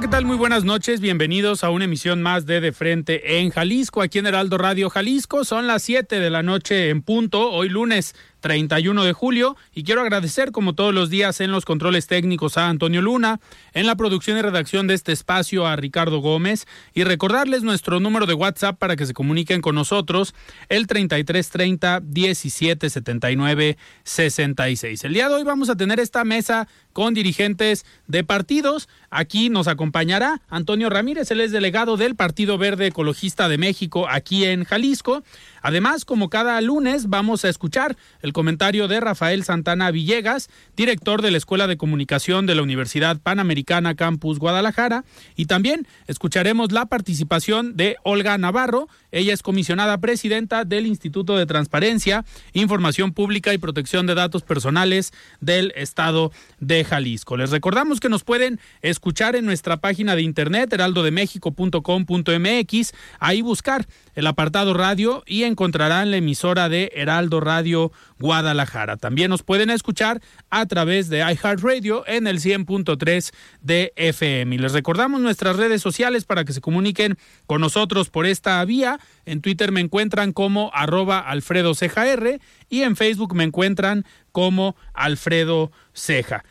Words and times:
¿Qué 0.00 0.08
tal? 0.08 0.26
Muy 0.26 0.36
buenas 0.36 0.62
noches. 0.62 1.00
Bienvenidos 1.00 1.64
a 1.64 1.70
una 1.70 1.86
emisión 1.86 2.20
más 2.20 2.44
de 2.44 2.60
De 2.60 2.72
Frente 2.72 3.38
en 3.38 3.48
Jalisco, 3.48 4.02
aquí 4.02 4.18
en 4.18 4.26
Heraldo 4.26 4.58
Radio 4.58 4.90
Jalisco. 4.90 5.42
Son 5.42 5.66
las 5.66 5.84
7 5.84 6.20
de 6.20 6.28
la 6.28 6.42
noche 6.42 6.90
en 6.90 7.00
punto, 7.00 7.50
hoy 7.50 7.70
lunes 7.70 8.14
31 8.46 9.02
de 9.02 9.12
julio 9.12 9.56
y 9.74 9.82
quiero 9.82 10.02
agradecer 10.02 10.52
como 10.52 10.76
todos 10.76 10.94
los 10.94 11.10
días 11.10 11.40
en 11.40 11.50
los 11.50 11.64
controles 11.64 12.06
técnicos 12.06 12.56
a 12.56 12.68
Antonio 12.68 13.02
Luna, 13.02 13.40
en 13.74 13.86
la 13.86 13.96
producción 13.96 14.38
y 14.38 14.42
redacción 14.42 14.86
de 14.86 14.94
este 14.94 15.10
espacio 15.10 15.66
a 15.66 15.74
Ricardo 15.74 16.20
Gómez 16.20 16.68
y 16.94 17.02
recordarles 17.02 17.64
nuestro 17.64 17.98
número 17.98 18.24
de 18.24 18.34
WhatsApp 18.34 18.78
para 18.78 18.94
que 18.94 19.04
se 19.04 19.14
comuniquen 19.14 19.60
con 19.62 19.74
nosotros 19.74 20.32
el 20.68 20.86
3330 20.86 22.02
1779 22.02 23.78
66. 24.04 25.02
El 25.02 25.14
día 25.14 25.28
de 25.28 25.34
hoy 25.34 25.42
vamos 25.42 25.68
a 25.68 25.76
tener 25.76 25.98
esta 25.98 26.22
mesa 26.22 26.68
con 26.92 27.14
dirigentes 27.14 27.84
de 28.06 28.22
partidos. 28.22 28.88
Aquí 29.10 29.48
nos 29.48 29.66
acompañará 29.66 30.40
Antonio 30.48 30.88
Ramírez, 30.88 31.32
él 31.32 31.40
es 31.40 31.50
delegado 31.50 31.96
del 31.96 32.14
Partido 32.14 32.58
Verde 32.58 32.86
Ecologista 32.86 33.48
de 33.48 33.58
México 33.58 34.06
aquí 34.08 34.44
en 34.44 34.62
Jalisco. 34.62 35.24
Además, 35.62 36.04
como 36.04 36.30
cada 36.30 36.60
lunes, 36.60 37.08
vamos 37.08 37.44
a 37.44 37.48
escuchar 37.48 37.96
el 38.22 38.32
comentario 38.36 38.86
de 38.86 39.00
Rafael 39.00 39.42
Santana 39.44 39.90
Villegas, 39.90 40.50
director 40.76 41.22
de 41.22 41.30
la 41.30 41.38
Escuela 41.38 41.66
de 41.66 41.78
Comunicación 41.78 42.44
de 42.44 42.54
la 42.54 42.60
Universidad 42.60 43.18
Panamericana 43.18 43.94
Campus 43.94 44.38
Guadalajara, 44.38 45.06
y 45.36 45.46
también 45.46 45.88
escucharemos 46.06 46.70
la 46.70 46.84
participación 46.84 47.78
de 47.78 47.96
Olga 48.02 48.36
Navarro, 48.36 48.90
ella 49.10 49.32
es 49.32 49.42
comisionada 49.42 49.96
presidenta 50.02 50.66
del 50.66 50.86
Instituto 50.86 51.38
de 51.38 51.46
Transparencia, 51.46 52.26
Información 52.52 53.14
Pública 53.14 53.54
y 53.54 53.58
Protección 53.58 54.06
de 54.06 54.14
Datos 54.14 54.42
Personales 54.42 55.14
del 55.40 55.72
Estado 55.74 56.30
de 56.60 56.84
Jalisco. 56.84 57.38
Les 57.38 57.50
recordamos 57.50 58.00
que 58.00 58.10
nos 58.10 58.22
pueden 58.22 58.60
escuchar 58.82 59.34
en 59.34 59.46
nuestra 59.46 59.78
página 59.78 60.14
de 60.14 60.20
internet 60.20 60.70
heraldodemexico.com.mx, 60.74 62.92
ahí 63.18 63.40
buscar 63.40 63.88
el 64.14 64.26
apartado 64.26 64.74
radio 64.74 65.24
y 65.26 65.44
encontrarán 65.44 66.10
la 66.10 66.18
emisora 66.18 66.68
de 66.68 66.92
Heraldo 66.94 67.40
Radio 67.40 67.92
Guadalajara. 68.18 68.96
También 68.96 69.30
nos 69.30 69.42
pueden 69.42 69.70
escuchar 69.70 70.20
a 70.50 70.66
través 70.66 71.08
de 71.08 71.18
iHeartRadio 71.18 72.04
en 72.06 72.26
el 72.26 72.40
100.3 72.40 73.32
de 73.60 73.92
FM. 73.96 74.54
Y 74.54 74.58
les 74.58 74.72
recordamos 74.72 75.20
nuestras 75.20 75.56
redes 75.56 75.82
sociales 75.82 76.24
para 76.24 76.44
que 76.44 76.52
se 76.52 76.60
comuniquen 76.60 77.18
con 77.46 77.60
nosotros 77.60 78.10
por 78.10 78.26
esta 78.26 78.64
vía. 78.64 78.98
En 79.24 79.40
Twitter 79.40 79.72
me 79.72 79.80
encuentran 79.80 80.32
como 80.32 80.70
arroba 80.74 81.18
Alfredo 81.18 81.74
Ceja 81.74 82.06
R 82.06 82.40
y 82.68 82.82
en 82.82 82.96
Facebook 82.96 83.34
me 83.34 83.44
encuentran 83.44 84.04
como 84.32 84.76
Alfredo 84.94 85.70
Ceja. 85.94 86.44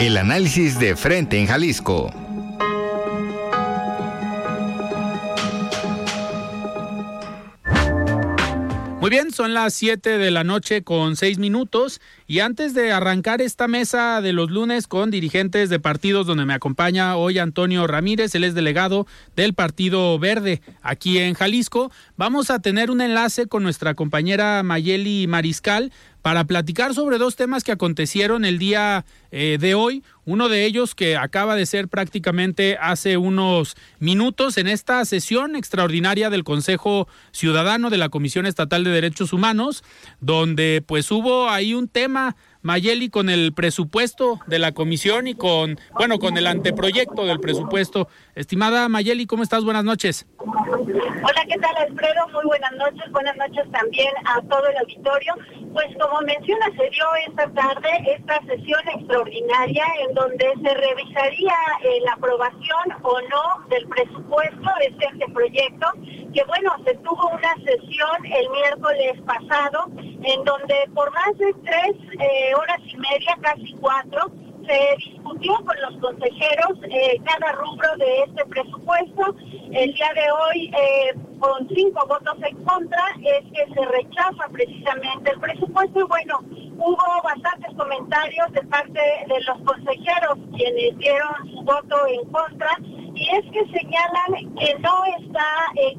El 0.00 0.16
análisis 0.16 0.78
de 0.78 0.94
frente 0.94 1.38
en 1.38 1.46
Jalisco. 1.46 2.27
Muy 9.08 9.16
bien, 9.16 9.32
son 9.32 9.54
las 9.54 9.72
7 9.72 10.18
de 10.18 10.30
la 10.30 10.44
noche 10.44 10.82
con 10.82 11.16
6 11.16 11.38
minutos. 11.38 11.98
Y 12.26 12.40
antes 12.40 12.74
de 12.74 12.92
arrancar 12.92 13.40
esta 13.40 13.66
mesa 13.66 14.20
de 14.20 14.34
los 14.34 14.50
lunes 14.50 14.86
con 14.86 15.10
dirigentes 15.10 15.70
de 15.70 15.80
partidos 15.80 16.26
donde 16.26 16.44
me 16.44 16.52
acompaña 16.52 17.16
hoy 17.16 17.38
Antonio 17.38 17.86
Ramírez, 17.86 18.34
él 18.34 18.44
es 18.44 18.54
delegado 18.54 19.06
del 19.34 19.54
Partido 19.54 20.18
Verde 20.18 20.60
aquí 20.82 21.16
en 21.16 21.32
Jalisco, 21.32 21.90
vamos 22.18 22.50
a 22.50 22.58
tener 22.58 22.90
un 22.90 23.00
enlace 23.00 23.46
con 23.46 23.62
nuestra 23.62 23.94
compañera 23.94 24.62
Mayeli 24.62 25.26
Mariscal 25.26 25.90
para 26.28 26.44
platicar 26.44 26.92
sobre 26.92 27.16
dos 27.16 27.36
temas 27.36 27.64
que 27.64 27.72
acontecieron 27.72 28.44
el 28.44 28.58
día 28.58 29.06
eh, 29.30 29.56
de 29.58 29.74
hoy. 29.74 30.04
Uno 30.26 30.50
de 30.50 30.66
ellos 30.66 30.94
que 30.94 31.16
acaba 31.16 31.56
de 31.56 31.64
ser 31.64 31.88
prácticamente 31.88 32.76
hace 32.82 33.16
unos 33.16 33.76
minutos 33.98 34.58
en 34.58 34.68
esta 34.68 35.02
sesión 35.06 35.56
extraordinaria 35.56 36.28
del 36.28 36.44
Consejo 36.44 37.08
Ciudadano 37.32 37.88
de 37.88 37.96
la 37.96 38.10
Comisión 38.10 38.44
Estatal 38.44 38.84
de 38.84 38.90
Derechos 38.90 39.32
Humanos, 39.32 39.82
donde 40.20 40.84
pues 40.86 41.10
hubo 41.10 41.48
ahí 41.48 41.72
un 41.72 41.88
tema 41.88 42.36
Mayeli 42.62 43.08
con 43.08 43.30
el 43.30 43.52
presupuesto 43.52 44.40
de 44.46 44.58
la 44.58 44.72
comisión 44.72 45.26
y 45.26 45.34
con, 45.34 45.78
bueno, 45.92 46.18
con 46.18 46.36
el 46.36 46.46
anteproyecto 46.46 47.24
del 47.24 47.40
presupuesto. 47.40 48.08
Estimada 48.34 48.88
Mayeli, 48.88 49.26
¿cómo 49.26 49.42
estás? 49.42 49.64
Buenas 49.64 49.84
noches. 49.84 50.26
Hola, 50.38 51.44
¿qué 51.48 51.58
tal 51.58 51.76
Alfredo? 51.76 52.28
Muy 52.32 52.44
buenas 52.44 52.72
noches. 52.72 53.10
Buenas 53.12 53.36
noches 53.36 53.70
también 53.70 54.12
a 54.24 54.40
todo 54.42 54.66
el 54.68 54.76
auditorio. 54.78 55.34
Pues 55.72 55.86
como 56.00 56.20
menciona, 56.22 56.66
se 56.76 56.90
dio 56.90 57.06
esta 57.28 57.48
tarde 57.52 57.88
esta 58.06 58.40
sesión 58.46 58.80
extraordinaria 58.94 59.84
en 60.00 60.14
donde 60.14 60.46
se 60.62 60.74
revisaría 60.74 61.54
eh, 61.82 62.00
la 62.04 62.12
aprobación 62.12 62.92
o 63.02 63.20
no 63.20 63.68
del 63.68 63.86
presupuesto 63.88 64.70
de 64.80 64.86
este 64.86 65.06
anteproyecto, 65.06 65.86
que 66.32 66.44
bueno, 66.44 66.72
se 66.84 66.94
tuvo 66.96 67.28
una 67.28 67.54
sesión 67.64 68.24
el 68.24 68.50
miércoles 68.50 69.20
pasado 69.26 69.90
en 69.96 70.44
donde 70.44 70.74
por 70.94 71.12
más 71.12 71.38
de 71.38 71.54
tres 71.64 71.96
eh, 72.20 72.47
horas 72.54 72.80
y 72.86 72.96
media, 72.96 73.36
casi 73.40 73.72
cuatro, 73.80 74.30
se 74.68 74.96
discutió 74.98 75.54
con 75.64 75.76
los 75.80 76.00
consejeros 76.00 76.78
eh, 76.90 77.18
cada 77.24 77.52
rubro 77.52 77.96
de 77.96 78.22
este 78.24 78.44
presupuesto. 78.46 79.34
El 79.72 79.94
día 79.94 80.10
de 80.14 80.30
hoy, 80.30 80.66
eh, 80.66 81.14
con 81.38 81.68
cinco 81.68 82.06
votos 82.06 82.36
en 82.46 82.56
contra, 82.64 83.02
es 83.22 83.44
que 83.52 83.74
se 83.74 83.84
rechaza 83.86 84.48
precisamente 84.52 85.30
el 85.30 85.40
presupuesto. 85.40 86.00
Y 86.00 86.04
bueno, 86.04 86.38
hubo 86.76 87.22
bastantes 87.24 87.74
comentarios 87.76 88.52
de 88.52 88.62
parte 88.62 89.00
de 89.00 89.40
los 89.46 89.58
consejeros 89.62 90.38
quienes 90.54 90.98
dieron 90.98 91.50
su 91.50 91.62
voto 91.62 92.06
en 92.06 92.30
contra. 92.30 92.70
Y 93.14 93.28
es 93.36 93.44
que 93.50 93.66
señalan 93.78 94.54
que 94.54 94.78
no 94.78 95.04
está 95.18 95.46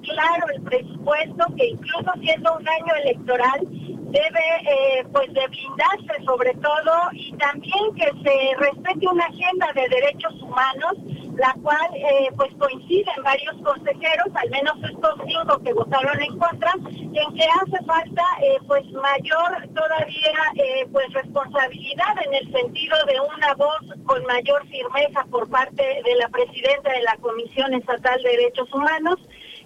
claro 0.03 0.47
el 0.55 0.61
presupuesto, 0.61 1.45
que 1.57 1.67
incluso 1.67 2.11
siendo 2.21 2.55
un 2.55 2.69
año 2.69 2.95
electoral, 3.03 3.67
debe 4.11 4.43
eh, 4.61 5.05
pues 5.11 5.31
de 5.33 5.47
blindarse 5.47 6.25
sobre 6.25 6.53
todo 6.55 6.91
y 7.13 7.31
también 7.37 7.93
que 7.95 8.11
se 8.23 8.55
respete 8.57 9.07
una 9.07 9.25
agenda 9.25 9.67
de 9.73 9.87
derechos 9.89 10.33
humanos 10.41 10.93
la 11.39 11.55
cual 11.63 11.89
eh, 11.95 12.29
pues 12.35 12.53
coinciden 12.59 13.23
varios 13.23 13.55
consejeros, 13.63 14.27
al 14.35 14.49
menos 14.49 14.75
estos 14.83 15.15
cinco 15.25 15.59
que 15.63 15.73
votaron 15.73 16.21
en 16.21 16.37
contra, 16.37 16.73
en 16.73 17.35
que 17.35 17.45
hace 17.61 17.85
falta 17.85 18.23
eh, 18.41 18.57
pues 18.67 18.85
mayor 18.91 19.67
todavía 19.73 20.89
pues 20.91 21.11
responsabilidad 21.13 22.15
en 22.25 22.33
el 22.33 22.51
sentido 22.51 22.97
de 23.05 23.19
una 23.19 23.53
voz 23.55 24.05
con 24.05 24.23
mayor 24.25 24.67
firmeza 24.67 25.23
por 25.31 25.49
parte 25.49 26.01
de 26.03 26.15
la 26.15 26.27
presidenta 26.29 26.91
de 26.91 27.01
la 27.03 27.15
Comisión 27.17 27.73
Estatal 27.73 28.21
de 28.21 28.29
Derechos 28.29 28.73
Humanos. 28.73 29.19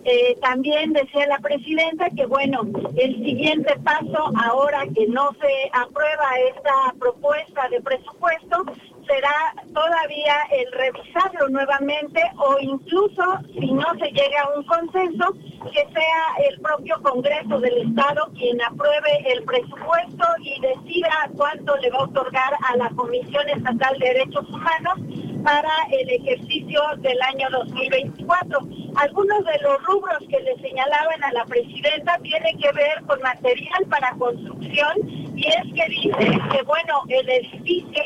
Eh, 0.06 0.38
también 0.42 0.92
decía 0.92 1.26
la 1.28 1.40
presidenta 1.40 2.10
que, 2.10 2.26
bueno, 2.26 2.64
el 2.98 3.16
siguiente 3.24 3.74
paso, 3.86 4.32
ahora 4.44 4.84
que 4.94 5.08
no 5.08 5.32
se 5.40 5.70
aprueba 5.72 6.26
esta 6.50 6.94
propuesta 7.00 7.70
de 7.70 7.82
presupuesto, 7.82 8.66
será 9.08 9.54
todavía 9.74 10.36
el 10.52 10.72
revisarlo 10.72 11.50
nuevamente 11.50 12.22
o 12.38 12.58
incluso, 12.60 13.24
si 13.54 13.72
no 13.72 13.86
se 14.00 14.12
llega 14.12 14.44
a 14.44 14.58
un 14.58 14.64
consenso, 14.64 15.34
que 15.72 15.88
sea 15.94 16.50
el 16.50 16.60
propio 16.60 17.02
Congreso 17.02 17.60
del 17.60 17.90
Estado 17.90 18.30
quien 18.36 18.62
apruebe 18.62 19.34
el 19.34 19.44
presupuesto 19.44 20.26
y 20.42 20.60
decida 20.62 21.30
cuánto 21.36 21.76
le 21.78 21.90
va 21.90 22.00
a 22.00 22.04
otorgar 22.04 22.54
a 22.70 22.78
la 22.78 22.90
Comisión 22.90 23.50
Estatal 23.50 23.98
de 24.00 24.08
Derechos 24.08 24.50
Humanos 24.50 25.00
para 25.44 25.72
el 25.92 26.10
ejercicio 26.10 26.82
del 26.98 27.22
año 27.22 27.48
2024. 27.52 28.60
Algunos 28.96 29.44
de 29.46 29.60
los 29.62 29.84
rubros 29.86 30.20
que 30.30 30.40
le 30.40 30.56
señalaban 30.58 31.24
a 31.24 31.32
la 31.32 31.46
presidenta 31.46 32.18
tienen 32.20 32.58
que 32.60 32.72
ver 32.72 33.02
con 33.08 33.20
material 33.22 33.86
para 33.90 34.12
construcción 34.12 34.94
y 35.36 35.48
es 35.48 35.64
que 35.74 35.90
dice 35.90 36.40
que, 36.52 36.62
bueno, 36.64 37.02
el 37.10 37.30
edificio 37.30 38.04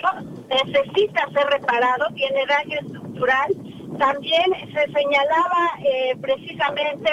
necesita 0.50 1.28
ser 1.34 1.46
reparado, 1.48 2.08
tiene 2.16 2.46
daño 2.46 2.80
estructural. 2.80 3.54
También 3.98 4.46
se 4.74 4.92
señalaba 4.94 5.72
eh, 5.84 6.16
precisamente 6.22 7.12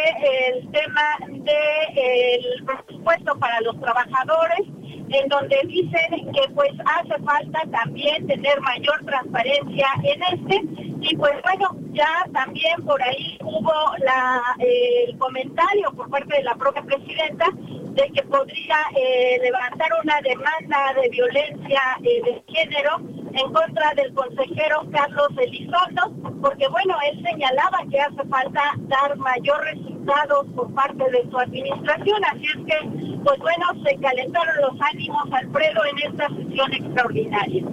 el 0.49 0.71
tema 0.71 1.17
del 1.29 2.65
presupuesto 2.65 3.39
para 3.39 3.61
los 3.63 3.81
trabajadores 3.81 4.61
en 5.09 5.29
donde 5.29 5.57
dicen 5.67 6.33
que 6.33 6.49
pues 6.55 6.73
hace 6.87 7.23
falta 7.23 7.63
también 7.71 8.27
tener 8.27 8.61
mayor 8.61 9.05
transparencia 9.05 9.87
en 10.03 10.23
este 10.23 10.94
y 11.05 11.17
pues 11.17 11.35
bueno 11.43 11.77
ya 11.93 12.09
también 12.33 12.83
por 12.85 13.01
ahí 13.03 13.39
hubo 13.43 13.73
la, 13.99 14.43
el 14.59 15.17
comentario 15.19 15.93
por 15.93 16.09
parte 16.09 16.37
de 16.37 16.43
la 16.45 16.55
propia 16.55 16.83
presidenta 16.83 17.47
de 17.53 18.11
que 18.13 18.23
podría 18.23 18.77
eh, 18.97 19.39
levantar 19.43 19.89
una 20.03 20.21
demanda 20.23 20.95
de 21.01 21.09
violencia 21.11 21.81
eh, 22.03 22.23
de 22.25 22.43
género 22.53 22.97
en 23.35 23.53
contra 23.53 23.95
del 23.95 24.15
consejero 24.15 24.83
Carlos 24.93 25.29
Elizondo, 25.37 26.41
porque 26.41 26.67
bueno, 26.69 26.97
él 27.11 27.23
señalaba 27.23 27.79
que 27.91 28.01
hace 28.01 28.29
falta 28.29 28.63
dar 28.89 29.17
mayor 29.17 29.63
resultados 29.65 30.47
por 30.57 30.73
parte 30.75 31.05
de 31.11 31.29
su 31.31 31.39
administración, 31.39 32.25
así 32.25 32.47
es 32.47 32.65
que, 32.67 33.19
pues 33.25 33.39
bueno, 33.41 33.67
se 33.85 33.97
calentaron 33.97 34.55
los 34.61 34.81
ánimos, 34.81 35.33
Alfredo, 35.33 35.85
en 35.85 36.13
esta 36.13 36.29
sesión 36.29 36.73
extraordinaria. 36.73 37.65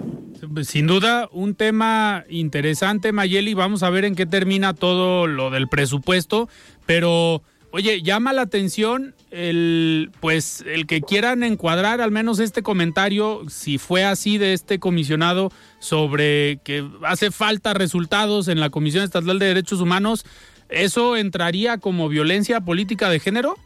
Sin 0.64 0.86
duda, 0.86 1.28
un 1.32 1.54
tema 1.54 2.24
interesante, 2.28 3.12
Mayeli. 3.12 3.54
Vamos 3.54 3.82
a 3.82 3.90
ver 3.90 4.04
en 4.04 4.14
qué 4.14 4.26
termina 4.26 4.74
todo 4.74 5.26
lo 5.26 5.50
del 5.50 5.68
presupuesto, 5.68 6.48
pero 6.86 7.42
Oye, 7.74 8.02
llama 8.02 8.34
la 8.34 8.42
atención 8.42 9.14
el 9.30 10.10
pues 10.20 10.62
el 10.66 10.86
que 10.86 11.00
quieran 11.00 11.42
encuadrar 11.42 12.02
al 12.02 12.10
menos 12.10 12.38
este 12.38 12.62
comentario, 12.62 13.44
si 13.48 13.78
fue 13.78 14.04
así 14.04 14.36
de 14.36 14.52
este 14.52 14.78
comisionado 14.78 15.50
sobre 15.78 16.58
que 16.64 16.86
hace 17.02 17.30
falta 17.30 17.72
resultados 17.72 18.48
en 18.48 18.60
la 18.60 18.68
Comisión 18.68 19.04
Estatal 19.04 19.38
de 19.38 19.46
Derechos 19.46 19.80
Humanos, 19.80 20.26
¿eso 20.68 21.16
entraría 21.16 21.78
como 21.78 22.10
violencia 22.10 22.60
política 22.60 23.08
de 23.08 23.20
género? 23.20 23.56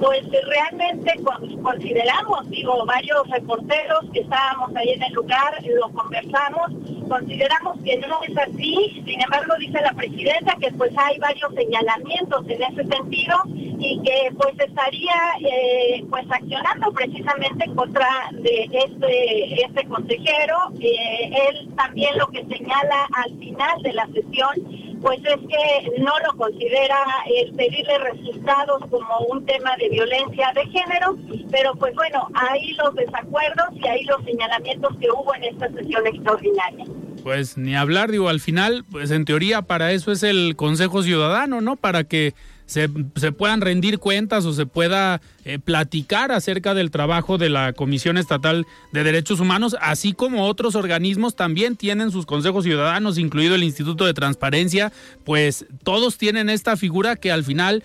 Pues 0.00 0.22
realmente 0.46 1.12
consideramos, 1.62 2.48
digo, 2.50 2.84
varios 2.86 3.28
reporteros 3.28 4.04
que 4.12 4.20
estábamos 4.20 4.74
ahí 4.76 4.90
en 4.90 5.02
el 5.02 5.12
lugar, 5.14 5.54
lo 5.64 5.88
conversamos, 5.90 6.70
consideramos 7.08 7.78
que 7.82 7.96
no 7.98 8.20
es 8.22 8.36
así, 8.36 9.02
sin 9.04 9.20
embargo 9.20 9.54
dice 9.58 9.80
la 9.80 9.92
presidenta 9.92 10.56
que 10.60 10.70
pues 10.72 10.92
hay 10.96 11.18
varios 11.18 11.54
señalamientos 11.54 12.48
en 12.48 12.62
ese 12.62 12.84
sentido 12.84 13.36
y 13.78 14.00
que 14.02 14.30
pues 14.36 14.54
estaría 14.58 15.14
eh, 15.40 16.04
pues 16.10 16.24
accionando 16.30 16.92
precisamente 16.92 17.66
contra 17.74 18.08
de 18.32 18.68
este, 18.72 19.64
este 19.64 19.84
consejero, 19.86 20.56
eh, 20.80 21.30
él 21.48 21.68
también 21.74 22.16
lo 22.18 22.26
que 22.28 22.44
señala 22.46 23.08
al 23.12 23.36
final 23.38 23.82
de 23.82 23.92
la 23.92 24.06
sesión 24.08 24.85
pues 25.00 25.18
es 25.20 25.38
que 25.48 26.00
no 26.00 26.12
lo 26.26 26.36
considera 26.36 26.96
el 27.26 27.52
pedirle 27.54 27.98
resultados 27.98 28.82
como 28.90 29.18
un 29.28 29.44
tema 29.44 29.76
de 29.76 29.88
violencia 29.88 30.52
de 30.54 30.66
género, 30.66 31.16
pero 31.50 31.74
pues 31.74 31.94
bueno, 31.94 32.28
ahí 32.34 32.72
los 32.74 32.94
desacuerdos 32.94 33.66
y 33.72 33.86
ahí 33.86 34.04
los 34.04 34.22
señalamientos 34.24 34.96
que 34.98 35.10
hubo 35.10 35.34
en 35.34 35.44
esta 35.44 35.68
sesión 35.72 36.06
extraordinaria. 36.06 36.84
Pues 37.22 37.56
ni 37.58 37.74
hablar, 37.74 38.10
digo, 38.10 38.28
al 38.28 38.40
final, 38.40 38.84
pues 38.90 39.10
en 39.10 39.24
teoría 39.24 39.62
para 39.62 39.92
eso 39.92 40.12
es 40.12 40.22
el 40.22 40.54
Consejo 40.56 41.02
Ciudadano, 41.02 41.60
¿no? 41.60 41.76
Para 41.76 42.04
que 42.04 42.34
se, 42.66 42.88
puedan 43.32 43.60
rendir 43.60 43.98
cuentas 43.98 44.44
o 44.44 44.52
se 44.52 44.66
pueda 44.66 45.20
eh, 45.44 45.58
platicar 45.58 46.32
acerca 46.32 46.74
del 46.74 46.90
trabajo 46.90 47.38
de 47.38 47.48
la 47.48 47.72
Comisión 47.72 48.18
Estatal 48.18 48.66
de 48.92 49.04
Derechos 49.04 49.40
Humanos, 49.40 49.76
así 49.80 50.12
como 50.12 50.46
otros 50.46 50.74
organismos 50.74 51.36
también 51.36 51.76
tienen 51.76 52.10
sus 52.10 52.26
consejos 52.26 52.64
ciudadanos, 52.64 53.18
incluido 53.18 53.54
el 53.54 53.62
Instituto 53.62 54.04
de 54.04 54.14
Transparencia, 54.14 54.92
pues 55.24 55.66
todos 55.84 56.18
tienen 56.18 56.50
esta 56.50 56.76
figura 56.76 57.16
que 57.16 57.30
al 57.30 57.44
final 57.44 57.84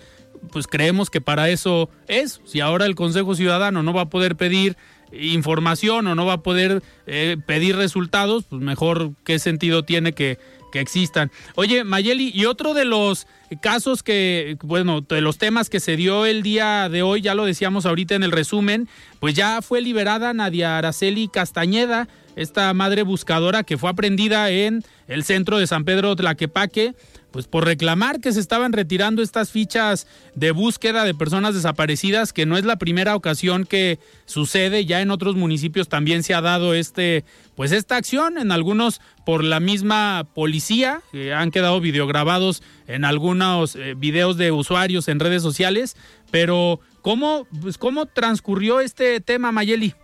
pues 0.50 0.66
creemos 0.66 1.08
que 1.08 1.20
para 1.20 1.48
eso 1.50 1.88
es. 2.08 2.40
Si 2.44 2.60
ahora 2.60 2.86
el 2.86 2.96
Consejo 2.96 3.36
Ciudadano 3.36 3.84
no 3.84 3.92
va 3.92 4.02
a 4.02 4.10
poder 4.10 4.36
pedir 4.36 4.76
información 5.12 6.06
o 6.06 6.14
no 6.14 6.26
va 6.26 6.34
a 6.34 6.42
poder 6.42 6.82
eh, 7.06 7.36
pedir 7.46 7.76
resultados, 7.76 8.44
pues 8.48 8.62
mejor 8.62 9.12
qué 9.24 9.38
sentido 9.38 9.84
tiene 9.84 10.12
que, 10.12 10.38
que 10.72 10.80
existan. 10.80 11.30
Oye, 11.54 11.84
Mayeli, 11.84 12.32
y 12.34 12.46
otro 12.46 12.74
de 12.74 12.84
los 12.84 13.28
casos 13.60 14.02
que, 14.02 14.56
bueno, 14.62 15.02
de 15.02 15.20
los 15.20 15.38
temas 15.38 15.70
que 15.70 15.78
se 15.78 15.96
dio 15.96 16.26
el 16.26 16.42
día 16.42 16.88
de 16.88 17.02
hoy, 17.02 17.20
ya 17.20 17.36
lo 17.36 17.44
decíamos 17.44 17.86
ahorita 17.86 18.16
en 18.16 18.24
el 18.24 18.32
resumen, 18.32 18.88
pues 19.20 19.34
ya 19.34 19.62
fue 19.62 19.80
liberada 19.80 20.32
Nadia 20.32 20.78
Araceli 20.78 21.28
Castañeda, 21.28 22.08
esta 22.34 22.72
madre 22.74 23.02
buscadora 23.02 23.62
que 23.62 23.78
fue 23.78 23.90
aprendida 23.90 24.50
en 24.50 24.82
el 25.06 25.22
centro 25.22 25.58
de 25.58 25.66
San 25.66 25.84
Pedro 25.84 26.16
Tlaquepaque 26.16 26.94
pues 27.32 27.48
por 27.48 27.64
reclamar 27.64 28.20
que 28.20 28.32
se 28.32 28.40
estaban 28.40 28.72
retirando 28.72 29.22
estas 29.22 29.50
fichas 29.50 30.06
de 30.34 30.50
búsqueda 30.52 31.04
de 31.04 31.14
personas 31.14 31.54
desaparecidas, 31.54 32.32
que 32.32 32.46
no 32.46 32.56
es 32.56 32.64
la 32.64 32.76
primera 32.76 33.16
ocasión 33.16 33.64
que 33.64 33.98
sucede, 34.26 34.84
ya 34.84 35.00
en 35.00 35.10
otros 35.10 35.34
municipios 35.34 35.88
también 35.88 36.22
se 36.22 36.34
ha 36.34 36.40
dado 36.40 36.74
este, 36.74 37.24
pues 37.56 37.72
esta 37.72 37.96
acción, 37.96 38.38
en 38.38 38.52
algunos 38.52 39.00
por 39.24 39.42
la 39.42 39.60
misma 39.60 40.26
policía, 40.34 41.02
han 41.34 41.50
quedado 41.50 41.80
videograbados 41.80 42.62
en 42.86 43.04
algunos 43.04 43.76
eh, 43.76 43.94
videos 43.96 44.36
de 44.36 44.52
usuarios 44.52 45.08
en 45.08 45.20
redes 45.20 45.42
sociales, 45.42 45.96
pero 46.30 46.80
¿cómo, 47.00 47.46
pues, 47.60 47.78
cómo 47.78 48.06
transcurrió 48.06 48.80
este 48.80 49.20
tema, 49.20 49.52
Mayeli? 49.52 49.94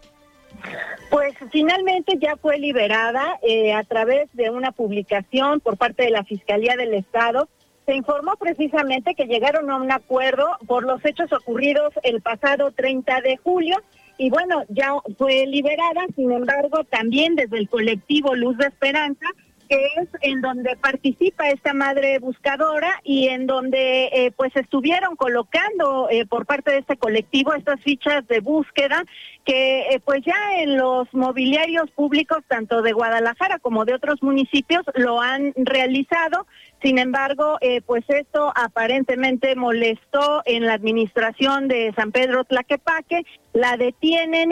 Pues 1.11 1.35
finalmente 1.51 2.19
ya 2.21 2.37
fue 2.37 2.59
liberada 2.59 3.39
eh, 3.43 3.73
a 3.73 3.85
través 3.85 4.29
de 4.35 4.51
una 4.51 4.73
publicación 4.73 5.61
por 5.61 5.77
parte 5.77 6.05
de 6.05 6.11
la 6.11 6.25
Fiscalía 6.25 6.77
del 6.77 6.95
Estado. 6.95 7.49
Se 7.87 7.95
informó 7.95 8.37
precisamente 8.37 9.15
que 9.15 9.27
llegaron 9.27 9.71
a 9.71 9.77
un 9.77 9.91
acuerdo 9.91 10.47
por 10.67 10.85
los 10.85 11.03
hechos 11.05 11.33
ocurridos 11.33 11.95
el 12.03 12.21
pasado 12.21 12.71
30 12.73 13.23
de 13.23 13.39
julio 13.39 13.77
y 14.19 14.31
bueno, 14.31 14.65
ya 14.69 14.95
fue 15.17 15.47
liberada, 15.47 16.05
sin 16.17 16.33
embargo, 16.33 16.83
también 16.85 17.37
desde 17.37 17.57
el 17.57 17.69
colectivo 17.69 18.35
Luz 18.35 18.59
de 18.59 18.67
Esperanza 18.67 19.27
que 19.69 19.87
es 19.97 20.09
en 20.23 20.41
donde 20.41 20.77
participa 20.77 21.49
esta 21.51 21.75
madre 21.75 22.19
buscadora 22.19 23.01
y 23.05 23.29
en 23.29 23.47
donde 23.47 24.07
eh, 24.07 24.33
pues 24.37 24.55
estuvieron 24.57 25.15
colocando 25.17 26.09
eh, 26.11 26.27
por 26.27 26.47
parte 26.47 26.73
de 26.73 26.79
este 26.79 26.97
colectivo 26.97 27.55
estas 27.55 27.81
fichas 27.83 28.27
de 28.29 28.41
búsqueda 28.41 29.05
que 29.45 29.81
eh, 29.91 30.01
pues 30.05 30.23
ya 30.25 30.37
en 30.59 30.77
los 30.77 31.13
mobiliarios 31.13 31.91
públicos 31.91 32.39
tanto 32.49 32.83
de 32.83 32.93
Guadalajara 32.93 33.59
como 33.59 33.85
de 33.85 33.95
otros 33.95 34.23
municipios 34.23 34.83
lo 34.95 35.21
han 35.21 35.53
realizado. 35.57 36.47
Sin 36.83 36.99
embargo, 36.99 37.59
pues 37.87 38.05
esto 38.09 38.53
aparentemente 38.55 39.57
molestó 39.57 40.43
en 40.45 40.65
la 40.65 40.75
administración 40.75 41.67
de 41.67 41.93
San 41.97 42.13
Pedro 42.13 42.45
Tlaquepaque, 42.45 43.25
la 43.53 43.77
detienen 43.77 44.51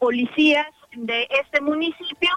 policías 0.00 0.66
de 0.96 1.28
este 1.30 1.60
municipio 1.60 2.28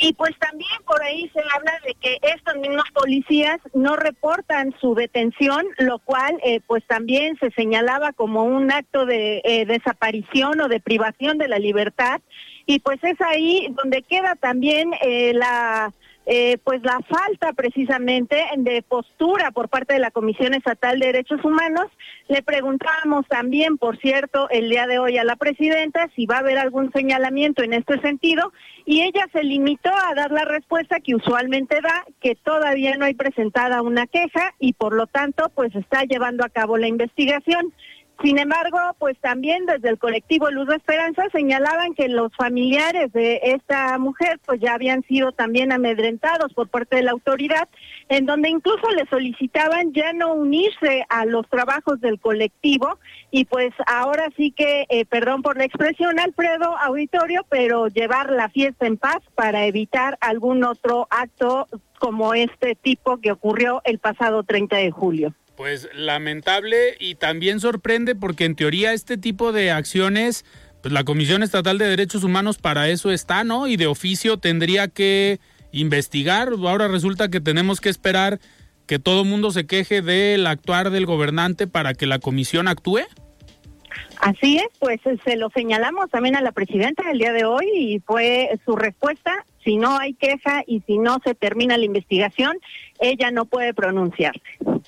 y 0.00 0.14
pues 0.14 0.36
también 0.38 0.70
por 0.86 1.02
ahí 1.02 1.30
se 1.34 1.40
habla 1.54 1.72
de 1.84 1.94
que 1.94 2.18
estos 2.22 2.56
mismos 2.56 2.84
policías 2.94 3.58
no 3.74 3.96
reportan 3.96 4.74
su 4.80 4.94
detención, 4.94 5.66
lo 5.76 5.98
cual 5.98 6.40
eh, 6.42 6.60
pues 6.66 6.82
también 6.86 7.36
se 7.38 7.50
señalaba 7.50 8.12
como 8.14 8.44
un 8.44 8.72
acto 8.72 9.04
de 9.04 9.42
eh, 9.44 9.66
desaparición 9.66 10.58
o 10.62 10.68
de 10.68 10.80
privación 10.80 11.36
de 11.36 11.48
la 11.48 11.58
libertad. 11.58 12.22
Y 12.64 12.78
pues 12.78 12.98
es 13.04 13.20
ahí 13.20 13.68
donde 13.82 14.02
queda 14.02 14.36
también 14.36 14.90
eh, 15.02 15.34
la 15.34 15.92
eh, 16.26 16.58
pues 16.62 16.82
la 16.82 17.00
falta 17.00 17.52
precisamente 17.54 18.36
de 18.56 18.82
postura 18.82 19.50
por 19.50 19.68
parte 19.68 19.94
de 19.94 20.00
la 20.00 20.10
Comisión 20.10 20.54
Estatal 20.54 20.98
de 20.98 21.06
Derechos 21.06 21.44
Humanos. 21.44 21.86
Le 22.28 22.42
preguntábamos 22.42 23.26
también, 23.26 23.78
por 23.78 23.98
cierto, 23.98 24.48
el 24.50 24.68
día 24.68 24.86
de 24.86 24.98
hoy 24.98 25.18
a 25.18 25.24
la 25.24 25.36
presidenta 25.36 26.08
si 26.14 26.26
va 26.26 26.36
a 26.36 26.40
haber 26.40 26.58
algún 26.58 26.92
señalamiento 26.92 27.62
en 27.62 27.72
este 27.72 28.00
sentido 28.00 28.52
y 28.84 29.02
ella 29.02 29.26
se 29.32 29.42
limitó 29.42 29.90
a 29.90 30.14
dar 30.14 30.30
la 30.30 30.44
respuesta 30.44 31.00
que 31.00 31.14
usualmente 31.14 31.80
da, 31.80 32.04
que 32.20 32.34
todavía 32.34 32.96
no 32.96 33.06
hay 33.06 33.14
presentada 33.14 33.82
una 33.82 34.06
queja 34.06 34.54
y 34.58 34.74
por 34.74 34.94
lo 34.94 35.06
tanto 35.06 35.50
pues 35.54 35.74
está 35.74 36.04
llevando 36.04 36.44
a 36.44 36.48
cabo 36.48 36.76
la 36.76 36.88
investigación. 36.88 37.72
Sin 38.22 38.38
embargo, 38.38 38.78
pues 38.98 39.18
también 39.18 39.64
desde 39.64 39.88
el 39.88 39.98
colectivo 39.98 40.50
Luz 40.50 40.68
de 40.68 40.76
Esperanza 40.76 41.22
señalaban 41.32 41.94
que 41.94 42.08
los 42.08 42.34
familiares 42.36 43.10
de 43.14 43.40
esta 43.42 43.96
mujer 43.98 44.38
pues 44.44 44.60
ya 44.60 44.74
habían 44.74 45.02
sido 45.04 45.32
también 45.32 45.72
amedrentados 45.72 46.52
por 46.52 46.68
parte 46.68 46.96
de 46.96 47.02
la 47.02 47.12
autoridad, 47.12 47.66
en 48.10 48.26
donde 48.26 48.50
incluso 48.50 48.90
le 48.90 49.06
solicitaban 49.06 49.94
ya 49.94 50.12
no 50.12 50.34
unirse 50.34 51.06
a 51.08 51.24
los 51.24 51.48
trabajos 51.48 51.98
del 52.02 52.20
colectivo 52.20 52.98
y 53.30 53.46
pues 53.46 53.72
ahora 53.86 54.28
sí 54.36 54.50
que, 54.50 54.84
eh, 54.90 55.06
perdón 55.06 55.40
por 55.40 55.56
la 55.56 55.64
expresión, 55.64 56.18
Alfredo 56.18 56.76
Auditorio, 56.76 57.46
pero 57.48 57.88
llevar 57.88 58.30
la 58.30 58.50
fiesta 58.50 58.86
en 58.86 58.98
paz 58.98 59.20
para 59.34 59.64
evitar 59.64 60.18
algún 60.20 60.62
otro 60.64 61.06
acto 61.08 61.68
como 61.98 62.34
este 62.34 62.74
tipo 62.74 63.16
que 63.16 63.32
ocurrió 63.32 63.80
el 63.84 63.98
pasado 63.98 64.42
30 64.42 64.76
de 64.76 64.90
julio. 64.90 65.34
Pues 65.60 65.90
lamentable 65.92 66.96
y 66.98 67.16
también 67.16 67.60
sorprende 67.60 68.14
porque 68.14 68.46
en 68.46 68.54
teoría 68.54 68.94
este 68.94 69.18
tipo 69.18 69.52
de 69.52 69.70
acciones, 69.70 70.46
pues 70.80 70.90
la 70.90 71.04
Comisión 71.04 71.42
Estatal 71.42 71.76
de 71.76 71.86
Derechos 71.86 72.24
Humanos 72.24 72.56
para 72.56 72.88
eso 72.88 73.10
está, 73.10 73.44
¿no? 73.44 73.66
Y 73.66 73.76
de 73.76 73.86
oficio 73.86 74.38
tendría 74.38 74.88
que 74.88 75.38
investigar. 75.70 76.48
Ahora 76.48 76.88
resulta 76.88 77.28
que 77.28 77.42
tenemos 77.42 77.82
que 77.82 77.90
esperar 77.90 78.40
que 78.86 78.98
todo 78.98 79.22
mundo 79.26 79.50
se 79.50 79.66
queje 79.66 80.00
del 80.00 80.46
actuar 80.46 80.88
del 80.88 81.04
gobernante 81.04 81.66
para 81.66 81.92
que 81.92 82.06
la 82.06 82.20
comisión 82.20 82.66
actúe. 82.66 83.02
Así 84.18 84.58
es, 84.58 84.68
pues 84.78 85.00
se 85.24 85.36
lo 85.36 85.50
señalamos 85.50 86.10
también 86.10 86.36
a 86.36 86.40
la 86.40 86.52
presidenta 86.52 87.10
el 87.10 87.18
día 87.18 87.32
de 87.32 87.44
hoy 87.44 87.66
y 87.74 88.00
fue 88.00 88.50
su 88.64 88.76
respuesta, 88.76 89.44
si 89.64 89.76
no 89.76 89.98
hay 89.98 90.14
queja 90.14 90.62
y 90.66 90.80
si 90.86 90.98
no 90.98 91.18
se 91.24 91.34
termina 91.34 91.76
la 91.76 91.84
investigación, 91.84 92.58
ella 92.98 93.30
no 93.30 93.44
puede 93.44 93.74
pronunciarse. 93.74 94.40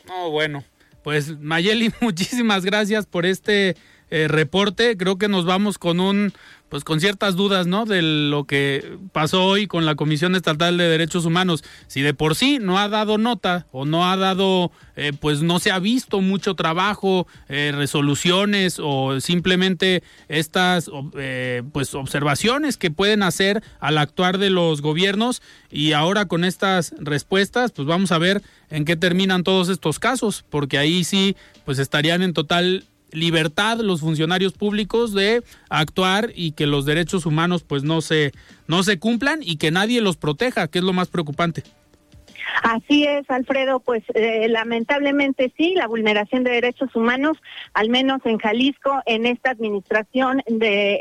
No, 0.07 0.31
bueno, 0.31 0.65
pues 1.03 1.39
Mayeli, 1.39 1.93
muchísimas 2.01 2.65
gracias 2.65 3.07
por 3.07 3.27
este 3.27 3.77
eh, 4.13 4.29
reporte. 4.29 4.97
Creo 4.99 5.17
que 5.17 5.29
nos 5.29 5.47
vamos 5.47 5.79
con 5.79 5.99
un 5.99 6.35
pues 6.73 6.85
con 6.85 7.01
ciertas 7.01 7.37
dudas, 7.37 7.67
¿no? 7.67 7.85
De 7.85 8.01
lo 8.01 8.45
que 8.45 8.97
pasó 9.13 9.45
hoy 9.45 9.67
con 9.67 9.85
la 9.85 9.95
Comisión 9.95 10.35
Estatal 10.35 10.79
de 10.79 10.89
Derechos 10.89 11.27
Humanos. 11.27 11.63
Si 11.87 12.01
de 12.01 12.15
por 12.15 12.35
sí 12.35 12.59
no 12.63 12.79
ha 12.79 12.89
dado 12.89 13.19
nota 13.19 13.67
o 13.73 13.85
no 13.85 14.11
ha 14.11 14.17
dado, 14.17 14.73
eh, 14.97 15.13
pues 15.21 15.43
no 15.43 15.59
se 15.59 15.71
ha 15.71 15.79
visto 15.79 16.23
mucho 16.23 16.55
trabajo, 16.55 17.27
eh, 17.51 17.73
resoluciones 17.77 18.79
o 18.83 19.21
simplemente 19.21 20.03
estas, 20.29 20.91
eh, 21.19 21.63
pues 21.75 21.95
observaciones 21.95 22.79
que 22.79 22.91
pueden 22.91 23.23
hacer 23.23 23.63
al 23.79 23.99
actuar 23.99 24.39
de 24.39 24.49
los 24.49 24.81
gobiernos 24.81 25.43
y 25.71 25.93
ahora 25.93 26.25
con 26.25 26.43
estas 26.43 26.95
respuestas, 26.99 27.73
pues 27.73 27.87
vamos 27.87 28.13
a 28.13 28.19
ver 28.19 28.41
en 28.71 28.87
qué 28.87 28.97
terminan 28.97 29.45
todos 29.45 29.69
estos 29.69 29.99
casos, 29.99 30.43
porque 30.49 30.79
ahí 30.79 31.05
sí, 31.05 31.37
pues 31.67 31.79
estarían 31.79 32.23
en 32.23 32.33
total 32.33 32.87
libertad 33.13 33.79
los 33.79 34.01
funcionarios 34.01 34.53
públicos 34.53 35.13
de 35.13 35.43
actuar 35.69 36.33
y 36.35 36.53
que 36.53 36.67
los 36.67 36.85
derechos 36.85 37.27
humanos 37.27 37.63
pues 37.63 37.83
no 37.83 38.01
se 38.01 38.33
no 38.67 38.83
se 38.83 38.99
cumplan 38.99 39.41
y 39.43 39.57
que 39.57 39.71
nadie 39.71 40.01
los 40.01 40.17
proteja, 40.17 40.69
que 40.69 40.79
es 40.79 40.85
lo 40.85 40.93
más 40.93 41.09
preocupante. 41.09 41.63
Así 42.63 43.05
es, 43.05 43.29
Alfredo, 43.31 43.81
pues 43.81 44.03
eh, 44.15 44.49
lamentablemente 44.49 45.53
sí, 45.57 45.75
la 45.75 45.87
vulneración 45.87 46.45
de 46.45 46.51
derechos 46.51 46.95
humanos, 46.95 47.39
al 47.73 47.89
menos 47.89 48.21
en 48.25 48.39
Jalisco, 48.39 49.01
en 49.07 49.27
esta 49.27 49.51
administración 49.51 50.43
de 50.47 50.99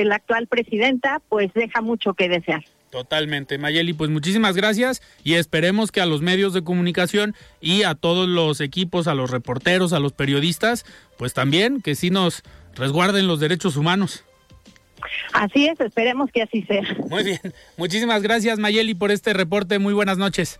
eh, 0.00 0.04
la 0.04 0.16
actual 0.16 0.46
presidenta, 0.46 1.20
pues 1.28 1.52
deja 1.54 1.80
mucho 1.80 2.14
que 2.14 2.28
desear. 2.28 2.64
Totalmente, 2.90 3.56
Mayeli, 3.56 3.92
pues 3.92 4.10
muchísimas 4.10 4.56
gracias 4.56 5.00
y 5.22 5.34
esperemos 5.34 5.92
que 5.92 6.00
a 6.00 6.06
los 6.06 6.22
medios 6.22 6.52
de 6.52 6.64
comunicación 6.64 7.36
y 7.60 7.84
a 7.84 7.94
todos 7.94 8.28
los 8.28 8.60
equipos, 8.60 9.06
a 9.06 9.14
los 9.14 9.30
reporteros, 9.30 9.92
a 9.92 10.00
los 10.00 10.12
periodistas, 10.12 10.84
pues 11.16 11.32
también 11.32 11.82
que 11.82 11.94
sí 11.94 12.10
nos 12.10 12.42
resguarden 12.74 13.28
los 13.28 13.38
derechos 13.38 13.76
humanos. 13.76 14.24
Así 15.32 15.66
es, 15.66 15.80
esperemos 15.80 16.30
que 16.32 16.42
así 16.42 16.62
sea. 16.62 16.82
Muy 17.08 17.22
bien, 17.22 17.40
muchísimas 17.76 18.22
gracias 18.22 18.58
Mayeli 18.58 18.94
por 18.94 19.12
este 19.12 19.32
reporte, 19.34 19.78
muy 19.78 19.94
buenas 19.94 20.18
noches. 20.18 20.58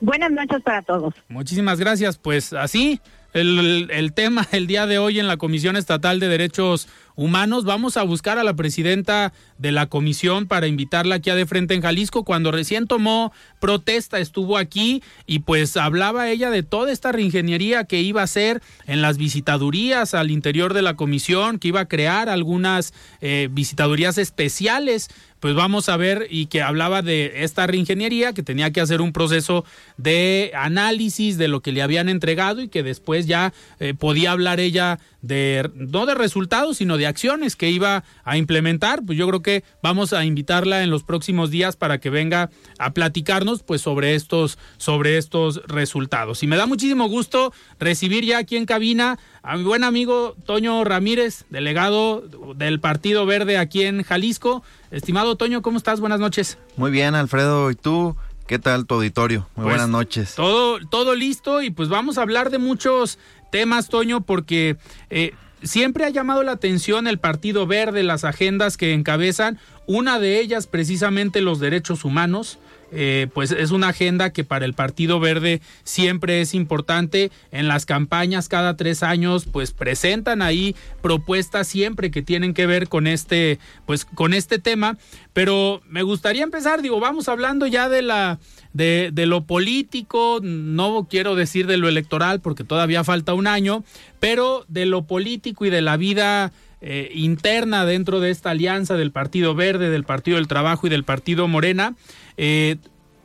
Buenas 0.00 0.30
noches 0.30 0.62
para 0.62 0.82
todos. 0.82 1.14
Muchísimas 1.28 1.80
gracias, 1.80 2.16
pues 2.16 2.52
así 2.52 3.00
el, 3.32 3.88
el, 3.90 4.12
tema 4.12 4.46
el 4.52 4.66
día 4.66 4.86
de 4.86 4.98
hoy 4.98 5.18
en 5.18 5.26
la 5.26 5.36
Comisión 5.36 5.76
Estatal 5.76 6.20
de 6.20 6.28
Derechos 6.28 6.88
Humanos. 7.14 7.64
Vamos 7.64 7.96
a 7.96 8.02
buscar 8.02 8.38
a 8.38 8.44
la 8.44 8.54
presidenta 8.54 9.32
de 9.58 9.72
la 9.72 9.86
comisión 9.86 10.46
para 10.46 10.66
invitarla 10.66 11.16
aquí 11.16 11.30
a 11.30 11.34
de 11.34 11.46
frente 11.46 11.74
en 11.74 11.82
Jalisco. 11.82 12.24
Cuando 12.24 12.50
recién 12.50 12.86
tomó 12.86 13.32
protesta 13.60 14.18
estuvo 14.18 14.56
aquí 14.56 15.02
y 15.26 15.40
pues 15.40 15.76
hablaba 15.76 16.30
ella 16.30 16.50
de 16.50 16.62
toda 16.62 16.92
esta 16.92 17.12
reingeniería 17.12 17.84
que 17.84 18.00
iba 18.00 18.20
a 18.20 18.24
hacer 18.24 18.62
en 18.86 19.02
las 19.02 19.18
visitadurías 19.18 20.14
al 20.14 20.30
interior 20.30 20.74
de 20.74 20.82
la 20.82 20.94
comisión, 20.94 21.58
que 21.58 21.68
iba 21.68 21.80
a 21.80 21.88
crear 21.88 22.28
algunas 22.28 22.94
eh, 23.20 23.48
visitadurías 23.50 24.18
especiales 24.18 25.08
pues 25.42 25.56
vamos 25.56 25.88
a 25.88 25.96
ver 25.96 26.28
y 26.30 26.46
que 26.46 26.62
hablaba 26.62 27.02
de 27.02 27.42
esta 27.42 27.66
reingeniería 27.66 28.32
que 28.32 28.44
tenía 28.44 28.70
que 28.70 28.80
hacer 28.80 29.00
un 29.00 29.12
proceso 29.12 29.64
de 29.96 30.52
análisis 30.54 31.36
de 31.36 31.48
lo 31.48 31.62
que 31.62 31.72
le 31.72 31.82
habían 31.82 32.08
entregado 32.08 32.60
y 32.60 32.68
que 32.68 32.84
después 32.84 33.26
ya 33.26 33.52
eh, 33.80 33.92
podía 33.92 34.30
hablar 34.30 34.60
ella 34.60 35.00
de 35.20 35.68
no 35.74 36.06
de 36.06 36.14
resultados 36.14 36.76
sino 36.76 36.96
de 36.96 37.08
acciones 37.08 37.56
que 37.56 37.70
iba 37.70 38.04
a 38.22 38.36
implementar. 38.36 39.02
Pues 39.04 39.18
yo 39.18 39.26
creo 39.26 39.42
que 39.42 39.64
vamos 39.82 40.12
a 40.12 40.24
invitarla 40.24 40.84
en 40.84 40.90
los 40.90 41.02
próximos 41.02 41.50
días 41.50 41.74
para 41.74 41.98
que 41.98 42.08
venga 42.08 42.50
a 42.78 42.94
platicarnos 42.94 43.64
pues 43.64 43.80
sobre 43.80 44.14
estos 44.14 44.58
sobre 44.76 45.18
estos 45.18 45.60
resultados. 45.66 46.44
Y 46.44 46.46
me 46.46 46.56
da 46.56 46.66
muchísimo 46.66 47.08
gusto 47.08 47.52
recibir 47.80 48.24
ya 48.24 48.38
aquí 48.38 48.56
en 48.56 48.64
cabina 48.64 49.18
a 49.42 49.56
mi 49.56 49.64
buen 49.64 49.84
amigo 49.84 50.36
Toño 50.46 50.84
Ramírez 50.84 51.44
delegado 51.50 52.22
del 52.56 52.80
Partido 52.80 53.26
Verde 53.26 53.58
aquí 53.58 53.82
en 53.82 54.02
Jalisco 54.02 54.62
estimado 54.90 55.36
Toño 55.36 55.62
cómo 55.62 55.78
estás 55.78 56.00
buenas 56.00 56.20
noches 56.20 56.58
muy 56.76 56.90
bien 56.90 57.14
Alfredo 57.14 57.70
y 57.70 57.74
tú 57.74 58.16
¿Qué 58.46 58.58
tal 58.58 58.86
tu 58.86 58.96
auditorio? 58.96 59.48
Muy 59.54 59.64
pues, 59.64 59.76
buenas 59.76 59.88
noches. 59.88 60.34
Todo, 60.34 60.78
todo 60.90 61.14
listo 61.14 61.62
y 61.62 61.70
pues 61.70 61.88
vamos 61.88 62.18
a 62.18 62.22
hablar 62.22 62.50
de 62.50 62.58
muchos 62.58 63.18
temas, 63.50 63.88
Toño, 63.88 64.20
porque 64.22 64.76
eh, 65.10 65.32
siempre 65.62 66.04
ha 66.04 66.10
llamado 66.10 66.42
la 66.42 66.52
atención 66.52 67.06
el 67.06 67.18
Partido 67.18 67.66
Verde, 67.66 68.02
las 68.02 68.24
agendas 68.24 68.76
que 68.76 68.92
encabezan, 68.92 69.58
una 69.86 70.18
de 70.18 70.40
ellas 70.40 70.66
precisamente 70.66 71.40
los 71.40 71.60
derechos 71.60 72.04
humanos. 72.04 72.58
Eh, 72.92 73.28
pues 73.32 73.50
es 73.50 73.70
una 73.70 73.88
agenda 73.88 74.32
que 74.32 74.44
para 74.44 74.64
el 74.64 74.74
Partido 74.74 75.18
Verde 75.18 75.60
siempre 75.82 76.40
es 76.40 76.54
importante. 76.54 77.30
En 77.50 77.66
las 77.66 77.86
campañas 77.86 78.48
cada 78.48 78.76
tres 78.76 79.02
años, 79.02 79.46
pues 79.50 79.72
presentan 79.72 80.42
ahí 80.42 80.76
propuestas 81.00 81.66
siempre 81.66 82.10
que 82.10 82.22
tienen 82.22 82.54
que 82.54 82.66
ver 82.66 82.88
con 82.88 83.06
este, 83.06 83.58
pues 83.86 84.04
con 84.04 84.34
este 84.34 84.58
tema. 84.58 84.98
Pero 85.32 85.80
me 85.88 86.02
gustaría 86.02 86.42
empezar, 86.42 86.82
digo, 86.82 87.00
vamos 87.00 87.28
hablando 87.28 87.66
ya 87.66 87.88
de 87.88 88.02
la 88.02 88.38
de, 88.74 89.10
de, 89.12 89.26
lo 89.26 89.44
político, 89.44 90.40
no 90.42 91.06
quiero 91.10 91.34
decir 91.34 91.66
de 91.66 91.76
lo 91.76 91.88
electoral 91.88 92.40
porque 92.40 92.64
todavía 92.64 93.04
falta 93.04 93.34
un 93.34 93.46
año, 93.46 93.84
pero 94.18 94.64
de 94.68 94.86
lo 94.86 95.02
político 95.02 95.66
y 95.66 95.70
de 95.70 95.82
la 95.82 95.98
vida 95.98 96.52
eh, 96.84 97.12
interna 97.14 97.86
dentro 97.86 98.18
de 98.18 98.30
esta 98.30 98.50
alianza 98.50 98.96
del 98.96 99.12
Partido 99.12 99.54
Verde, 99.54 99.88
del 99.88 100.02
Partido 100.02 100.36
del 100.36 100.48
Trabajo 100.48 100.88
y 100.88 100.90
del 100.90 101.04
Partido 101.04 101.46
Morena. 101.46 101.94
Eh, 102.36 102.76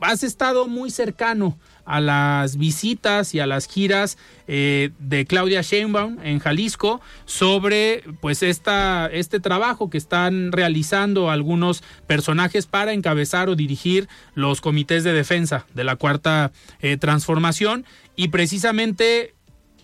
has 0.02 0.24
estado 0.24 0.68
muy 0.68 0.92
cercano 0.92 1.58
a 1.86 2.02
las 2.02 2.58
visitas 2.58 3.34
y 3.34 3.40
a 3.40 3.48
las 3.48 3.68
giras 3.68 4.18
eh, 4.48 4.92
de 5.00 5.26
Claudia 5.26 5.62
Sheinbaum 5.62 6.18
en 6.22 6.40
Jalisco 6.40 7.00
sobre 7.26 8.04
pues 8.20 8.44
esta, 8.44 9.08
este 9.08 9.40
trabajo 9.40 9.90
que 9.90 9.98
están 9.98 10.52
realizando 10.52 11.32
algunos 11.32 11.84
personajes 12.06 12.68
para 12.68 12.92
encabezar 12.92 13.48
o 13.48 13.56
dirigir 13.56 14.10
los 14.36 14.60
comités 14.60 15.06
de 15.06 15.14
defensa 15.14 15.66
de 15.74 15.86
la 15.86 15.96
cuarta 15.96 16.52
eh, 16.82 16.98
transformación. 16.98 17.86
Y 18.18 18.30
precisamente 18.30 19.37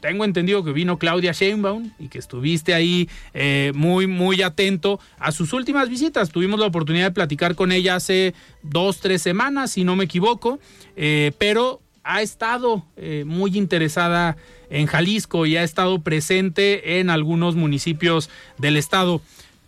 tengo 0.03 0.25
entendido 0.25 0.65
que 0.65 0.73
vino 0.73 0.97
Claudia 0.99 1.31
Sheinbaum 1.31 1.91
y 1.97 2.09
que 2.09 2.19
estuviste 2.19 2.73
ahí 2.73 3.09
eh, 3.33 3.71
muy, 3.73 4.05
muy 4.05 4.41
atento 4.41 4.99
a 5.17 5.31
sus 5.31 5.53
últimas 5.53 5.87
visitas. 5.87 6.29
Tuvimos 6.29 6.59
la 6.59 6.65
oportunidad 6.65 7.05
de 7.05 7.11
platicar 7.11 7.55
con 7.55 7.71
ella 7.71 7.95
hace 7.95 8.33
dos, 8.63 8.99
tres 8.99 9.21
semanas, 9.21 9.71
si 9.71 9.85
no 9.85 9.95
me 9.95 10.03
equivoco, 10.03 10.59
eh, 10.97 11.31
pero 11.37 11.79
ha 12.03 12.21
estado 12.21 12.85
eh, 12.97 13.23
muy 13.25 13.57
interesada 13.57 14.35
en 14.69 14.87
Jalisco 14.87 15.45
y 15.45 15.55
ha 15.55 15.63
estado 15.63 16.01
presente 16.01 16.99
en 16.99 17.09
algunos 17.09 17.55
municipios 17.55 18.29
del 18.57 18.75
estado. 18.75 19.21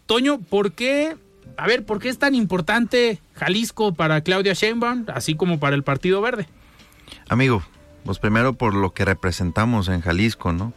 Toño, 0.06 0.42
¿por 0.42 0.74
qué, 0.74 1.16
a 1.56 1.66
ver, 1.66 1.86
por 1.86 2.02
qué 2.02 2.10
es 2.10 2.20
tan 2.20 2.36
importante 2.36 3.22
Jalisco 3.36 3.94
para 3.94 4.20
Claudia 4.20 4.52
Sheinbaum, 4.52 5.06
así 5.08 5.36
como 5.36 5.62
para 5.62 5.78
el 5.78 5.84
Partido 5.84 6.20
Verde? 6.20 6.46
Amigo, 7.30 7.64
pues 8.06 8.20
primero 8.20 8.54
por 8.54 8.74
lo 8.74 8.94
que 8.94 9.04
representamos 9.04 9.90
en 9.90 10.02
Jalisco, 10.02 10.54
¿no? 10.54 10.74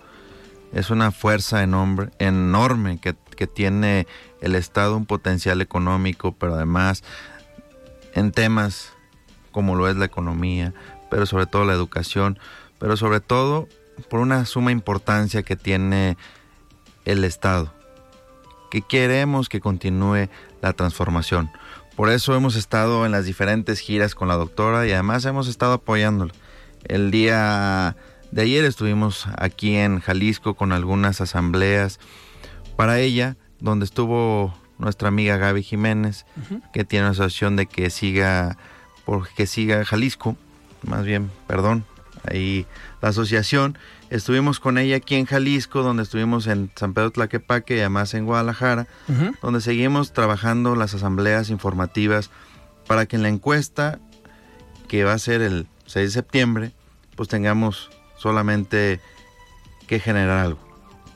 Es 0.72 0.90
una 0.90 1.12
fuerza 1.12 1.62
enorme, 1.62 2.98
que, 2.98 3.14
que 3.36 3.46
tiene 3.46 4.06
el 4.40 4.54
Estado, 4.54 4.96
un 4.96 5.06
potencial 5.06 5.60
económico, 5.60 6.32
pero 6.32 6.54
además 6.54 7.04
en 8.14 8.32
temas 8.32 8.92
como 9.52 9.76
lo 9.76 9.88
es 9.88 9.96
la 9.96 10.04
economía, 10.06 10.74
pero 11.10 11.26
sobre 11.26 11.46
todo 11.46 11.64
la 11.64 11.72
educación, 11.72 12.38
pero 12.78 12.96
sobre 12.96 13.20
todo 13.20 13.68
por 14.10 14.20
una 14.20 14.44
suma 14.46 14.72
importancia 14.72 15.42
que 15.42 15.56
tiene 15.56 16.16
el 17.04 17.24
Estado, 17.24 17.72
que 18.70 18.82
queremos 18.82 19.48
que 19.48 19.60
continúe 19.60 20.28
la 20.60 20.72
transformación. 20.72 21.50
Por 21.96 22.10
eso 22.10 22.34
hemos 22.34 22.54
estado 22.54 23.04
en 23.06 23.12
las 23.12 23.24
diferentes 23.24 23.80
giras 23.80 24.14
con 24.14 24.28
la 24.28 24.36
doctora 24.36 24.86
y 24.86 24.92
además 24.92 25.24
hemos 25.24 25.48
estado 25.48 25.72
apoyándola. 25.74 26.32
El 26.88 27.10
día 27.10 27.96
de 28.30 28.42
ayer 28.42 28.64
estuvimos 28.64 29.26
aquí 29.36 29.76
en 29.76 30.00
Jalisco 30.00 30.54
con 30.54 30.72
algunas 30.72 31.20
asambleas 31.20 32.00
para 32.76 32.98
ella, 32.98 33.36
donde 33.60 33.84
estuvo 33.84 34.54
nuestra 34.78 35.08
amiga 35.08 35.36
Gaby 35.36 35.62
Jiménez, 35.62 36.24
que 36.72 36.84
tiene 36.84 37.04
una 37.04 37.12
asociación 37.12 37.56
de 37.56 37.66
que 37.66 37.90
siga, 37.90 38.56
por 39.04 39.28
que 39.28 39.46
siga 39.46 39.84
Jalisco, 39.84 40.36
más 40.82 41.04
bien, 41.04 41.30
perdón, 41.46 41.84
ahí 42.24 42.66
la 43.02 43.10
asociación. 43.10 43.76
Estuvimos 44.10 44.60
con 44.60 44.78
ella 44.78 44.96
aquí 44.96 45.16
en 45.16 45.26
Jalisco, 45.26 45.82
donde 45.82 46.02
estuvimos 46.02 46.46
en 46.46 46.70
San 46.74 46.94
Pedro 46.94 47.10
Tlaquepaque 47.10 47.76
y 47.76 47.80
además 47.80 48.14
en 48.14 48.24
Guadalajara, 48.24 48.86
donde 49.42 49.60
seguimos 49.60 50.12
trabajando 50.12 50.74
las 50.74 50.94
asambleas 50.94 51.50
informativas 51.50 52.30
para 52.86 53.06
que 53.06 53.16
en 53.16 53.22
la 53.22 53.28
encuesta, 53.28 53.98
que 54.88 55.04
va 55.04 55.12
a 55.12 55.18
ser 55.18 55.42
el 55.42 55.66
6 55.86 56.06
de 56.06 56.12
septiembre, 56.12 56.72
pues 57.18 57.28
tengamos 57.28 57.90
solamente 58.16 59.00
que 59.88 59.98
generar 59.98 60.38
algo. 60.38 60.60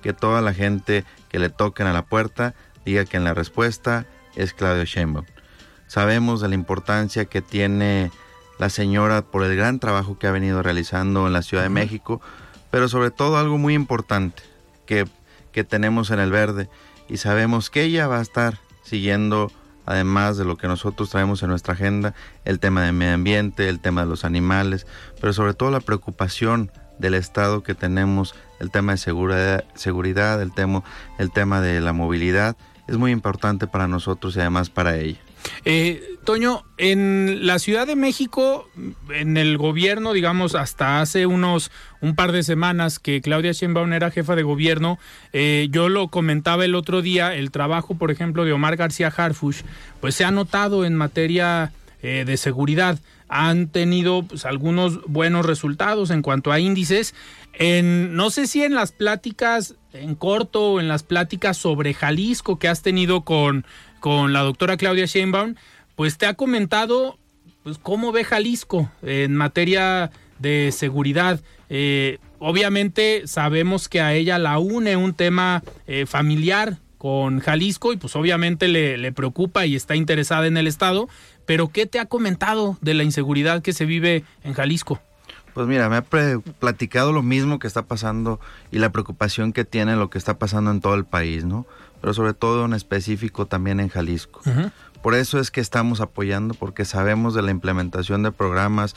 Que 0.03 0.13
toda 0.13 0.43
la 0.43 0.53
gente 0.53 1.05
que 1.29 1.39
le 1.39 1.49
toquen 1.49 1.87
a 1.87 1.93
la 1.93 2.05
puerta 2.05 2.57
diga 2.85 3.05
que 3.05 3.19
en 3.19 3.23
la 3.23 3.35
respuesta 3.35 4.05
es 4.35 4.53
Claudio 4.53 4.85
Sheinbaum. 4.85 5.27
Sabemos 5.87 6.41
de 6.41 6.49
la 6.49 6.57
importancia 6.57 7.27
que 7.27 7.41
tiene 7.41 8.11
la 8.59 8.69
señora 8.69 9.23
por 9.23 9.45
el 9.45 9.55
gran 9.55 9.79
trabajo 9.79 10.19
que 10.19 10.27
ha 10.27 10.33
venido 10.33 10.61
realizando 10.61 11.29
en 11.29 11.33
la 11.33 11.43
Ciudad 11.43 11.63
de 11.63 11.69
México, 11.69 12.21
pero 12.73 12.89
sobre 12.89 13.13
todo 13.13 13.39
algo 13.39 13.57
muy 13.57 13.75
importante 13.75 14.43
que, 14.87 15.07
que 15.53 15.63
tenemos 15.63 16.11
en 16.11 16.19
el 16.19 16.33
verde 16.33 16.69
y 17.09 17.19
sabemos 17.19 17.71
que 17.71 17.83
ella 17.83 18.09
va 18.09 18.19
a 18.19 18.23
estar 18.23 18.59
siguiendo, 18.83 19.53
además 19.87 20.37
de 20.37 20.45
lo 20.45 20.57
que 20.57 20.69
nosotros 20.69 21.11
traemos 21.11 21.43
en 21.43 21.51
nuestra 21.51 21.75
agenda, 21.75 22.15
el 22.45 22.59
tema 22.61 22.83
del 22.83 22.93
medio 22.95 23.15
ambiente, 23.15 23.69
el 23.69 23.81
tema 23.81 24.03
de 24.03 24.09
los 24.09 24.25
animales, 24.25 24.87
pero 25.21 25.33
sobre 25.33 25.55
todo 25.55 25.71
la 25.71 25.81
preocupación 25.81 26.71
del 26.99 27.15
Estado 27.15 27.63
que 27.63 27.75
tenemos, 27.75 28.35
el 28.61 28.71
tema 28.71 28.93
de 28.93 28.99
seguridad, 28.99 29.65
seguridad 29.75 30.41
el, 30.41 30.53
tema, 30.53 30.83
el 31.19 31.31
tema 31.33 31.61
de 31.61 31.81
la 31.81 31.93
movilidad, 31.93 32.57
es 32.87 32.97
muy 32.97 33.11
importante 33.11 33.67
para 33.67 33.89
nosotros 33.89 34.37
y 34.37 34.41
además 34.41 34.71
para 34.71 34.97
ella. 34.97 35.21
Eh, 35.65 36.03
Toño, 36.25 36.65
en 36.79 37.47
la 37.47 37.59
Ciudad 37.59 37.87
de 37.87 37.97
México, 37.97 38.69
en 39.13 39.37
el 39.37 39.59
gobierno, 39.59 40.13
digamos, 40.13 40.55
hasta 40.55 41.01
hace 41.01 41.27
unos 41.27 41.71
un 42.01 42.15
par 42.15 42.33
de 42.33 42.43
semanas 42.43 42.99
que 42.99 43.21
Claudia 43.21 43.53
Sheinbaum 43.53 43.93
era 43.93 44.11
jefa 44.11 44.37
de 44.37 44.43
gobierno, 44.43 44.99
eh, 45.33 45.69
yo 45.71 45.89
lo 45.89 46.09
comentaba 46.09 46.65
el 46.65 46.75
otro 46.75 47.03
día, 47.03 47.35
el 47.35 47.51
trabajo, 47.51 47.97
por 47.97 48.11
ejemplo, 48.11 48.45
de 48.45 48.53
Omar 48.53 48.77
García 48.77 49.13
Harfush, 49.15 49.63
pues 50.01 50.15
se 50.15 50.25
ha 50.25 50.31
notado 50.31 50.85
en 50.85 50.95
materia 50.95 51.73
eh, 52.03 52.25
de 52.27 52.37
seguridad. 52.37 52.99
Han 53.29 53.69
tenido 53.69 54.25
pues, 54.25 54.45
algunos 54.45 55.01
buenos 55.07 55.47
resultados 55.47 56.11
en 56.11 56.23
cuanto 56.23 56.53
a 56.53 56.61
índices. 56.61 57.15
En, 57.55 58.15
no 58.15 58.31
sé 58.31 58.47
si 58.47 58.63
en 58.63 58.75
las 58.75 58.93
pláticas 58.93 59.77
en 59.93 60.15
corto 60.15 60.73
o 60.73 60.81
en 60.81 60.89
las 60.89 61.03
pláticas 61.03 61.57
sobre 61.57 61.95
Jalisco 61.95 62.59
que 62.59 62.69
has 62.69 62.83
tenido 62.83 63.23
con 63.23 63.65
con 64.03 64.33
la 64.33 64.41
doctora 64.41 64.77
Claudia 64.77 65.07
Sheinbaum, 65.07 65.55
pues 65.95 66.19
te 66.19 66.27
ha 66.27 66.35
comentado 66.35 67.21
pues, 67.63 67.79
cómo 67.79 68.11
ve 68.11 68.25
Jalisco 68.25 68.91
en 69.01 69.37
materia 69.37 70.11
de 70.41 70.73
seguridad. 70.73 71.41
Eh, 71.71 72.19
obviamente 72.41 73.29
sabemos 73.29 73.89
que 73.89 74.01
a 74.01 74.13
ella 74.13 74.39
la 74.39 74.59
une 74.59 74.97
un 74.97 75.15
tema 75.15 75.63
eh, 75.87 76.05
familiar 76.05 76.79
con 76.99 77.39
Jalisco 77.39 77.93
y 77.93 77.97
pues 77.97 78.17
obviamente 78.17 78.67
le, 78.67 78.99
le, 78.99 79.13
preocupa 79.13 79.67
y 79.67 79.77
está 79.77 79.95
interesada 79.95 80.49
en 80.49 80.57
el 80.57 80.67
Estado, 80.67 81.09
pero 81.47 81.69
¿qué 81.69 81.87
te 81.87 82.01
ha 82.01 82.07
comentado 82.07 82.79
de 82.81 82.95
la 82.95 83.05
inseguridad 83.05 83.63
que 83.63 83.73
se 83.73 83.85
vive 83.85 84.25
en 84.43 84.55
Jalisco? 84.55 85.01
Pues 85.55 85.69
mira, 85.69 85.89
me 85.89 85.97
ha 85.97 86.03
platicado 86.03 87.13
lo 87.13 87.23
mismo 87.23 87.59
que 87.61 87.67
está 87.69 87.83
pasando 87.83 88.41
y 88.73 88.79
la 88.79 88.91
preocupación 88.91 89.53
que 89.53 89.65
tiene 89.65 89.95
lo 89.95 90.11
que 90.11 90.19
está 90.19 90.39
pasando 90.39 90.73
en 90.73 90.81
todo 90.81 90.95
el 90.95 91.05
país, 91.05 91.45
¿no? 91.45 91.67
Pero 92.03 92.13
sobre 92.13 92.35
todo 92.35 92.67
en 92.67 92.75
específico 92.75 93.47
también 93.47 93.81
en 93.81 93.89
Jalisco. 93.89 94.43
Por 95.03 95.15
eso 95.15 95.41
es 95.41 95.51
que 95.51 95.63
estamos 95.63 96.03
apoyando, 96.03 96.53
porque 96.53 96.85
sabemos 96.85 97.33
de 97.33 97.41
la 97.41 97.51
implementación 97.51 98.23
de 98.23 98.31
programas 98.31 98.95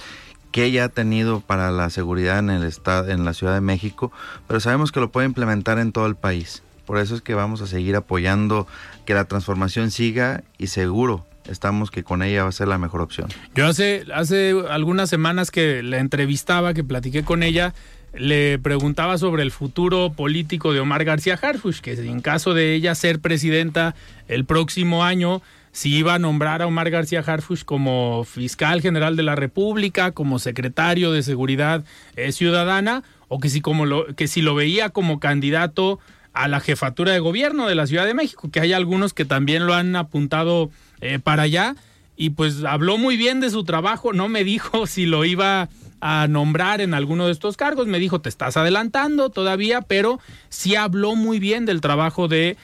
que 0.52 0.66
ella 0.66 0.86
ha 0.86 0.90
tenido 0.90 1.40
para 1.40 1.72
la 1.72 1.90
seguridad 1.90 2.40
en 2.40 2.50
el 2.50 2.64
estado, 2.64 3.10
en 3.10 3.24
la 3.26 3.34
Ciudad 3.34 3.54
de 3.54 3.62
México, 3.62 4.12
pero 4.48 4.60
sabemos 4.60 4.92
que 4.92 5.00
lo 5.00 5.12
puede 5.12 5.28
implementar 5.28 5.80
en 5.80 5.92
todo 5.92 6.06
el 6.06 6.16
país. 6.16 6.64
Por 6.86 7.00
eso 7.00 7.16
es 7.16 7.22
que 7.22 7.34
vamos 7.34 7.62
a 7.62 7.68
seguir 7.68 7.96
apoyando 7.96 8.68
que 9.06 9.14
la 9.14 9.26
transformación 9.26 9.92
siga 9.92 10.44
y 10.58 10.68
seguro 10.68 11.26
estamos 11.50 11.92
que 11.92 12.04
con 12.04 12.24
ella 12.24 12.44
va 12.44 12.50
a 12.50 12.54
ser 12.54 12.68
la 12.68 12.78
mejor 12.78 13.02
opción. 13.02 13.28
Yo 13.54 13.68
hace, 13.68 14.06
hace 14.14 14.56
algunas 14.70 15.10
semanas 15.10 15.52
que 15.52 15.84
la 15.84 16.00
entrevistaba, 16.00 16.74
que 16.74 16.84
platiqué 16.84 17.24
con 17.24 17.44
ella, 17.44 17.74
le 18.18 18.60
preguntaba 18.60 19.18
sobre 19.18 19.44
el 19.44 19.52
futuro 19.52 20.14
político 20.14 20.74
de 20.74 20.80
Omar 20.80 21.04
García 21.04 21.40
Harfush, 21.42 21.80
que 21.80 21.94
en 21.94 22.22
caso 22.22 22.54
de 22.54 22.74
ella 22.74 22.96
ser 22.96 23.20
presidenta 23.20 23.96
el 24.28 24.46
próximo 24.46 25.04
año, 25.04 25.42
si 25.72 25.94
iba 25.94 26.14
a 26.14 26.20
nombrar 26.20 26.62
a 26.62 26.68
Omar 26.68 26.90
García 26.90 27.20
Harfush 27.20 27.64
como 27.64 28.24
fiscal 28.24 28.82
general 28.82 29.16
de 29.16 29.24
la 29.24 29.36
República, 29.36 30.12
como 30.12 30.40
secretario 30.40 31.12
de 31.12 31.24
Seguridad 31.24 31.84
eh, 32.16 32.32
Ciudadana, 32.32 33.04
o 33.28 33.40
que 33.40 33.50
si, 33.50 33.62
como 33.62 33.86
lo, 33.86 34.16
que 34.16 34.28
si 34.28 34.42
lo 34.42 34.56
veía 34.56 34.90
como 34.90 35.20
candidato 35.20 36.00
a 36.34 36.48
la 36.48 36.60
jefatura 36.60 37.12
de 37.12 37.20
gobierno 37.20 37.68
de 37.68 37.76
la 37.76 37.88
Ciudad 37.88 38.06
de 38.06 38.14
México, 38.14 38.50
que 38.52 38.60
hay 38.60 38.74
algunos 38.74 39.14
que 39.14 39.26
también 39.26 39.66
lo 39.66 39.74
han 39.74 39.96
apuntado 39.96 40.70
eh, 41.02 41.20
para 41.20 41.44
allá. 41.44 41.76
Y 42.18 42.30
pues 42.30 42.64
habló 42.64 42.98
muy 42.98 43.18
bien 43.18 43.42
de 43.42 43.50
su 43.50 43.66
trabajo, 43.66 44.14
no 44.14 44.30
me 44.30 44.46
dijo 44.46 44.88
si 44.88 45.06
lo 45.06 45.26
iba 45.26 45.64
a 45.64 45.70
nombrar 46.30 46.82
en 46.82 46.94
alguno 46.94 47.26
de 47.26 47.32
estos 47.32 47.58
cargos, 47.58 47.88
me 47.88 48.00
dijo 48.00 48.22
te 48.22 48.30
estás 48.30 48.58
adelantando 48.58 49.30
todavía, 49.30 49.82
pero 49.82 50.20
sí 50.50 50.76
habló 50.76 51.16
muy 51.16 51.40
bien 51.40 51.66
del 51.66 51.82
trabajo 51.82 52.28
de 52.28 52.58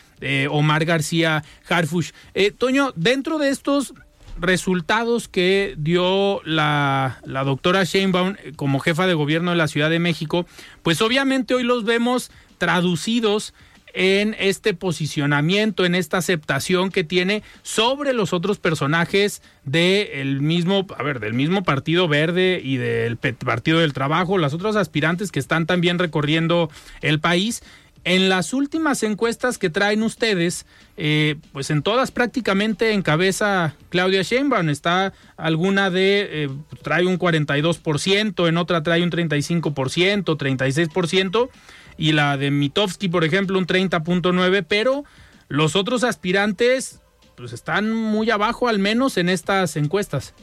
Omar 0.49 0.85
García 0.85 1.43
Harfush. 1.67 2.11
Eh, 2.33 2.51
Toño, 2.51 2.93
dentro 2.95 3.39
de 3.39 3.49
estos 3.49 3.93
resultados 4.39 5.27
que 5.27 5.75
dio 5.77 6.41
la, 6.43 7.19
la 7.25 7.43
doctora 7.43 7.83
Sheinbaum 7.83 8.35
eh, 8.43 8.53
como 8.55 8.79
jefa 8.79 9.07
de 9.07 9.13
gobierno 9.13 9.51
de 9.51 9.57
la 9.57 9.67
Ciudad 9.67 9.89
de 9.89 9.99
México, 9.99 10.45
pues 10.83 11.01
obviamente 11.01 11.53
hoy 11.53 11.63
los 11.63 11.83
vemos 11.83 12.31
traducidos 12.57 13.53
en 13.93 14.35
este 14.39 14.73
posicionamiento, 14.73 15.85
en 15.85 15.95
esta 15.95 16.17
aceptación 16.17 16.91
que 16.91 17.03
tiene 17.03 17.43
sobre 17.61 18.13
los 18.13 18.33
otros 18.33 18.59
personajes 18.59 19.41
del 19.63 20.41
mismo, 20.41 20.87
a 20.97 21.03
ver, 21.03 21.19
del 21.19 21.33
mismo 21.33 21.63
Partido 21.63 22.07
Verde 22.07 22.61
y 22.63 22.77
del 22.77 23.17
Partido 23.17 23.79
del 23.79 23.93
Trabajo, 23.93 24.37
las 24.37 24.53
otras 24.53 24.75
aspirantes 24.75 25.31
que 25.31 25.39
están 25.39 25.65
también 25.65 25.99
recorriendo 25.99 26.69
el 27.01 27.19
país. 27.19 27.63
En 28.03 28.29
las 28.29 28.53
últimas 28.53 29.03
encuestas 29.03 29.59
que 29.59 29.69
traen 29.69 30.01
ustedes, 30.01 30.65
eh, 30.97 31.35
pues 31.51 31.69
en 31.69 31.83
todas 31.83 32.11
prácticamente 32.11 32.93
encabeza 32.93 33.75
Claudia 33.89 34.23
Sheinbaum. 34.23 34.69
Está 34.69 35.13
alguna 35.37 35.91
de, 35.91 36.45
eh, 36.45 36.49
trae 36.81 37.05
un 37.05 37.19
42%, 37.19 38.47
en 38.47 38.57
otra 38.57 38.81
trae 38.81 39.03
un 39.03 39.11
35%, 39.11 40.35
36% 40.35 41.49
y 41.97 42.13
la 42.13 42.37
de 42.37 42.49
Mitofsky, 42.49 43.07
por 43.07 43.23
ejemplo, 43.23 43.59
un 43.59 43.67
30.9, 43.67 44.63
pero 44.67 45.03
los 45.47 45.75
otros 45.75 46.03
aspirantes 46.03 47.01
pues 47.35 47.53
están 47.53 47.91
muy 47.91 48.29
abajo 48.29 48.67
al 48.67 48.79
menos 48.79 49.17
en 49.17 49.29
estas 49.29 49.75
encuestas. 49.75 50.33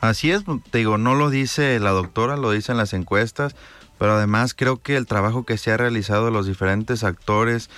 Así 0.00 0.30
es, 0.30 0.42
te 0.70 0.78
digo, 0.78 0.98
no 0.98 1.14
lo 1.14 1.30
dice 1.30 1.78
la 1.78 1.90
doctora, 1.90 2.36
lo 2.36 2.50
dicen 2.50 2.76
las 2.76 2.92
encuestas, 2.92 3.54
pero 4.02 4.14
además 4.14 4.52
creo 4.52 4.82
que 4.82 4.96
el 4.96 5.06
trabajo 5.06 5.44
que 5.44 5.56
se 5.56 5.70
ha 5.70 5.76
realizado 5.76 6.24
de 6.24 6.32
los 6.32 6.44
diferentes 6.44 7.04
actores 7.04 7.70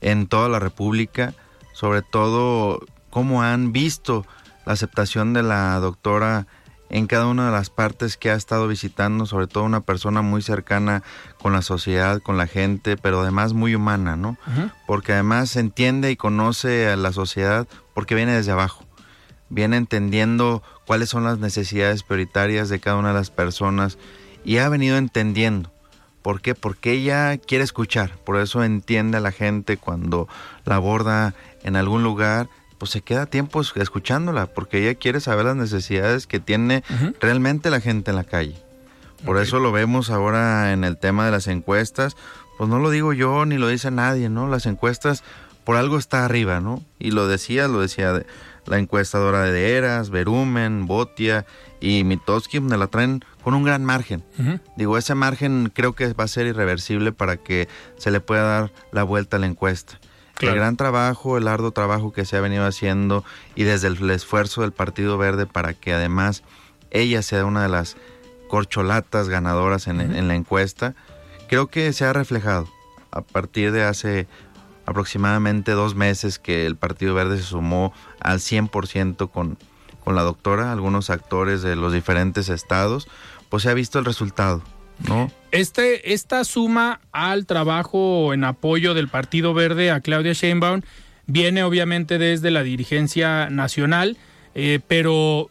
en 0.00 0.28
toda 0.28 0.48
la 0.48 0.60
República, 0.60 1.34
sobre 1.72 2.02
todo 2.02 2.78
cómo 3.10 3.42
han 3.42 3.72
visto 3.72 4.24
la 4.64 4.74
aceptación 4.74 5.32
de 5.32 5.42
la 5.42 5.76
doctora 5.80 6.46
en 6.88 7.08
cada 7.08 7.26
una 7.26 7.46
de 7.46 7.50
las 7.50 7.70
partes 7.70 8.16
que 8.16 8.30
ha 8.30 8.34
estado 8.34 8.68
visitando, 8.68 9.26
sobre 9.26 9.48
todo 9.48 9.64
una 9.64 9.80
persona 9.80 10.22
muy 10.22 10.40
cercana 10.40 11.02
con 11.40 11.52
la 11.52 11.62
sociedad, 11.62 12.22
con 12.22 12.36
la 12.36 12.46
gente, 12.46 12.96
pero 12.96 13.22
además 13.22 13.52
muy 13.52 13.74
humana, 13.74 14.14
¿no? 14.14 14.38
Porque 14.86 15.14
además 15.14 15.56
entiende 15.56 16.12
y 16.12 16.16
conoce 16.16 16.90
a 16.90 16.96
la 16.96 17.10
sociedad 17.10 17.66
porque 17.92 18.14
viene 18.14 18.36
desde 18.36 18.52
abajo. 18.52 18.84
Viene 19.48 19.78
entendiendo 19.78 20.62
cuáles 20.86 21.08
son 21.08 21.24
las 21.24 21.40
necesidades 21.40 22.04
prioritarias 22.04 22.68
de 22.68 22.78
cada 22.78 22.98
una 22.98 23.08
de 23.08 23.14
las 23.14 23.30
personas 23.30 23.98
y 24.44 24.58
ha 24.58 24.68
venido 24.68 24.96
entendiendo. 24.96 25.70
¿Por 26.22 26.40
qué? 26.40 26.54
Porque 26.54 26.92
ella 26.92 27.36
quiere 27.36 27.64
escuchar, 27.64 28.16
por 28.24 28.38
eso 28.38 28.62
entiende 28.62 29.18
a 29.18 29.20
la 29.20 29.32
gente 29.32 29.76
cuando 29.76 30.28
la 30.64 30.76
aborda 30.76 31.34
en 31.64 31.74
algún 31.74 32.04
lugar, 32.04 32.48
pues 32.78 32.92
se 32.92 33.00
queda 33.00 33.26
tiempo 33.26 33.60
escuchándola, 33.60 34.46
porque 34.46 34.78
ella 34.78 34.98
quiere 34.98 35.20
saber 35.20 35.46
las 35.46 35.56
necesidades 35.56 36.26
que 36.26 36.40
tiene 36.40 36.84
realmente 37.20 37.70
la 37.70 37.80
gente 37.80 38.10
en 38.10 38.16
la 38.16 38.24
calle. 38.24 38.56
Por 39.24 39.38
eso 39.38 39.58
lo 39.58 39.72
vemos 39.72 40.10
ahora 40.10 40.72
en 40.72 40.84
el 40.84 40.96
tema 40.96 41.24
de 41.24 41.32
las 41.32 41.48
encuestas, 41.48 42.16
pues 42.58 42.68
no 42.68 42.78
lo 42.78 42.90
digo 42.90 43.12
yo 43.12 43.44
ni 43.44 43.58
lo 43.58 43.68
dice 43.68 43.90
nadie, 43.90 44.28
¿no? 44.28 44.48
Las 44.48 44.66
encuestas 44.66 45.24
por 45.64 45.76
algo 45.76 45.98
está 45.98 46.24
arriba, 46.24 46.60
¿no? 46.60 46.82
Y 46.98 47.12
lo 47.12 47.26
decía, 47.26 47.68
lo 47.68 47.80
decía 47.80 48.22
la 48.66 48.78
encuestadora 48.78 49.42
de 49.42 49.76
Eras, 49.76 50.10
Verumen, 50.10 50.86
Botia 50.86 51.46
y 51.82 52.04
Mitoski, 52.04 52.60
me 52.60 52.76
la 52.76 52.86
traen 52.86 53.24
con 53.42 53.54
un 53.54 53.64
gran 53.64 53.84
margen. 53.84 54.22
Digo, 54.76 54.96
ese 54.96 55.16
margen 55.16 55.70
creo 55.74 55.94
que 55.94 56.12
va 56.14 56.24
a 56.24 56.28
ser 56.28 56.46
irreversible 56.46 57.10
para 57.10 57.36
que 57.36 57.68
se 57.98 58.12
le 58.12 58.20
pueda 58.20 58.44
dar 58.44 58.72
la 58.92 59.02
vuelta 59.02 59.36
a 59.36 59.40
la 59.40 59.46
encuesta. 59.46 59.98
El 60.40 60.54
gran 60.54 60.76
trabajo, 60.76 61.38
el 61.38 61.46
arduo 61.46 61.72
trabajo 61.72 62.12
que 62.12 62.24
se 62.24 62.36
ha 62.36 62.40
venido 62.40 62.64
haciendo 62.64 63.24
y 63.54 63.64
desde 63.64 63.88
el, 63.88 64.10
esfuerzo 64.10 64.62
del 64.62 64.72
Partido 64.72 65.18
Verde 65.18 65.46
para 65.46 65.74
que 65.74 65.92
además 65.92 66.42
ella 66.90 67.22
sea 67.22 67.44
una 67.44 67.62
de 67.62 67.68
las 67.68 67.96
corcholatas 68.48 69.28
ganadoras 69.28 69.86
en, 69.86 70.00
en 70.00 70.28
la 70.28 70.34
encuesta, 70.34 70.94
creo 71.48 71.68
que 71.68 71.92
se 71.92 72.04
ha 72.04 72.12
reflejado 72.12 72.68
a 73.10 73.22
partir 73.22 73.72
de 73.72 73.84
hace 73.84 74.26
aproximadamente 74.86 75.72
dos 75.72 75.94
meses 75.94 76.38
que 76.38 76.66
el 76.66 76.76
Partido 76.76 77.14
Verde 77.14 77.38
se 77.38 77.44
sumó 77.44 77.92
al 78.20 78.38
100% 78.38 79.30
con, 79.30 79.58
con 80.04 80.14
la 80.14 80.22
doctora, 80.22 80.72
algunos 80.72 81.10
actores 81.10 81.62
de 81.62 81.76
los 81.76 81.92
diferentes 81.92 82.48
estados, 82.48 83.08
pues 83.48 83.62
se 83.64 83.70
ha 83.70 83.74
visto 83.74 83.98
el 83.98 84.04
resultado, 84.04 84.62
¿no? 85.08 85.30
Este, 85.50 86.12
esta 86.12 86.44
suma 86.44 87.00
al 87.12 87.46
trabajo 87.46 88.32
en 88.32 88.44
apoyo 88.44 88.94
del 88.94 89.08
Partido 89.08 89.54
Verde 89.54 89.90
a 89.90 90.00
Claudia 90.00 90.32
Sheinbaum 90.32 90.82
viene 91.26 91.62
obviamente 91.62 92.18
desde 92.18 92.50
la 92.50 92.62
dirigencia 92.62 93.50
nacional, 93.50 94.16
eh, 94.54 94.80
pero 94.88 95.50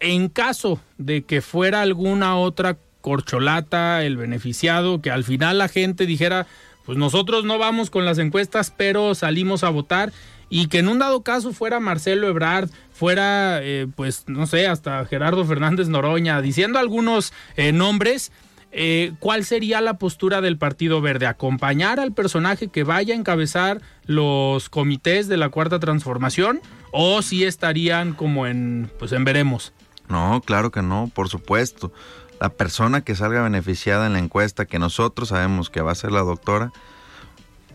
en 0.00 0.28
caso 0.28 0.80
de 0.98 1.22
que 1.22 1.40
fuera 1.40 1.82
alguna 1.82 2.36
otra 2.36 2.76
corcholata 3.00 4.04
el 4.04 4.16
beneficiado, 4.16 5.00
que 5.00 5.10
al 5.10 5.24
final 5.24 5.58
la 5.58 5.68
gente 5.68 6.06
dijera, 6.06 6.46
pues 6.84 6.98
nosotros 6.98 7.44
no 7.44 7.58
vamos 7.58 7.90
con 7.90 8.04
las 8.04 8.18
encuestas, 8.18 8.72
pero 8.76 9.14
salimos 9.14 9.64
a 9.64 9.70
votar 9.70 10.12
y 10.48 10.68
que 10.68 10.78
en 10.78 10.88
un 10.88 10.98
dado 10.98 11.22
caso 11.22 11.52
fuera 11.52 11.80
Marcelo 11.80 12.28
Ebrard, 12.28 12.70
fuera, 12.92 13.60
eh, 13.62 13.86
pues 13.94 14.24
no 14.26 14.46
sé, 14.46 14.66
hasta 14.66 15.04
Gerardo 15.06 15.44
Fernández 15.44 15.88
Noroña, 15.88 16.40
diciendo 16.40 16.78
algunos 16.78 17.32
eh, 17.56 17.72
nombres, 17.72 18.32
eh, 18.70 19.12
¿cuál 19.20 19.44
sería 19.44 19.80
la 19.80 19.98
postura 19.98 20.40
del 20.40 20.58
Partido 20.58 21.00
Verde? 21.00 21.26
¿Acompañar 21.26 22.00
al 22.00 22.12
personaje 22.12 22.68
que 22.68 22.84
vaya 22.84 23.14
a 23.14 23.18
encabezar 23.18 23.80
los 24.06 24.68
comités 24.68 25.28
de 25.28 25.36
la 25.36 25.48
Cuarta 25.48 25.80
Transformación? 25.80 26.60
¿O 26.92 27.22
si 27.22 27.44
estarían 27.44 28.14
como 28.14 28.46
en, 28.46 28.90
pues 28.98 29.12
en 29.12 29.24
veremos? 29.24 29.72
No, 30.08 30.40
claro 30.44 30.70
que 30.70 30.82
no, 30.82 31.10
por 31.14 31.28
supuesto 31.28 31.92
la 32.40 32.50
persona 32.50 33.02
que 33.02 33.14
salga 33.14 33.42
beneficiada 33.42 34.06
en 34.06 34.12
la 34.12 34.18
encuesta, 34.18 34.66
que 34.66 34.78
nosotros 34.78 35.30
sabemos 35.30 35.70
que 35.70 35.80
va 35.80 35.92
a 35.92 35.96
ser 35.96 36.12
la 36.12 36.20
doctora, 36.20 36.72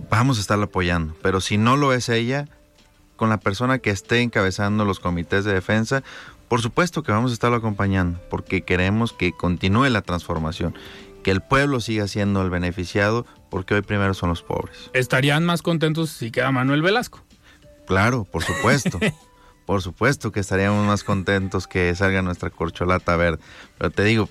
vamos 0.09 0.37
a 0.37 0.41
estarla 0.41 0.65
apoyando. 0.65 1.15
Pero 1.21 1.41
si 1.41 1.57
no 1.57 1.77
lo 1.77 1.93
es 1.93 2.09
ella, 2.09 2.47
con 3.23 3.29
la 3.29 3.39
persona 3.39 3.79
que 3.79 3.89
esté 3.89 4.19
encabezando 4.19 4.83
los 4.83 4.99
comités 4.99 5.45
de 5.45 5.53
defensa, 5.53 6.03
por 6.49 6.61
supuesto 6.61 7.03
que 7.03 7.13
vamos 7.13 7.31
a 7.31 7.33
estarlo 7.33 7.55
acompañando, 7.55 8.19
porque 8.29 8.63
queremos 8.63 9.13
que 9.13 9.31
continúe 9.31 9.87
la 9.87 10.01
transformación, 10.01 10.75
que 11.23 11.31
el 11.31 11.39
pueblo 11.39 11.79
siga 11.79 12.09
siendo 12.09 12.41
el 12.41 12.49
beneficiado, 12.49 13.25
porque 13.49 13.75
hoy 13.75 13.81
primero 13.81 14.13
son 14.13 14.27
los 14.27 14.41
pobres. 14.41 14.91
¿Estarían 14.91 15.45
más 15.45 15.61
contentos 15.61 16.09
si 16.09 16.31
queda 16.31 16.51
Manuel 16.51 16.81
Velasco? 16.81 17.23
Claro, 17.87 18.25
por 18.25 18.43
supuesto. 18.43 18.99
por 19.65 19.81
supuesto 19.81 20.33
que 20.33 20.41
estaríamos 20.41 20.85
más 20.85 21.05
contentos 21.05 21.65
que 21.65 21.95
salga 21.95 22.21
nuestra 22.21 22.49
corcholata 22.49 23.15
verde. 23.15 23.41
Pero 23.77 23.89
te 23.89 24.03
digo, 24.03 24.27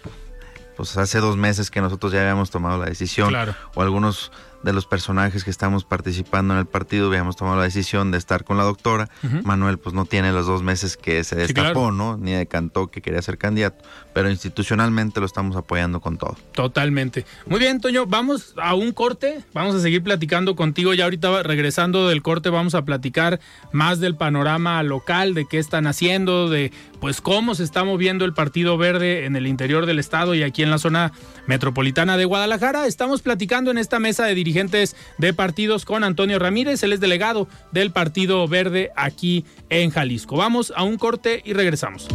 pues 0.76 0.98
hace 0.98 1.18
dos 1.20 1.38
meses 1.38 1.70
que 1.70 1.80
nosotros 1.80 2.12
ya 2.12 2.20
habíamos 2.20 2.50
tomado 2.50 2.76
la 2.76 2.90
decisión, 2.90 3.34
o 3.74 3.80
algunos 3.80 4.32
de 4.62 4.72
los 4.72 4.86
personajes 4.86 5.44
que 5.44 5.50
estamos 5.50 5.84
participando 5.84 6.54
en 6.54 6.60
el 6.60 6.66
partido 6.66 7.08
habíamos 7.08 7.36
tomado 7.36 7.56
la 7.56 7.64
decisión 7.64 8.10
de 8.10 8.18
estar 8.18 8.44
con 8.44 8.56
la 8.56 8.64
doctora. 8.64 9.08
Manuel 9.42 9.78
pues 9.78 9.94
no 9.94 10.04
tiene 10.04 10.32
los 10.32 10.46
dos 10.46 10.62
meses 10.62 10.96
que 10.96 11.24
se 11.24 11.36
destapó, 11.36 11.90
¿no? 11.90 12.16
Ni 12.16 12.32
decantó 12.32 12.90
que 12.90 13.02
quería 13.02 13.22
ser 13.22 13.38
candidato, 13.38 13.84
pero 14.12 14.30
institucionalmente 14.30 15.20
lo 15.20 15.26
estamos 15.26 15.56
apoyando 15.56 16.00
con 16.00 16.18
todo. 16.18 16.36
Totalmente. 16.52 17.24
Muy 17.46 17.58
bien, 17.58 17.80
Toño, 17.80 18.06
vamos 18.06 18.54
a 18.56 18.74
un 18.74 18.92
corte, 18.92 19.44
vamos 19.52 19.74
a 19.74 19.80
seguir 19.80 20.02
platicando 20.02 20.56
contigo 20.56 20.94
ya 20.94 21.04
ahorita 21.04 21.42
regresando 21.42 22.08
del 22.08 22.22
corte 22.22 22.50
vamos 22.50 22.74
a 22.74 22.84
platicar 22.84 23.40
más 23.72 24.00
del 24.00 24.16
panorama 24.16 24.82
local, 24.82 25.34
de 25.34 25.46
qué 25.46 25.58
están 25.58 25.86
haciendo, 25.86 26.48
de 26.48 26.72
pues 27.00 27.20
cómo 27.20 27.54
se 27.54 27.64
está 27.64 27.84
moviendo 27.84 28.24
el 28.24 28.32
Partido 28.32 28.78
Verde 28.78 29.24
en 29.24 29.34
el 29.34 29.46
interior 29.46 29.86
del 29.86 29.98
estado 29.98 30.34
y 30.34 30.42
aquí 30.42 30.62
en 30.62 30.70
la 30.70 30.78
zona 30.78 31.12
metropolitana 31.46 32.16
de 32.16 32.24
Guadalajara. 32.24 32.86
Estamos 32.86 33.22
platicando 33.22 33.70
en 33.70 33.78
esta 33.78 33.98
mesa 33.98 34.24
de 34.24 34.34
dirigentes 34.52 34.96
de 35.16 35.32
partidos 35.32 35.86
con 35.86 36.04
Antonio 36.04 36.38
Ramírez, 36.38 36.82
él 36.82 36.92
es 36.92 37.00
delegado 37.00 37.48
del 37.70 37.90
Partido 37.90 38.46
Verde 38.46 38.90
aquí 38.96 39.46
en 39.70 39.90
Jalisco. 39.90 40.36
Vamos 40.36 40.72
a 40.76 40.82
un 40.82 40.98
corte 40.98 41.40
y 41.44 41.54
regresamos. 41.54 42.06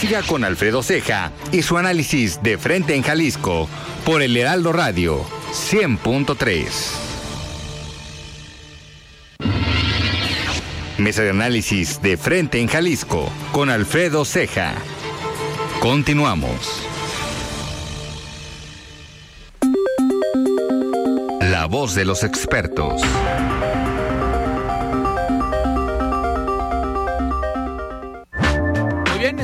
Siga 0.00 0.22
con 0.22 0.44
Alfredo 0.44 0.82
Ceja 0.82 1.30
y 1.52 1.62
su 1.62 1.78
análisis 1.78 2.42
de 2.42 2.58
frente 2.58 2.96
en 2.96 3.02
Jalisco 3.02 3.68
por 4.04 4.22
el 4.22 4.36
Heraldo 4.36 4.72
Radio 4.72 5.24
100.3. 5.52 6.66
Mesa 10.98 11.22
de 11.22 11.30
análisis 11.30 12.02
de 12.02 12.16
frente 12.16 12.58
en 12.58 12.66
Jalisco 12.66 13.30
con 13.52 13.70
Alfredo 13.70 14.24
Ceja. 14.24 14.74
Continuamos. 15.80 16.86
La 21.56 21.64
voz 21.64 21.94
de 21.94 22.04
los 22.04 22.22
expertos. 22.22 23.00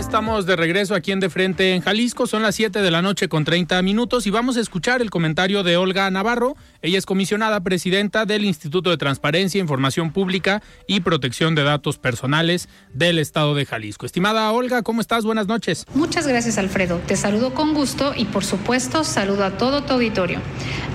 Estamos 0.03 0.47
de 0.47 0.57
regreso 0.57 0.97
aquí 0.97 1.12
en 1.12 1.21
De 1.21 1.31
Frente 1.31 1.75
en 1.75 1.81
Jalisco. 1.81 2.27
Son 2.27 2.43
las 2.43 2.57
7 2.57 2.83
de 2.83 2.91
la 2.91 3.03
noche 3.03 3.29
con 3.29 3.45
30 3.45 3.81
minutos 3.83 4.27
y 4.27 4.31
vamos 4.31 4.57
a 4.57 4.61
escuchar 4.61 5.01
el 5.01 5.11
comentario 5.11 5.62
de 5.62 5.77
Olga 5.77 6.11
Navarro. 6.11 6.57
Ella 6.83 6.99
es 6.99 7.07
comisionada 7.07 7.61
presidenta 7.61 8.27
del 8.27 8.45
Instituto 8.45 8.91
de 8.91 8.97
Transparencia, 8.97 9.61
Información 9.61 10.12
Pública 10.12 10.61
y 10.88 11.01
Protección 11.01 11.55
de 11.55 11.62
Datos 11.62 11.99
Personales 11.99 12.69
del 12.93 13.21
Estado 13.21 13.55
de 13.55 13.65
Jalisco. 13.65 14.05
Estimada 14.05 14.51
Olga, 14.51 14.83
¿cómo 14.83 15.01
estás? 15.01 15.25
Buenas 15.25 15.47
noches. 15.47 15.87
Muchas 15.95 16.27
gracias, 16.27 16.59
Alfredo. 16.59 17.01
Te 17.07 17.15
saludo 17.15 17.55
con 17.55 17.73
gusto 17.73 18.12
y, 18.17 18.25
por 18.25 18.45
supuesto, 18.45 19.05
saludo 19.05 19.45
a 19.45 19.57
todo 19.57 19.85
tu 19.85 19.93
auditorio. 19.93 20.41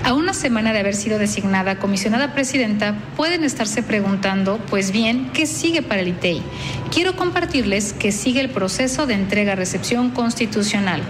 A 0.04 0.12
una 0.12 0.34
semana 0.34 0.74
de 0.74 0.80
haber 0.80 0.94
sido 0.94 1.18
designada 1.18 1.78
comisionada 1.78 2.34
presidenta, 2.34 2.98
pueden 3.16 3.42
estarse 3.42 3.82
preguntando, 3.82 4.58
pues 4.68 4.92
bien, 4.92 5.30
¿qué 5.32 5.46
sigue 5.46 5.80
para 5.80 6.02
el 6.02 6.08
ITEI? 6.08 6.42
Quiero 6.92 7.16
compartirles 7.16 7.94
que 7.94 8.12
sigue 8.12 8.40
el 8.40 8.50
proceso 8.50 8.97
de 9.06 9.14
entrega-recepción 9.14 10.10
constitucional. 10.10 11.02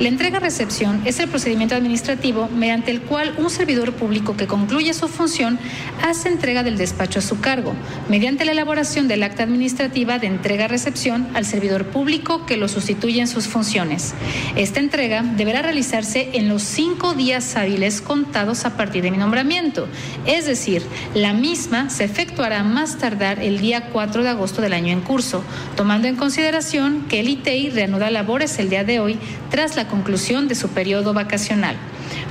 La 0.00 0.08
entrega-recepción 0.08 1.02
es 1.04 1.20
el 1.20 1.28
procedimiento 1.28 1.74
administrativo 1.74 2.48
mediante 2.48 2.90
el 2.90 3.02
cual 3.02 3.34
un 3.36 3.50
servidor 3.50 3.92
público 3.92 4.34
que 4.34 4.46
concluye 4.46 4.94
su 4.94 5.08
función 5.08 5.58
hace 6.02 6.30
entrega 6.30 6.62
del 6.62 6.78
despacho 6.78 7.18
a 7.18 7.22
su 7.22 7.38
cargo, 7.42 7.74
mediante 8.08 8.46
la 8.46 8.52
elaboración 8.52 9.08
del 9.08 9.22
acta 9.22 9.42
administrativa 9.42 10.18
de 10.18 10.28
entrega-recepción 10.28 11.28
al 11.34 11.44
servidor 11.44 11.84
público 11.88 12.46
que 12.46 12.56
lo 12.56 12.66
sustituye 12.68 13.20
en 13.20 13.28
sus 13.28 13.46
funciones. 13.46 14.14
Esta 14.56 14.80
entrega 14.80 15.22
deberá 15.22 15.60
realizarse 15.60 16.30
en 16.32 16.48
los 16.48 16.62
cinco 16.62 17.12
días 17.12 17.54
hábiles 17.56 18.00
contados 18.00 18.64
a 18.64 18.78
partir 18.78 19.02
de 19.02 19.10
mi 19.10 19.18
nombramiento, 19.18 19.86
es 20.24 20.46
decir, 20.46 20.82
la 21.14 21.34
misma 21.34 21.90
se 21.90 22.04
efectuará 22.04 22.64
más 22.64 22.96
tardar 22.96 23.40
el 23.40 23.60
día 23.60 23.90
4 23.92 24.22
de 24.22 24.30
agosto 24.30 24.62
del 24.62 24.72
año 24.72 24.94
en 24.94 25.02
curso, 25.02 25.44
tomando 25.76 26.08
en 26.08 26.16
consideración 26.16 27.04
que 27.06 27.20
el 27.20 27.28
ITEI 27.28 27.68
reanuda 27.68 28.10
labores 28.10 28.58
el 28.58 28.70
día 28.70 28.82
de 28.82 28.98
hoy 28.98 29.18
tras 29.50 29.76
la 29.76 29.89
conclusión 29.90 30.48
de 30.48 30.54
su 30.54 30.68
periodo 30.68 31.12
vacacional. 31.12 31.76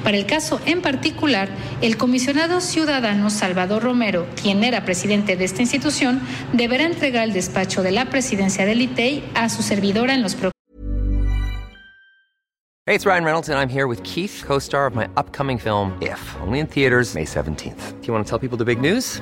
Para 0.03 0.17
el 0.17 0.25
caso 0.25 0.59
en 0.65 0.81
particular, 0.81 1.49
el 1.81 1.97
comisionado 1.97 2.61
ciudadano 2.61 3.29
Salvador 3.29 3.83
Romero, 3.83 4.25
quien 4.41 4.63
era 4.63 4.85
presidente 4.85 5.35
de 5.35 5.45
esta 5.45 5.61
institución, 5.61 6.21
deberá 6.53 6.85
entregar 6.85 7.25
el 7.25 7.33
despacho 7.33 7.83
de 7.83 7.91
la 7.91 8.05
presidencia 8.05 8.65
del 8.65 8.81
ITEI 8.81 9.23
a 9.35 9.49
su 9.49 9.61
servidora 9.61 10.13
en 10.13 10.21
los 10.23 10.33
próximos 10.33 10.53
Hey, 12.89 12.95
it's 12.95 13.05
Ryan 13.05 13.23
Reynolds, 13.23 13.49
and 13.49 13.59
I'm 13.59 13.69
here 13.69 13.85
with 13.85 14.01
Keith, 14.01 14.43
co 14.47 14.57
star 14.57 14.87
of 14.87 14.95
my 14.95 15.07
upcoming 15.15 15.59
film, 15.59 15.95
If, 16.01 16.19
only 16.41 16.57
in 16.59 16.65
theaters, 16.65 17.13
May 17.13 17.23
17th. 17.23 18.01
Do 18.01 18.07
you 18.07 18.13
want 18.13 18.25
to 18.25 18.27
tell 18.27 18.39
people 18.39 18.57
the 18.57 18.65
big 18.65 18.81
news? 18.81 19.21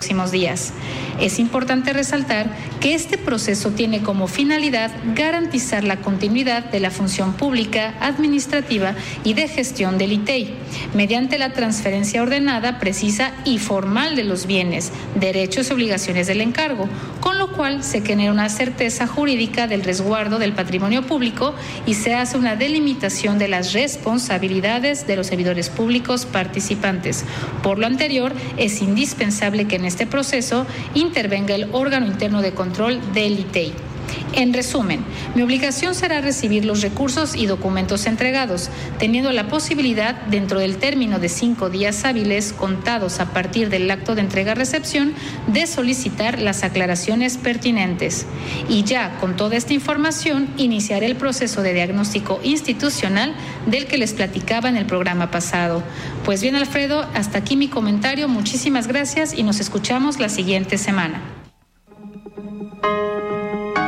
Próximos 0.00 0.30
días. 0.30 0.72
Es 1.20 1.38
importante 1.38 1.92
resaltar 1.92 2.46
que 2.80 2.94
este 2.94 3.18
proceso 3.18 3.72
tiene 3.72 4.00
como 4.00 4.28
finalidad 4.28 4.90
garantizar 5.14 5.84
la 5.84 5.96
continuidad 5.96 6.64
de 6.64 6.80
la 6.80 6.90
función 6.90 7.34
pública, 7.34 7.92
administrativa 8.00 8.94
y 9.24 9.34
de 9.34 9.46
gestión 9.46 9.98
del 9.98 10.12
ITEI, 10.12 10.54
mediante 10.94 11.36
la 11.36 11.52
transferencia 11.52 12.22
ordenada, 12.22 12.78
precisa 12.78 13.32
y 13.44 13.58
formal 13.58 14.16
de 14.16 14.24
los 14.24 14.46
bienes, 14.46 14.90
derechos 15.16 15.68
y 15.68 15.74
obligaciones 15.74 16.26
del 16.26 16.40
encargo, 16.40 16.88
con 17.20 17.36
lo 17.36 17.52
cual 17.52 17.84
se 17.84 18.00
genera 18.00 18.32
una 18.32 18.48
certeza 18.48 19.06
jurídica 19.06 19.66
del 19.66 19.82
resguardo 19.82 20.38
del 20.38 20.54
patrimonio 20.54 21.02
público 21.02 21.54
y 21.84 21.92
se 21.92 22.14
hace 22.14 22.38
una 22.38 22.56
delimitación 22.56 23.38
de 23.38 23.48
las 23.48 23.74
responsabilidades 23.74 25.06
de 25.06 25.16
los 25.16 25.26
servidores 25.26 25.68
públicos 25.68 26.24
participantes. 26.24 27.26
Por 27.62 27.78
lo 27.78 27.86
anterior, 27.86 28.32
es 28.56 28.80
indispensable 28.80 29.66
que 29.66 29.76
en 29.76 29.89
este 29.90 30.06
proceso 30.06 30.66
intervenga 30.94 31.52
el 31.54 31.68
órgano 31.72 32.06
interno 32.06 32.42
de 32.42 32.54
control 32.54 33.00
del 33.12 33.40
ITEI. 33.40 33.89
En 34.32 34.52
resumen, 34.52 35.04
mi 35.34 35.42
obligación 35.42 35.94
será 35.94 36.20
recibir 36.20 36.64
los 36.64 36.82
recursos 36.82 37.34
y 37.34 37.46
documentos 37.46 38.06
entregados, 38.06 38.70
teniendo 38.98 39.32
la 39.32 39.48
posibilidad, 39.48 40.14
dentro 40.26 40.60
del 40.60 40.76
término 40.76 41.18
de 41.18 41.28
cinco 41.28 41.70
días 41.70 42.04
hábiles 42.04 42.52
contados 42.52 43.20
a 43.20 43.32
partir 43.32 43.68
del 43.68 43.90
acto 43.90 44.14
de 44.14 44.22
entrega-recepción, 44.22 45.14
de 45.46 45.66
solicitar 45.66 46.38
las 46.38 46.62
aclaraciones 46.62 47.36
pertinentes. 47.36 48.26
Y 48.68 48.84
ya 48.84 49.18
con 49.18 49.36
toda 49.36 49.56
esta 49.56 49.74
información, 49.74 50.48
iniciaré 50.56 51.06
el 51.06 51.16
proceso 51.16 51.62
de 51.62 51.74
diagnóstico 51.74 52.40
institucional 52.42 53.34
del 53.66 53.86
que 53.86 53.98
les 53.98 54.12
platicaba 54.12 54.68
en 54.68 54.76
el 54.76 54.86
programa 54.86 55.30
pasado. 55.30 55.82
Pues 56.24 56.42
bien, 56.42 56.56
Alfredo, 56.56 57.06
hasta 57.14 57.38
aquí 57.38 57.56
mi 57.56 57.68
comentario. 57.68 58.28
Muchísimas 58.28 58.86
gracias 58.86 59.34
y 59.36 59.42
nos 59.42 59.60
escuchamos 59.60 60.18
la 60.18 60.28
siguiente 60.28 60.78
semana. 60.78 61.20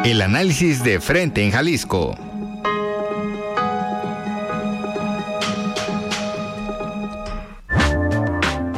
El 0.04 0.20
análisis 0.20 0.82
de 0.82 0.98
frente 1.00 1.44
en 1.44 1.52
Jalisco. 1.52 2.16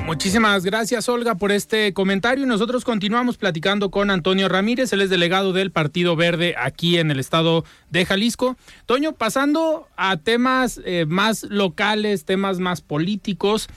Muchísimas 0.04 0.64
gracias, 0.64 1.08
Olga, 1.08 1.36
por 1.36 1.50
este 1.50 1.94
comentario. 1.94 2.44
Y 2.44 2.46
nosotros 2.46 2.84
continuamos 2.84 3.38
platicando 3.38 3.90
con 3.90 4.10
Antonio 4.10 4.50
Ramírez, 4.50 4.92
él 4.92 5.00
es 5.00 5.08
delegado 5.08 5.54
del 5.54 5.70
Partido 5.70 6.14
Verde 6.14 6.56
aquí 6.58 6.98
en 6.98 7.10
el 7.10 7.18
estado 7.18 7.64
de 7.88 8.04
Jalisco. 8.04 8.58
Toño, 8.84 9.12
pasando 9.12 9.88
a 9.96 10.18
temas 10.18 10.78
eh, 10.84 11.06
más 11.08 11.44
locales, 11.44 12.26
temas 12.26 12.58
más 12.58 12.82
políticos. 12.82 13.68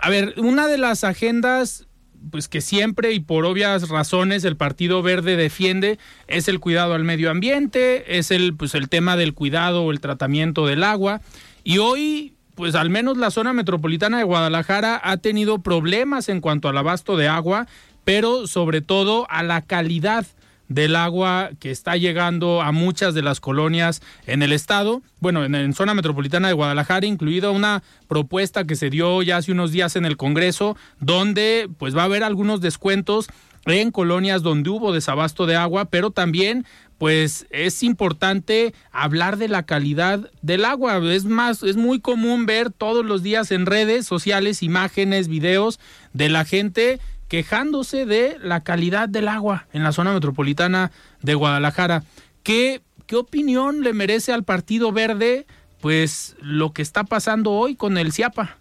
A 0.00 0.08
ver, 0.08 0.32
una 0.38 0.66
de 0.66 0.78
las 0.78 1.04
agendas 1.04 1.85
pues 2.30 2.48
que 2.48 2.60
siempre 2.60 3.12
y 3.12 3.20
por 3.20 3.44
obvias 3.44 3.88
razones 3.88 4.44
el 4.44 4.56
Partido 4.56 5.02
Verde 5.02 5.36
defiende 5.36 5.98
es 6.28 6.48
el 6.48 6.60
cuidado 6.60 6.94
al 6.94 7.04
medio 7.04 7.30
ambiente, 7.30 8.18
es 8.18 8.30
el 8.30 8.54
pues 8.54 8.74
el 8.74 8.88
tema 8.88 9.16
del 9.16 9.34
cuidado 9.34 9.82
o 9.82 9.90
el 9.90 10.00
tratamiento 10.00 10.66
del 10.66 10.84
agua. 10.84 11.20
Y 11.64 11.78
hoy 11.78 12.34
pues 12.54 12.74
al 12.74 12.90
menos 12.90 13.18
la 13.18 13.30
zona 13.30 13.52
metropolitana 13.52 14.18
de 14.18 14.24
Guadalajara 14.24 15.00
ha 15.02 15.18
tenido 15.18 15.58
problemas 15.60 16.28
en 16.28 16.40
cuanto 16.40 16.68
al 16.68 16.78
abasto 16.78 17.16
de 17.16 17.28
agua, 17.28 17.66
pero 18.04 18.46
sobre 18.46 18.80
todo 18.80 19.26
a 19.30 19.42
la 19.42 19.62
calidad 19.62 20.26
del 20.68 20.96
agua 20.96 21.50
que 21.60 21.70
está 21.70 21.96
llegando 21.96 22.62
a 22.62 22.72
muchas 22.72 23.14
de 23.14 23.22
las 23.22 23.40
colonias 23.40 24.02
en 24.26 24.42
el 24.42 24.52
estado, 24.52 25.02
bueno, 25.20 25.44
en, 25.44 25.74
zona 25.74 25.94
metropolitana 25.94 26.48
de 26.48 26.54
Guadalajara, 26.54 27.06
incluida 27.06 27.50
una 27.50 27.82
propuesta 28.08 28.64
que 28.64 28.76
se 28.76 28.90
dio 28.90 29.22
ya 29.22 29.38
hace 29.38 29.52
unos 29.52 29.72
días 29.72 29.96
en 29.96 30.04
el 30.04 30.16
Congreso, 30.16 30.76
donde 31.00 31.68
pues 31.78 31.96
va 31.96 32.02
a 32.02 32.06
haber 32.06 32.24
algunos 32.24 32.60
descuentos 32.60 33.28
en 33.66 33.90
colonias 33.90 34.42
donde 34.42 34.70
hubo 34.70 34.92
desabasto 34.92 35.46
de 35.46 35.56
agua, 35.56 35.86
pero 35.86 36.10
también 36.10 36.64
pues 36.98 37.46
es 37.50 37.82
importante 37.82 38.72
hablar 38.90 39.36
de 39.36 39.48
la 39.48 39.64
calidad 39.64 40.30
del 40.40 40.64
agua. 40.64 40.98
Es 41.12 41.24
más, 41.24 41.62
es 41.62 41.76
muy 41.76 42.00
común 42.00 42.46
ver 42.46 42.70
todos 42.70 43.04
los 43.04 43.22
días 43.22 43.50
en 43.50 43.66
redes 43.66 44.06
sociales 44.06 44.62
imágenes, 44.62 45.28
videos 45.28 45.78
de 46.14 46.30
la 46.30 46.44
gente 46.44 47.00
quejándose 47.28 48.06
de 48.06 48.38
la 48.40 48.62
calidad 48.62 49.08
del 49.08 49.28
agua 49.28 49.66
en 49.72 49.82
la 49.82 49.92
zona 49.92 50.12
metropolitana 50.12 50.92
de 51.22 51.34
Guadalajara. 51.34 52.04
¿Qué, 52.42 52.82
qué 53.06 53.16
opinión 53.16 53.82
le 53.82 53.92
merece 53.92 54.32
al 54.32 54.44
Partido 54.44 54.92
Verde 54.92 55.46
pues 55.80 56.36
lo 56.40 56.72
que 56.72 56.82
está 56.82 57.04
pasando 57.04 57.52
hoy 57.52 57.76
con 57.76 57.98
el 57.98 58.12
CIAPA? 58.12 58.56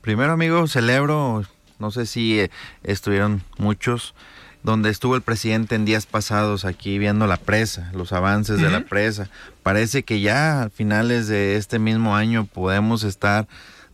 Primero, 0.00 0.32
amigo, 0.32 0.66
celebro, 0.66 1.44
no 1.78 1.90
sé 1.90 2.06
si 2.06 2.40
eh, 2.40 2.50
estuvieron 2.82 3.42
muchos, 3.58 4.14
donde 4.62 4.90
estuvo 4.90 5.14
el 5.14 5.22
presidente 5.22 5.74
en 5.74 5.84
días 5.84 6.06
pasados 6.06 6.64
aquí 6.64 6.98
viendo 6.98 7.26
la 7.26 7.36
presa, 7.36 7.90
los 7.94 8.12
avances 8.12 8.56
uh 8.56 8.60
-huh. 8.60 8.64
de 8.64 8.70
la 8.70 8.80
presa. 8.84 9.28
Parece 9.62 10.02
que 10.02 10.20
ya 10.20 10.62
a 10.62 10.70
finales 10.70 11.28
de 11.28 11.56
este 11.56 11.78
mismo 11.78 12.16
año 12.16 12.46
podemos 12.46 13.04
estar 13.04 13.46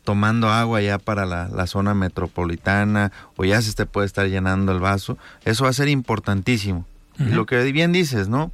tomando 0.04 0.50
agua 0.50 0.80
ya 0.82 0.98
para 0.98 1.24
la, 1.24 1.48
la, 1.48 1.66
zona 1.66 1.94
metropolitana 1.94 3.10
o 3.36 3.44
ya 3.44 3.60
se 3.62 3.72
te 3.72 3.86
puede 3.86 4.06
estar 4.06 4.28
llenando 4.28 4.72
el 4.72 4.80
vaso. 4.80 5.18
Eso 5.44 5.64
va 5.64 5.70
a 5.70 5.74
ser 5.74 5.88
importantísimo. 5.88 6.86
Uh 7.18 7.22
-huh. 7.22 7.30
Y 7.30 7.32
lo 7.32 7.46
que 7.46 7.60
bien 7.72 7.92
dices, 7.92 8.28
¿no? 8.28 8.52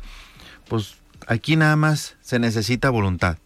Pues 0.69 0.97
aquí 1.27 1.57
nada 1.57 1.77
más 1.77 2.17
se 2.21 2.39
necesita 2.39 2.91
voluntad. 2.91 3.39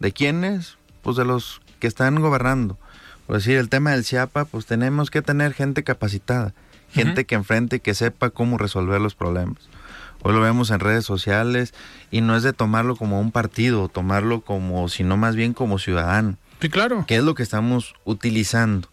¿De 0.00 0.12
quiénes? 0.12 0.76
Pues 1.02 1.16
de 1.16 1.24
los 1.24 1.62
que 1.78 1.86
están 1.86 2.20
gobernando. 2.20 2.78
Por 3.26 3.36
decir, 3.36 3.56
el 3.56 3.68
tema 3.68 3.92
del 3.92 4.04
CIAPA, 4.04 4.44
pues 4.44 4.66
tenemos 4.66 5.10
que 5.10 5.22
tener 5.22 5.52
gente 5.52 5.82
capacitada, 5.82 6.52
gente 6.90 7.20
uh 7.20 7.24
-huh. 7.24 7.26
que 7.26 7.34
enfrente 7.34 7.76
y 7.76 7.80
que 7.80 7.94
sepa 7.94 8.30
cómo 8.30 8.58
resolver 8.58 9.00
los 9.00 9.14
problemas. 9.14 9.58
Hoy 10.22 10.32
lo 10.32 10.40
vemos 10.40 10.70
en 10.70 10.80
redes 10.80 11.04
sociales 11.04 11.74
y 12.10 12.20
no 12.20 12.36
es 12.36 12.42
de 12.42 12.52
tomarlo 12.52 12.96
como 12.96 13.20
un 13.20 13.30
partido, 13.30 13.88
tomarlo 13.88 14.40
como, 14.40 14.88
sino 14.88 15.16
más 15.16 15.36
bien 15.36 15.52
como 15.52 15.78
ciudadano. 15.78 16.36
Sí, 16.60 16.68
claro. 16.68 17.04
¿Qué 17.06 17.16
es 17.16 17.22
lo 17.22 17.34
que 17.34 17.42
estamos 17.42 17.94
utilizando? 18.04 18.88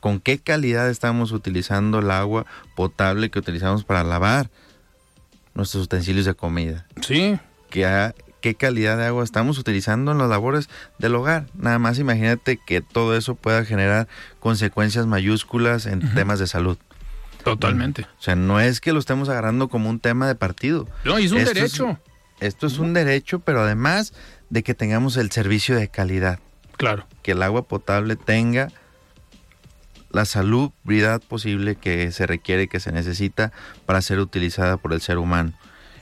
¿Con 0.00 0.20
qué 0.20 0.38
calidad 0.38 0.90
estamos 0.90 1.32
utilizando 1.32 2.00
el 2.00 2.10
agua 2.10 2.44
potable 2.76 3.30
que 3.30 3.38
utilizamos 3.38 3.84
para 3.84 4.04
lavar 4.04 4.50
nuestros 5.54 5.84
utensilios 5.84 6.26
de 6.26 6.34
comida? 6.34 6.86
Sí. 7.00 7.38
¿Qué, 7.70 8.12
qué 8.42 8.54
calidad 8.54 8.98
de 8.98 9.06
agua 9.06 9.24
estamos 9.24 9.58
utilizando 9.58 10.12
en 10.12 10.18
las 10.18 10.28
labores 10.28 10.68
del 10.98 11.14
hogar? 11.14 11.46
Nada 11.54 11.78
más 11.78 11.98
imagínate 11.98 12.58
que 12.58 12.82
todo 12.82 13.16
eso 13.16 13.34
pueda 13.34 13.64
generar 13.64 14.06
consecuencias 14.40 15.06
mayúsculas 15.06 15.86
en 15.86 16.04
uh 16.04 16.08
-huh. 16.08 16.14
temas 16.14 16.38
de 16.38 16.46
salud. 16.46 16.76
Totalmente. 17.42 18.02
O 18.02 18.22
sea, 18.22 18.36
no 18.36 18.60
es 18.60 18.80
que 18.80 18.92
lo 18.92 18.98
estemos 18.98 19.28
agarrando 19.28 19.68
como 19.68 19.88
un 19.90 20.00
tema 20.00 20.26
de 20.26 20.34
partido. 20.34 20.88
No, 21.04 21.18
y 21.18 21.26
es 21.26 21.32
un 21.32 21.38
esto 21.38 21.54
derecho. 21.54 21.98
Es, 22.40 22.48
esto 22.48 22.66
es 22.66 22.78
un 22.78 22.92
derecho, 22.94 23.38
pero 23.40 23.62
además 23.62 24.12
de 24.50 24.62
que 24.62 24.74
tengamos 24.74 25.16
el 25.16 25.30
servicio 25.30 25.76
de 25.76 25.88
calidad. 25.88 26.40
Claro. 26.76 27.06
Que 27.22 27.32
el 27.32 27.42
agua 27.42 27.62
potable 27.62 28.16
tenga 28.16 28.68
la 30.10 30.24
salubridad 30.24 31.20
posible 31.20 31.74
que 31.74 32.10
se 32.12 32.26
requiere, 32.26 32.68
que 32.68 32.80
se 32.80 32.92
necesita 32.92 33.52
para 33.84 34.00
ser 34.00 34.20
utilizada 34.20 34.76
por 34.76 34.92
el 34.92 35.00
ser 35.00 35.18
humano. 35.18 35.52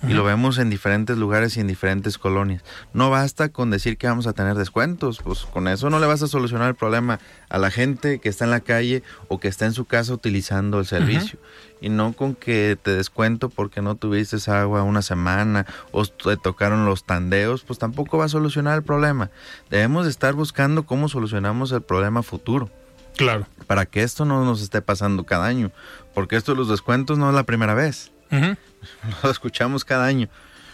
Y 0.09 0.15
lo 0.15 0.25
vemos 0.25 0.59
en 0.59 0.69
diferentes 0.69 1.17
lugares 1.17 1.57
y 1.57 1.61
en 1.61 1.69
diferentes 1.69 2.19
colonias. 2.19 2.65
No 2.93 3.09
basta 3.09 3.51
con 3.51 3.71
decir 3.71 3.97
que 3.97 4.09
vamos 4.09 4.27
a 4.27 4.33
tener 4.33 4.57
descuentos, 4.57 5.21
pues 5.23 5.45
con 5.45 5.69
eso 5.69 5.91
no 5.91 6.01
le 6.01 6.07
vas 6.07 6.23
a 6.23 6.27
solucionar 6.27 6.69
el 6.69 6.75
problema 6.75 7.21
a 7.49 7.59
la 7.59 7.71
gente 7.71 8.19
que 8.19 8.29
está 8.29 8.45
en 8.45 8.51
la 8.51 8.61
calle 8.61 9.05
o 9.29 9.39
que 9.39 9.47
está 9.47 9.65
en 9.65 9.75
su 9.75 9.85
casa 9.85 10.13
utilizando 10.13 10.81
el 10.81 10.87
servicio. 10.87 11.39
Y 11.83 11.89
no 11.89 12.15
con 12.15 12.35
que 12.35 12.79
te 12.81 12.93
descuento 12.93 13.51
porque 13.51 13.83
no 13.83 13.97
tuviste 13.97 14.39
agua 14.51 14.85
una 14.85 15.03
semana 15.03 15.67
o 15.91 16.07
te 16.07 16.37
tocaron 16.37 16.87
los 16.87 17.05
tandeos, 17.05 17.65
pues 17.65 17.79
tampoco 17.79 18.17
va 18.19 18.27
a 18.27 18.29
solucionar 18.29 18.79
el 18.79 18.85
problema. 18.85 19.31
Debemos 19.69 20.07
estar 20.07 20.33
buscando 20.33 20.87
cómo 20.87 21.09
solucionamos 21.09 21.73
el 21.73 21.83
problema 21.83 22.23
futuro. 22.23 22.71
Claro. 23.17 23.47
Para 23.67 23.85
que 23.85 24.03
esto 24.03 24.25
no 24.25 24.45
nos 24.45 24.63
esté 24.63 24.81
pasando 24.81 25.25
cada 25.25 25.47
año. 25.47 25.73
Porque 26.15 26.37
esto 26.37 26.53
de 26.53 26.59
los 26.59 26.69
descuentos 26.69 27.19
no 27.19 27.29
es 27.29 27.35
la 27.35 27.43
primera 27.43 27.75
vez. 27.75 28.13
Lo 29.23 29.31
escuchamos 29.31 29.85
cada 29.85 30.07
año. 30.07 30.29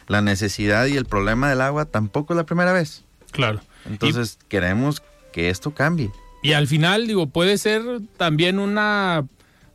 La 0.07 0.23
necesidad 0.23 0.87
y 0.87 0.97
el 0.97 1.07
problema 1.07 1.51
del 1.51 1.61
agua 1.61 1.87
tampoco 1.87 2.35
es 2.35 2.37
la 2.37 2.47
primera 2.47 2.73
vez. 2.73 3.05
Claro. 3.33 3.61
Entonces 3.87 4.39
queremos 4.49 5.03
que 5.33 5.51
esto 5.51 5.73
cambie. 5.73 6.11
Y 6.43 6.53
al 6.53 6.67
final, 6.67 7.07
digo, 7.07 7.27
puede 7.27 7.59
ser 7.59 7.83
también 8.17 8.59
una, 8.59 9.27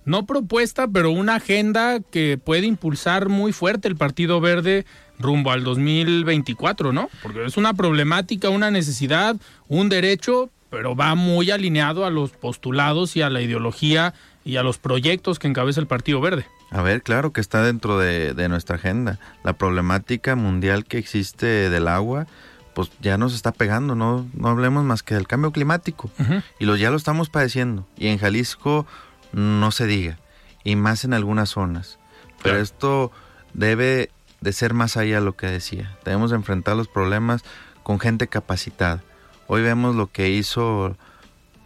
no 0.05 0.25
propuesta, 0.25 0.87
pero 0.87 1.11
una 1.11 1.35
agenda 1.35 1.99
que 1.99 2.37
puede 2.37 2.67
impulsar 2.67 3.29
muy 3.29 3.53
fuerte 3.53 3.87
el 3.87 3.95
Partido 3.95 4.41
Verde 4.41 4.85
rumbo 5.19 5.51
al 5.51 5.63
2024, 5.63 6.91
¿no? 6.91 7.09
Porque 7.21 7.45
es 7.45 7.57
una 7.57 7.73
problemática, 7.73 8.49
una 8.49 8.71
necesidad, 8.71 9.35
un 9.67 9.89
derecho, 9.89 10.49
pero 10.69 10.95
va 10.95 11.15
muy 11.15 11.51
alineado 11.51 12.05
a 12.05 12.09
los 12.09 12.31
postulados 12.31 13.15
y 13.15 13.21
a 13.21 13.29
la 13.29 13.41
ideología 13.41 14.13
y 14.43 14.57
a 14.57 14.63
los 14.63 14.77
proyectos 14.77 15.39
que 15.39 15.47
encabeza 15.47 15.79
el 15.79 15.87
Partido 15.87 16.19
Verde. 16.19 16.45
A 16.71 16.81
ver, 16.81 17.03
claro 17.03 17.31
que 17.31 17.41
está 17.41 17.63
dentro 17.63 17.99
de, 17.99 18.49
nuestra 18.49 18.77
agenda. 18.77 19.19
La 19.43 19.53
problemática 19.53 20.35
mundial 20.35 20.85
que 20.85 20.97
existe 20.97 21.45
del 21.45 21.87
agua, 21.87 22.25
pues 22.73 22.91
ya 22.99 23.17
nos 23.17 23.35
está 23.35 23.51
pegando, 23.51 23.93
no, 23.93 24.27
no 24.33 24.47
hablemos 24.47 24.83
más 24.83 25.03
que 25.03 25.13
del 25.13 25.27
cambio 25.27 25.51
climático. 25.51 26.09
Y 26.59 26.65
lo, 26.65 26.75
ya 26.75 26.89
lo 26.89 26.97
estamos 26.97 27.29
padeciendo. 27.29 27.87
Y 27.95 28.07
en 28.07 28.17
Jalisco 28.17 28.87
no 29.33 29.71
se 29.71 29.85
diga, 29.85 30.17
y 30.63 30.75
más 30.75 31.03
en 31.03 31.13
algunas 31.13 31.49
zonas. 31.49 31.99
Pero 32.41 32.57
esto 32.57 33.11
debe 33.53 34.09
de 34.41 34.53
ser 34.53 34.73
más 34.73 34.97
allá 34.97 35.19
de 35.19 35.25
lo 35.25 35.35
que 35.35 35.47
decía. 35.47 35.97
Debemos 36.05 36.31
enfrentar 36.31 36.75
los 36.75 36.87
problemas 36.87 37.43
con 37.83 37.99
gente 37.99 38.27
capacitada. 38.27 39.03
Hoy 39.47 39.61
vemos 39.61 39.95
lo 39.95 40.07
que 40.07 40.29
hizo 40.29 40.95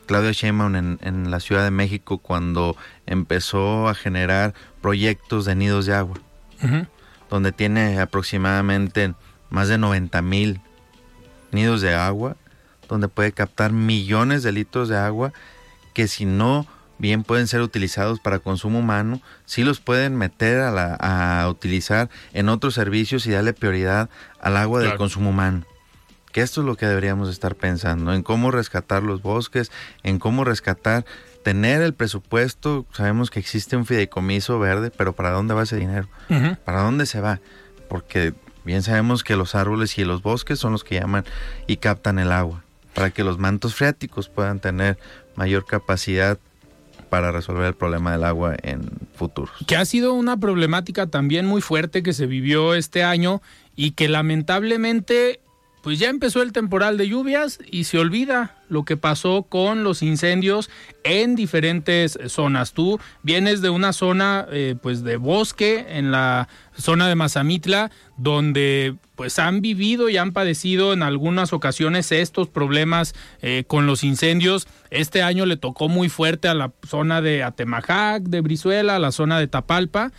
Claudia 0.07 0.31
Sheinbaum 0.31 0.75
en, 0.75 1.31
la 1.31 1.39
Ciudad 1.39 1.63
de 1.63 1.71
México 1.71 2.17
cuando 2.17 2.75
empezó 3.05 3.87
a 3.87 3.95
generar 3.95 4.53
proyectos 4.81 5.45
de 5.45 5.55
nidos 5.55 5.85
de 5.85 5.95
agua, 5.95 6.17
donde 7.29 7.51
tiene 7.51 7.99
aproximadamente 7.99 9.13
más 9.49 9.67
de 9.67 9.77
90 9.77 10.21
mil 10.21 10.61
nidos 11.51 11.81
de 11.81 11.93
agua, 11.93 12.35
donde 12.87 13.07
puede 13.07 13.31
captar 13.31 13.71
millones 13.71 14.43
de 14.43 14.51
litros 14.51 14.87
de 14.87 14.97
agua 14.97 15.33
que 15.93 16.07
si 16.07 16.25
no 16.25 16.67
bien 16.99 17.23
pueden 17.23 17.47
ser 17.47 17.61
utilizados 17.61 18.19
para 18.19 18.39
consumo 18.39 18.79
humano, 18.79 19.21
sí 19.45 19.63
los 19.63 19.79
pueden 19.79 20.15
meter 20.15 20.59
a, 20.59 21.41
a 21.41 21.49
utilizar 21.49 22.09
en 22.33 22.49
otros 22.49 22.73
servicios 22.73 23.25
y 23.27 23.31
darle 23.31 23.53
prioridad 23.53 24.09
al 24.39 24.57
agua 24.57 24.81
del 24.81 24.95
consumo 24.95 25.29
humano 25.29 25.65
que 26.37 26.43
esto 26.43 26.61
es 26.61 26.67
lo 26.67 26.75
que 26.75 26.85
deberíamos 26.85 27.29
estar 27.29 27.55
pensando, 27.55 28.13
en 28.13 28.21
cómo 28.21 28.51
rescatar 28.51 29.01
los 29.01 29.23
bosques, 29.23 29.71
en 30.03 30.19
cómo 30.19 30.43
rescatar, 30.43 31.03
tener 31.43 31.81
el 31.81 31.95
presupuesto, 31.95 32.85
sabemos 32.93 33.31
que 33.31 33.39
existe 33.39 33.75
un 33.75 33.87
fideicomiso 33.87 34.59
verde, 34.59 34.91
pero 34.95 35.13
¿para 35.13 35.31
dónde 35.31 35.55
va 35.55 35.63
ese 35.63 35.77
dinero? 35.77 36.07
¿Para 36.63 36.81
dónde 36.81 37.07
se 37.07 37.21
va? 37.21 37.39
Porque 37.89 38.35
bien 38.65 38.83
sabemos 38.83 39.23
que 39.23 39.35
los 39.35 39.55
árboles 39.55 39.97
y 39.97 40.03
los 40.03 40.21
bosques 40.21 40.59
son 40.59 40.73
los 40.73 40.83
que 40.83 40.99
llaman 40.99 41.25
y 41.65 41.77
captan 41.77 42.19
el 42.19 42.31
agua, 42.31 42.63
para 42.93 43.09
que 43.09 43.23
los 43.23 43.39
mantos 43.39 43.73
freáticos 43.73 44.29
puedan 44.29 44.59
tener 44.59 44.99
mayor 45.35 45.65
capacidad 45.65 46.37
para 47.09 47.31
resolver 47.31 47.65
el 47.65 47.73
problema 47.75 48.11
del 48.11 48.23
agua 48.23 48.55
en 48.61 48.89
futuros. 49.15 49.51
Que 49.65 49.75
ha 49.75 49.85
sido 49.85 50.13
una 50.13 50.37
problemática 50.37 51.07
también 51.07 51.45
muy 51.45 51.61
fuerte 51.61 52.03
que 52.03 52.13
se 52.13 52.25
vivió 52.25 52.73
este 52.73 53.03
año 53.03 53.41
y 53.75 53.91
que 53.91 54.07
lamentablemente 54.07 55.41
pues 55.87 55.99
ya 55.99 56.09
empezó 56.09 56.41
el 56.41 56.51
temporal 56.51 56.97
de 56.97 57.07
lluvias 57.07 57.59
y 57.71 57.85
se 57.85 57.97
olvida 57.97 58.57
lo 58.67 58.83
que 58.83 58.97
pasó 58.97 59.43
con 59.43 59.85
los 59.85 60.03
incendios 60.03 60.69
en 61.05 61.37
diferentes 61.37 62.19
zonas. 62.27 62.73
Tú 62.73 62.99
vienes 63.23 63.61
de 63.61 63.69
una 63.69 63.93
zona 63.93 64.45
eh, 64.51 64.75
pues 64.83 65.05
de 65.05 65.15
bosque 65.15 65.85
en 65.87 66.11
la 66.11 66.49
zona 66.77 67.07
de 67.07 67.15
Mazamitla 67.15 67.89
donde 68.17 68.97
pues 69.15 69.39
han 69.39 69.61
vivido 69.61 70.09
y 70.09 70.17
han 70.17 70.33
padecido 70.33 70.91
en 70.91 71.03
algunas 71.03 71.53
ocasiones 71.53 72.11
estos 72.11 72.49
problemas 72.49 73.15
eh, 73.41 73.63
con 73.65 73.87
los 73.87 74.03
incendios. 74.03 74.67
Este 74.89 75.23
año 75.23 75.45
le 75.45 75.55
tocó 75.55 75.87
muy 75.87 76.09
fuerte 76.09 76.49
a 76.49 76.53
la 76.53 76.73
zona 76.85 77.21
de 77.21 77.43
Atemajac, 77.43 78.23
de 78.23 78.41
Brizuela, 78.41 78.97
a 78.97 78.99
la 78.99 79.13
zona 79.13 79.39
de 79.39 79.47
Tapalpa, 79.47 80.11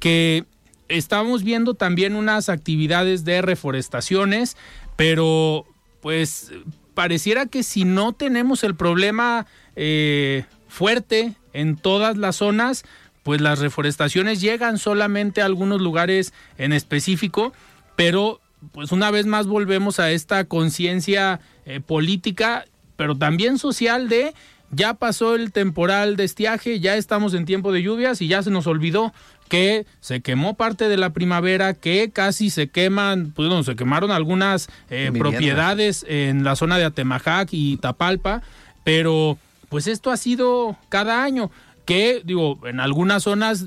que 0.00 0.44
estamos 0.88 1.42
viendo 1.44 1.74
también 1.74 2.14
unas 2.14 2.48
actividades 2.48 3.24
de 3.24 3.42
reforestaciones 3.42 4.56
pero 4.96 5.66
pues 6.00 6.52
pareciera 6.94 7.46
que 7.46 7.62
si 7.62 7.84
no 7.84 8.12
tenemos 8.12 8.64
el 8.64 8.74
problema 8.74 9.46
eh, 9.76 10.44
fuerte 10.68 11.34
en 11.52 11.76
todas 11.76 12.16
las 12.16 12.36
zonas, 12.36 12.84
pues 13.22 13.40
las 13.40 13.58
reforestaciones 13.58 14.40
llegan 14.40 14.78
solamente 14.78 15.42
a 15.42 15.46
algunos 15.46 15.80
lugares 15.80 16.32
en 16.58 16.72
específico, 16.72 17.52
pero 17.96 18.40
pues 18.72 18.92
una 18.92 19.10
vez 19.10 19.26
más 19.26 19.46
volvemos 19.46 19.98
a 20.00 20.10
esta 20.10 20.44
conciencia 20.44 21.40
eh, 21.64 21.80
política, 21.80 22.64
pero 22.96 23.16
también 23.16 23.58
social 23.58 24.08
de 24.08 24.34
ya 24.70 24.94
pasó 24.94 25.34
el 25.34 25.52
temporal 25.52 26.16
de 26.16 26.24
estiaje, 26.24 26.80
ya 26.80 26.96
estamos 26.96 27.34
en 27.34 27.44
tiempo 27.44 27.72
de 27.72 27.82
lluvias 27.82 28.20
y 28.20 28.28
ya 28.28 28.42
se 28.42 28.50
nos 28.50 28.66
olvidó 28.66 29.12
que 29.48 29.86
se 30.00 30.20
quemó 30.20 30.54
parte 30.54 30.88
de 30.88 30.96
la 30.96 31.10
primavera, 31.10 31.74
que 31.74 32.10
casi 32.10 32.50
se 32.50 32.68
queman, 32.68 33.32
pues 33.34 33.48
no, 33.48 33.62
se 33.62 33.76
quemaron 33.76 34.10
algunas 34.10 34.68
eh, 34.90 35.10
propiedades 35.16 36.04
en 36.08 36.44
la 36.44 36.56
zona 36.56 36.78
de 36.78 36.84
Atemajac 36.84 37.48
y 37.52 37.76
Tapalpa, 37.76 38.42
pero 38.84 39.38
pues 39.68 39.86
esto 39.86 40.10
ha 40.10 40.16
sido 40.16 40.76
cada 40.88 41.22
año, 41.22 41.50
que 41.84 42.22
digo, 42.24 42.58
en 42.66 42.80
algunas 42.80 43.22
zonas 43.22 43.66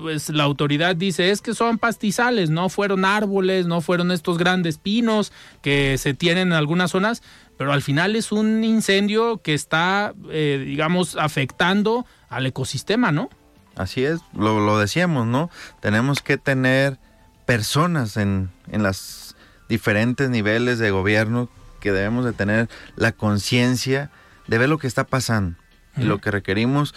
pues 0.00 0.28
la 0.30 0.44
autoridad 0.44 0.96
dice 0.96 1.30
es 1.30 1.42
que 1.42 1.54
son 1.54 1.78
pastizales, 1.78 2.50
no 2.50 2.68
fueron 2.68 3.04
árboles, 3.04 3.66
no 3.66 3.80
fueron 3.80 4.12
estos 4.12 4.38
grandes 4.38 4.78
pinos 4.78 5.32
que 5.60 5.98
se 5.98 6.14
tienen 6.14 6.48
en 6.48 6.54
algunas 6.54 6.92
zonas, 6.92 7.22
pero 7.56 7.72
al 7.72 7.82
final 7.82 8.16
es 8.16 8.30
un 8.32 8.62
incendio 8.64 9.38
que 9.38 9.54
está, 9.54 10.14
eh, 10.30 10.62
digamos, 10.64 11.16
afectando 11.16 12.06
al 12.28 12.46
ecosistema, 12.46 13.10
¿no? 13.10 13.30
Así 13.78 14.04
es, 14.04 14.20
lo, 14.34 14.78
decíamos, 14.78 15.26
¿no? 15.26 15.50
Tenemos 15.80 16.20
que 16.20 16.36
tener 16.36 16.98
personas 17.46 18.16
en, 18.16 18.50
en 18.70 18.82
los 18.82 19.36
diferentes 19.68 20.28
niveles 20.28 20.78
de 20.78 20.90
gobierno 20.90 21.48
que 21.80 21.92
debemos 21.92 22.24
de 22.24 22.32
tener 22.32 22.68
la 22.96 23.12
conciencia 23.12 24.10
de 24.48 24.58
ver 24.58 24.68
lo 24.68 24.78
que 24.78 24.86
está 24.86 25.04
pasando. 25.04 25.56
Y 25.96 26.02
lo 26.02 26.18
que 26.18 26.30
requerimos 26.30 26.94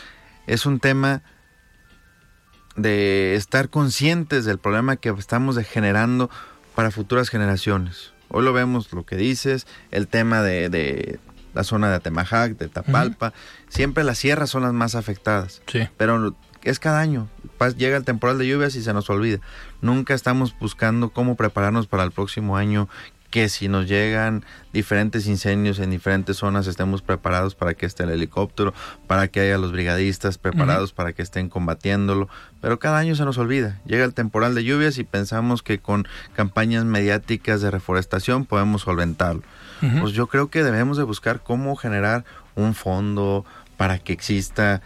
es 0.48 0.66
un 0.66 0.80
tema 0.80 1.24
de 2.76 3.36
estar 3.36 3.70
conscientes 3.70 4.46
del 4.46 4.60
problema 4.60 4.96
que 4.96 5.10
estamos 5.10 5.58
generando 5.60 6.30
para 6.76 6.92
futuras 6.92 7.30
generaciones. 7.30 8.14
Hoy 8.30 8.44
lo 8.44 8.54
vemos, 8.54 8.94
lo 8.94 9.06
que 9.06 9.18
dices, 9.18 9.68
el 9.92 10.08
tema 10.08 10.42
de, 10.42 11.20
la 11.54 11.64
zona 11.64 11.90
de 11.90 11.96
Atemajac, 11.96 12.58
de 12.58 12.70
Tapalpa. 12.70 13.34
Siempre 13.68 14.04
las 14.04 14.20
sierras 14.20 14.50
son 14.50 14.64
las 14.64 14.74
más 14.74 14.96
afectadas. 14.96 15.62
Sí. 15.68 15.88
Pero 15.98 16.36
es 16.64 16.80
cada 16.80 17.00
año. 17.00 17.28
Llega 17.78 17.98
el 17.98 18.06
temporal 18.06 18.38
de 18.38 18.48
lluvias 18.48 18.76
y 18.76 18.82
se 18.82 18.94
nos 18.94 19.10
olvida. 19.10 19.40
Nunca 19.82 20.14
estamos 20.14 20.58
buscando 20.60 21.10
cómo 21.10 21.36
prepararnos 21.36 21.88
para 21.88 22.04
el 22.04 22.12
próximo 22.12 22.58
año, 22.58 22.90
que 23.32 23.48
si 23.50 23.70
nos 23.70 23.88
llegan 23.88 24.44
diferentes 24.74 25.26
incendios 25.26 25.80
en 25.80 25.90
diferentes 25.90 26.38
zonas 26.38 26.68
estemos 26.68 27.02
preparados 27.02 27.56
para 27.56 27.74
que 27.74 27.86
esté 27.86 28.04
el 28.04 28.10
helicóptero, 28.10 28.74
para 29.08 29.30
que 29.30 29.40
haya 29.40 29.58
los 29.58 29.72
brigadistas 29.72 30.38
preparados 30.38 30.92
para 30.92 31.14
que 31.14 31.22
estén 31.22 31.48
combatiéndolo, 31.48 32.28
pero 32.60 32.78
cada 32.78 32.98
año 32.98 33.16
se 33.16 33.24
nos 33.24 33.38
olvida. 33.38 33.80
Llega 33.86 34.04
el 34.04 34.14
temporal 34.14 34.54
de 34.54 34.66
lluvias 34.66 34.98
y 34.98 35.06
pensamos 35.06 35.64
que 35.64 35.80
con 35.80 36.08
campañas 36.36 36.84
mediáticas 36.84 37.62
de 37.62 37.72
reforestación 37.72 38.46
podemos 38.46 38.82
solventarlo. 38.82 39.44
Pues 40.00 40.14
yo 40.14 40.28
creo 40.28 40.50
que 40.50 40.64
debemos 40.64 40.98
de 40.98 41.04
buscar 41.04 41.42
cómo 41.42 41.76
generar 41.76 42.24
un 42.54 42.76
fondo 42.76 43.46
para 43.78 43.98
que 43.98 44.14
exista 44.14 44.82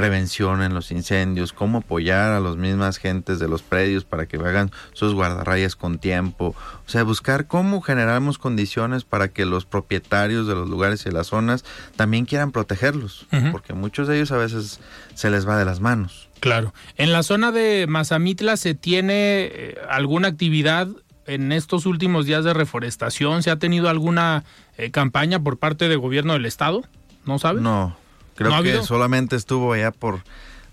prevención 0.00 0.62
en 0.62 0.72
los 0.72 0.92
incendios, 0.92 1.52
cómo 1.52 1.78
apoyar 1.78 2.32
a 2.32 2.40
las 2.40 2.56
mismas 2.56 2.96
gentes 2.96 3.38
de 3.38 3.48
los 3.48 3.60
predios 3.60 4.04
para 4.04 4.24
que 4.24 4.38
hagan 4.38 4.70
sus 4.94 5.12
guardarrayas 5.12 5.76
con 5.76 5.98
tiempo, 5.98 6.54
o 6.86 6.88
sea, 6.88 7.02
buscar 7.02 7.46
cómo 7.46 7.82
generamos 7.82 8.38
condiciones 8.38 9.04
para 9.04 9.28
que 9.28 9.44
los 9.44 9.66
propietarios 9.66 10.46
de 10.46 10.54
los 10.54 10.70
lugares 10.70 11.04
y 11.04 11.10
las 11.10 11.26
zonas 11.26 11.66
también 11.96 12.24
quieran 12.24 12.50
protegerlos, 12.50 13.26
porque 13.52 13.74
muchos 13.74 14.08
de 14.08 14.16
ellos 14.16 14.32
a 14.32 14.38
veces 14.38 14.80
se 15.14 15.28
les 15.28 15.46
va 15.46 15.58
de 15.58 15.66
las 15.66 15.80
manos. 15.80 16.30
Claro. 16.40 16.72
En 16.96 17.12
la 17.12 17.22
zona 17.22 17.52
de 17.52 17.84
Mazamitla 17.86 18.56
se 18.56 18.74
tiene 18.74 19.50
eh, 19.52 19.78
alguna 19.90 20.28
actividad 20.28 20.88
en 21.26 21.52
estos 21.52 21.84
últimos 21.84 22.24
días 22.24 22.42
de 22.42 22.54
reforestación? 22.54 23.42
¿Se 23.42 23.50
ha 23.50 23.56
tenido 23.56 23.90
alguna 23.90 24.44
eh, 24.78 24.90
campaña 24.90 25.40
por 25.40 25.58
parte 25.58 25.90
del 25.90 25.98
gobierno 25.98 26.32
del 26.32 26.46
estado? 26.46 26.84
¿No 27.26 27.38
sabe? 27.38 27.60
No, 27.60 27.98
creo 28.34 28.62
que 28.62 28.82
solamente 28.82 29.36
estuvo 29.36 29.72
allá 29.72 29.90
por 29.90 30.22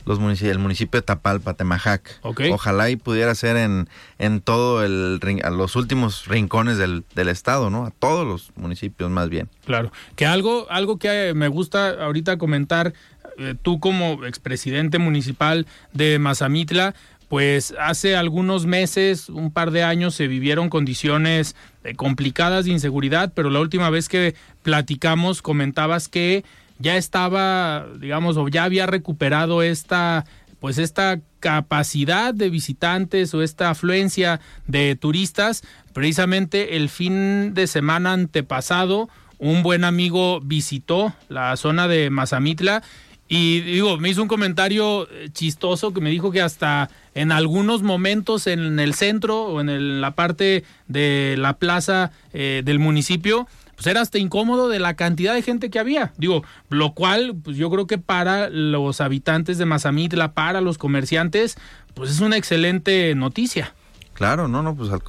los 0.08 0.20
municipios, 0.20 0.54
el 0.54 0.60
municipio 0.60 1.02
de 1.02 1.06
Tapalpa, 1.06 1.54
Temajac. 1.54 2.20
Ojalá 2.24 2.90
y 2.90 2.96
pudiera 2.96 3.36
ser 3.36 3.58
en, 3.58 3.90
en 4.20 4.40
todo 4.40 4.84
el 4.84 5.20
a 5.44 5.50
los 5.50 5.76
últimos 5.76 6.28
rincones 6.28 6.78
del, 6.78 7.04
del, 7.14 7.28
estado, 7.28 7.70
¿no? 7.70 7.86
A 7.86 7.92
todos 7.92 8.26
los 8.26 8.52
municipios 8.56 9.12
más 9.12 9.30
bien. 9.30 9.50
Claro. 9.66 9.92
Que 10.16 10.26
algo, 10.26 10.66
algo 10.70 10.98
que 10.98 11.34
me 11.36 11.50
gusta 11.50 12.06
ahorita 12.06 12.38
comentar, 12.38 12.94
eh, 13.38 13.56
tú 13.62 13.82
como 13.82 14.26
expresidente 14.26 14.98
municipal 14.98 15.68
de 15.92 16.20
Mazamitla, 16.20 16.96
pues 17.28 17.74
hace 17.78 18.16
algunos 18.16 18.66
meses, 18.66 19.28
un 19.28 19.52
par 19.52 19.72
de 19.72 19.84
años, 19.84 20.16
se 20.16 20.28
vivieron 20.28 20.70
condiciones 20.70 21.58
eh, 21.84 21.94
complicadas 21.96 22.64
de 22.64 22.72
inseguridad, 22.72 23.34
pero 23.36 23.50
la 23.50 23.60
última 23.60 23.90
vez 23.90 24.08
que 24.08 24.36
platicamos 24.64 25.42
comentabas 25.42 26.08
que 26.08 26.46
ya 26.80 26.98
estaba, 26.98 27.86
digamos, 28.00 28.38
o 28.38 28.48
ya 28.48 28.64
había 28.64 28.86
recuperado 28.86 29.62
esta, 29.62 30.26
pues 30.60 30.78
esta 30.78 31.20
capacidad 31.40 32.34
de 32.34 32.50
visitantes 32.50 33.34
o 33.34 33.42
esta 33.42 33.70
afluencia 33.70 34.40
de 34.68 34.96
turistas. 34.96 35.64
Precisamente 35.94 36.76
el 36.76 36.90
fin 36.90 37.54
de 37.54 37.68
semana 37.68 38.14
antepasado, 38.14 39.10
un 39.40 39.64
buen 39.64 39.84
amigo 39.84 40.40
visitó 40.42 41.14
la 41.30 41.56
zona 41.58 41.88
de 41.88 42.10
Mazamitla 42.10 42.84
y 43.30 43.60
digo, 43.62 43.98
me 43.98 44.10
hizo 44.10 44.22
un 44.22 44.30
comentario 44.30 45.08
eh, 45.12 45.30
chistoso 45.34 45.94
que 45.94 46.00
me 46.00 46.10
dijo 46.10 46.32
que 46.32 46.42
hasta 46.42 46.90
en 47.14 47.32
algunos 47.32 47.84
momentos 47.84 48.48
en 48.48 48.80
el 48.80 48.94
centro 48.94 49.44
o 49.44 49.60
en 49.60 50.00
la 50.00 50.12
parte 50.12 50.64
de 50.88 51.36
la 51.38 51.58
plaza 51.58 52.12
eh, 52.32 52.62
del 52.64 52.80
municipio, 52.80 53.48
pues 53.78 53.86
era 53.88 54.02
hasta 54.02 54.18
incómodo 54.18 54.70
de 54.70 54.80
la 54.80 54.96
cantidad 54.96 55.36
de 55.36 55.44
gente 55.44 55.70
que 55.70 55.78
había. 55.78 56.12
Digo, 56.18 56.44
lo 56.70 56.94
cual, 56.94 57.36
pues 57.44 57.58
yo 57.58 57.70
creo 57.70 57.86
que 57.86 58.00
para 58.00 58.50
los 58.50 59.02
habitantes 59.02 59.60
de 59.60 59.66
Mazamitla, 59.66 60.34
para 60.34 60.62
los 60.62 60.80
comerciantes, 60.80 61.58
pues 61.94 62.10
es 62.10 62.20
una 62.20 62.38
excelente 62.38 63.14
noticia. 63.14 63.76
Claro, 64.14 64.48
no, 64.48 64.64
no, 64.64 64.76
pues 64.76 64.92
al 64.92 65.04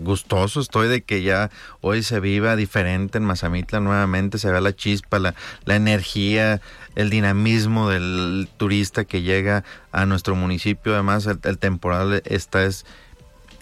gustoso 0.00 0.60
estoy 0.60 0.88
de 0.88 1.02
que 1.02 1.22
ya 1.22 1.50
hoy 1.80 2.02
se 2.02 2.18
viva 2.18 2.56
diferente 2.56 3.18
en 3.18 3.24
Mazamitla 3.24 3.78
nuevamente, 3.78 4.38
se 4.38 4.50
vea 4.50 4.60
la 4.60 4.74
chispa, 4.74 5.20
la, 5.20 5.34
la 5.64 5.76
energía, 5.76 6.60
el 6.96 7.10
dinamismo 7.10 7.88
del 7.88 8.48
turista 8.56 9.04
que 9.04 9.22
llega 9.22 9.62
a 9.92 10.06
nuestro 10.06 10.34
municipio. 10.34 10.94
Además, 10.94 11.26
el, 11.26 11.58
temporal 11.58 12.20
está 12.24 12.64
es 12.64 12.84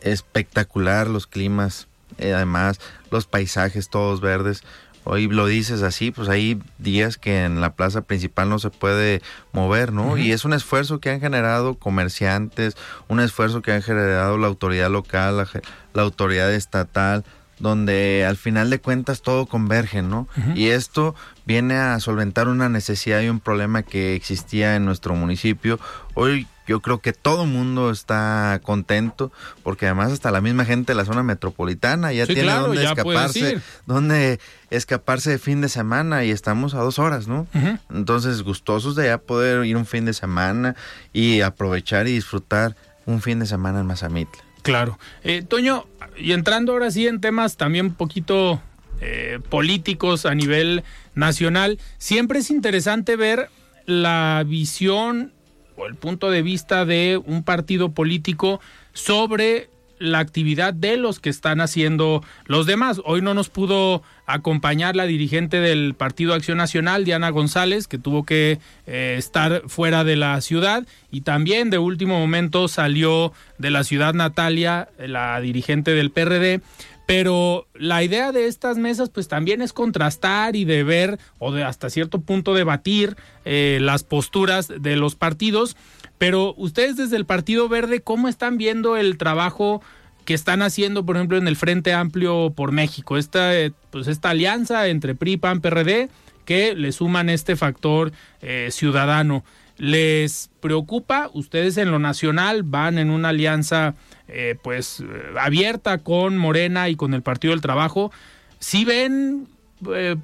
espectacular, 0.01 1.09
los 1.09 1.27
climas, 1.27 1.89
eh, 2.17 2.33
además, 2.33 2.81
los 3.17 3.27
paisajes 3.27 3.89
todos 3.89 4.21
verdes 4.21 4.63
hoy 5.07 5.29
lo 5.29 5.47
dices 5.47 5.83
así, 5.83 6.11
pues 6.11 6.29
hay 6.29 6.61
días 6.79 7.17
que 7.17 7.45
en 7.45 7.61
la 7.61 7.75
plaza 7.75 8.03
principal 8.03 8.49
no 8.49 8.59
se 8.59 8.71
puede 8.71 9.23
mover, 9.53 9.93
¿no? 9.93 10.19
Y 10.19 10.33
es 10.33 10.45
un 10.45 10.53
esfuerzo 10.53 10.99
que 10.99 11.11
han 11.11 11.21
generado 11.21 11.77
comerciantes, 11.77 12.77
un 13.07 13.21
esfuerzo 13.21 13.63
que 13.63 13.73
han 13.73 13.83
generado 13.83 14.37
la 14.37 14.49
autoridad 14.49 14.91
local, 14.91 15.49
la, 15.95 16.03
autoridad 16.03 16.53
estatal, 16.53 17.25
donde 17.61 18.27
al 18.27 18.37
final 18.37 18.69
de 18.69 18.81
cuentas 18.81 19.23
todo 19.23 19.47
converge, 19.47 20.03
¿no? 20.03 20.27
Y 20.57 20.69
esto 20.71 21.15
viene 21.47 21.77
a 21.77 22.01
solventar 22.01 22.49
una 22.49 22.69
necesidad 22.69 23.21
y 23.21 23.29
un 23.29 23.39
problema 23.39 23.85
que 23.85 24.17
existía 24.17 24.75
en 24.75 24.85
nuestro 24.85 25.15
municipio. 25.15 25.79
Hoy 26.15 26.49
yo 26.67 26.81
creo 26.81 27.01
que 27.01 27.13
todo 27.13 27.45
el 27.45 27.51
mundo 27.51 27.91
está 27.91 28.61
contento 28.63 29.33
porque 29.63 29.87
además 29.87 30.13
hasta 30.13 30.31
la 30.31 30.41
misma 30.41 30.65
gente 30.65 30.93
de 30.93 30.97
la 30.97 31.05
zona 31.05 31.23
metropolitana 31.23 32.13
ya 32.13 32.27
tiene 32.27 32.53
donde 32.53 32.85
escaparse, 32.85 33.61
donde 33.87 34.41
escaparse 34.71 35.31
de 35.31 35.39
fin 35.39 35.61
de 35.61 35.69
semana 35.69 36.25
y 36.25 36.31
estamos 36.31 36.75
a 36.75 36.79
dos 36.79 36.99
horas, 36.99 37.29
¿no? 37.29 37.47
Entonces 37.91 38.43
gustosos 38.43 38.97
de 38.97 39.07
ya 39.07 39.19
poder 39.19 39.65
ir 39.65 39.77
un 39.77 39.87
fin 39.87 40.05
de 40.05 40.13
semana 40.13 40.77
y 41.13 41.41
aprovechar 41.41 42.09
y 42.09 42.13
disfrutar 42.13 42.77
un 43.07 43.23
fin 43.23 43.39
de 43.39 43.47
semana 43.47 43.81
en 43.81 43.87
Mazamitla. 43.87 44.43
Claro. 44.63 44.99
Eh, 45.23 45.43
Toño, 45.43 45.87
y 46.19 46.33
entrando 46.33 46.73
ahora 46.73 46.91
sí 46.91 47.07
en 47.07 47.21
temas 47.21 47.57
también 47.57 47.87
un 47.87 47.95
poquito 47.95 48.61
eh, 49.01 49.39
políticos 49.49 50.27
a 50.27 50.35
nivel 50.35 50.83
nacional, 51.15 51.79
siempre 51.99 52.41
es 52.41 52.51
interesante 52.51 53.15
ver 53.15 53.49
la 53.85 54.43
visión 54.45 55.33
o 55.77 55.87
el 55.87 55.95
punto 55.95 56.31
de 56.31 56.43
vista 56.43 56.85
de 56.85 57.21
un 57.25 57.43
partido 57.43 57.91
político 57.91 58.61
sobre 58.93 59.69
la 59.99 60.19
actividad 60.19 60.75
de 60.75 60.97
los 60.97 61.21
que 61.21 61.31
están 61.31 61.61
haciendo 61.61 62.23
los 62.47 62.67
demás. 62.67 63.01
Hoy 63.05 63.23
no 63.23 63.35
nos 63.35 63.49
pudo 63.49 64.03
acompañar 64.27 64.97
la 64.97 65.07
dirigente 65.07 65.61
del 65.61 65.95
Partido 65.95 66.35
Acción 66.35 66.59
Nacional, 66.59 67.05
Diana 67.05 67.31
González, 67.31 67.89
que 67.89 67.99
tuvo 67.99 68.25
que 68.25 68.59
eh, 68.87 69.15
estar 69.19 69.63
fuera 69.69 70.05
de 70.05 70.17
la 70.17 70.41
ciudad, 70.41 70.87
y 71.11 71.23
también 71.23 71.71
de 71.71 71.79
último 71.79 72.19
momento 72.19 72.69
salió 72.69 73.33
de 73.59 73.71
la 73.71 73.85
ciudad 73.85 74.15
Natalia, 74.15 74.89
la 74.99 75.41
dirigente 75.41 75.93
del 75.93 76.11
PRD, 76.11 76.61
pero 77.07 77.69
la 77.75 78.03
idea 78.03 78.33
de 78.33 78.47
estas 78.49 78.77
mesas 78.77 79.11
pues 79.11 79.29
también 79.29 79.63
es 79.63 79.73
contrastar 79.73 80.57
y 80.57 80.65
de 80.65 80.83
ver 80.83 81.19
o 81.39 81.53
de 81.53 81.63
hasta 81.63 81.89
cierto 81.89 82.21
punto 82.21 82.53
debatir 82.53 83.17
eh, 83.45 83.79
las 83.81 84.03
posturas 84.03 84.69
de 84.69 84.97
los 84.97 85.15
partidos. 85.15 85.77
Pero 86.19 86.55
ustedes 86.57 86.97
desde 86.97 87.17
el 87.17 87.25
Partido 87.25 87.69
Verde, 87.69 88.01
¿cómo 88.01 88.29
están 88.29 88.59
viendo 88.59 88.97
el 88.97 89.19
trabajo 89.19 89.83
que 90.25 90.35
están 90.35 90.63
haciendo, 90.63 91.07
por 91.07 91.17
ejemplo, 91.17 91.39
en 91.39 91.47
el 91.47 91.57
Frente 91.57 91.93
Amplio 91.93 92.53
por 92.57 92.73
México? 92.73 93.17
Esta, 93.17 93.57
eh, 93.57 93.73
pues 93.91 94.09
esta 94.09 94.31
alianza 94.31 94.89
entre 94.89 95.15
PRI, 95.15 95.37
PAN, 95.37 95.61
PRD, 95.61 96.09
que 96.45 96.75
le 96.75 96.91
suman 96.93 97.29
este 97.29 97.55
factor 97.55 98.13
eh, 98.41 98.69
ciudadano. 98.73 99.45
¿Les 99.79 100.51
preocupa? 100.61 101.31
Ustedes 101.35 101.77
en 101.77 101.91
lo 101.91 101.99
nacional 101.99 102.63
van 102.63 102.99
en 102.99 103.11
una 103.11 103.29
alianza 103.29 103.95
eh, 104.29 104.57
pues 104.63 105.01
eh, 105.01 105.05
abierta 105.39 105.99
con 105.99 106.39
Morena 106.39 106.89
y 106.89 106.97
con 106.97 107.15
el 107.15 107.23
Partido 107.23 107.53
del 107.53 107.61
Trabajo, 107.61 108.11
si 108.59 108.85
ven, 108.85 109.49
eh, 109.93 110.17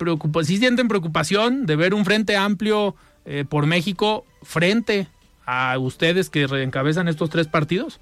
si 0.44 0.56
sienten 0.56 0.88
preocupación 0.88 1.66
de 1.66 1.76
ver 1.76 1.94
un 1.94 2.04
frente 2.04 2.36
amplio 2.36 2.96
por 3.48 3.66
México 3.66 4.26
frente 4.42 5.06
a 5.46 5.78
ustedes 5.78 6.28
que 6.28 6.42
encabezan 6.42 7.06
estos 7.06 7.30
tres 7.30 7.46
partidos? 7.46 8.00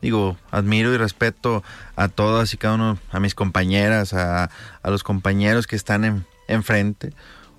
Digo, 0.00 0.36
admiro 0.52 0.94
y 0.94 0.96
respeto 0.96 1.64
a 1.96 2.06
todas 2.06 2.54
y 2.54 2.56
cada 2.56 2.76
uno, 2.76 2.98
a 3.10 3.18
mis 3.18 3.34
compañeras, 3.34 4.14
a, 4.14 4.44
a 4.44 4.90
los 4.90 5.02
compañeros 5.02 5.66
que 5.66 5.74
están 5.74 6.04
en, 6.04 6.24
enfrente. 6.46 7.12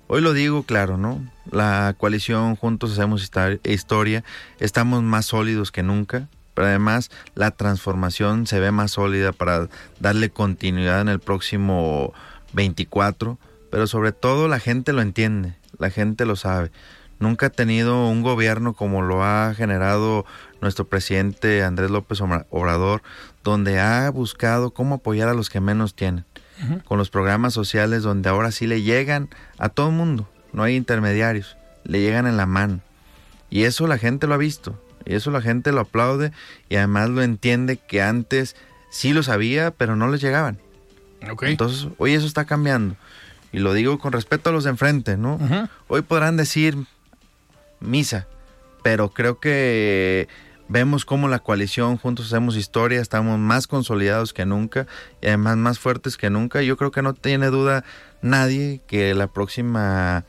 Hoy 0.08 0.20
lo 0.20 0.32
digo 0.32 0.64
claro, 0.64 0.98
¿no? 0.98 1.24
La 1.50 1.94
coalición 1.98 2.56
Juntos 2.56 2.92
Hacemos 2.92 3.28
Historia, 3.64 4.24
estamos 4.60 5.02
más 5.02 5.26
sólidos 5.26 5.72
que 5.72 5.82
nunca 5.82 6.28
pero 6.54 6.68
además 6.68 7.10
la 7.34 7.50
transformación 7.50 8.46
se 8.46 8.60
ve 8.60 8.70
más 8.70 8.92
sólida 8.92 9.32
para 9.32 9.68
darle 10.00 10.30
continuidad 10.30 11.00
en 11.00 11.08
el 11.08 11.20
próximo 11.20 12.12
24, 12.52 13.38
pero 13.70 13.86
sobre 13.86 14.12
todo 14.12 14.48
la 14.48 14.58
gente 14.58 14.92
lo 14.92 15.02
entiende, 15.02 15.56
la 15.78 15.90
gente 15.90 16.26
lo 16.26 16.36
sabe. 16.36 16.70
Nunca 17.18 17.46
ha 17.46 17.50
tenido 17.50 18.08
un 18.08 18.22
gobierno 18.22 18.74
como 18.74 19.00
lo 19.00 19.22
ha 19.22 19.54
generado 19.54 20.26
nuestro 20.60 20.86
presidente 20.86 21.62
Andrés 21.62 21.90
López 21.90 22.20
Obrador, 22.20 23.02
donde 23.44 23.78
ha 23.78 24.10
buscado 24.10 24.72
cómo 24.72 24.96
apoyar 24.96 25.28
a 25.28 25.34
los 25.34 25.48
que 25.48 25.60
menos 25.60 25.94
tienen, 25.94 26.24
con 26.84 26.98
los 26.98 27.10
programas 27.10 27.54
sociales 27.54 28.02
donde 28.02 28.28
ahora 28.28 28.52
sí 28.52 28.66
le 28.66 28.82
llegan 28.82 29.28
a 29.58 29.68
todo 29.68 29.88
el 29.88 29.94
mundo, 29.94 30.28
no 30.52 30.62
hay 30.62 30.76
intermediarios, 30.76 31.56
le 31.84 32.00
llegan 32.00 32.26
en 32.26 32.36
la 32.36 32.46
mano. 32.46 32.80
Y 33.50 33.64
eso 33.64 33.86
la 33.86 33.98
gente 33.98 34.26
lo 34.26 34.34
ha 34.34 34.38
visto, 34.38 34.80
y 35.04 35.14
eso 35.14 35.30
la 35.30 35.42
gente 35.42 35.72
lo 35.72 35.80
aplaude 35.80 36.32
y 36.68 36.76
además 36.76 37.10
lo 37.10 37.22
entiende 37.22 37.76
que 37.76 38.02
antes 38.02 38.56
sí 38.90 39.12
lo 39.12 39.22
sabía, 39.22 39.70
pero 39.72 39.96
no 39.96 40.08
les 40.08 40.20
llegaban. 40.20 40.58
Entonces, 41.42 41.88
hoy 41.98 42.14
eso 42.14 42.26
está 42.26 42.44
cambiando. 42.44 42.96
Y 43.52 43.58
lo 43.58 43.74
digo 43.74 43.98
con 43.98 44.12
respeto 44.12 44.50
a 44.50 44.52
los 44.52 44.64
de 44.64 44.70
enfrente, 44.70 45.16
¿no? 45.16 45.38
Hoy 45.88 46.02
podrán 46.02 46.36
decir 46.36 46.76
misa, 47.80 48.26
pero 48.82 49.10
creo 49.10 49.38
que 49.40 50.28
vemos 50.72 51.04
cómo 51.04 51.28
la 51.28 51.38
coalición 51.38 51.98
Juntos 51.98 52.26
Hacemos 52.26 52.56
Historia 52.56 53.00
estamos 53.00 53.38
más 53.38 53.66
consolidados 53.66 54.32
que 54.32 54.46
nunca 54.46 54.86
y 55.20 55.26
además 55.26 55.58
más 55.58 55.78
fuertes 55.78 56.16
que 56.16 56.30
nunca. 56.30 56.62
Yo 56.62 56.78
creo 56.78 56.90
que 56.90 57.02
no 57.02 57.12
tiene 57.12 57.48
duda 57.48 57.84
nadie 58.22 58.80
que 58.86 59.14
la 59.14 59.26
próxima 59.26 60.24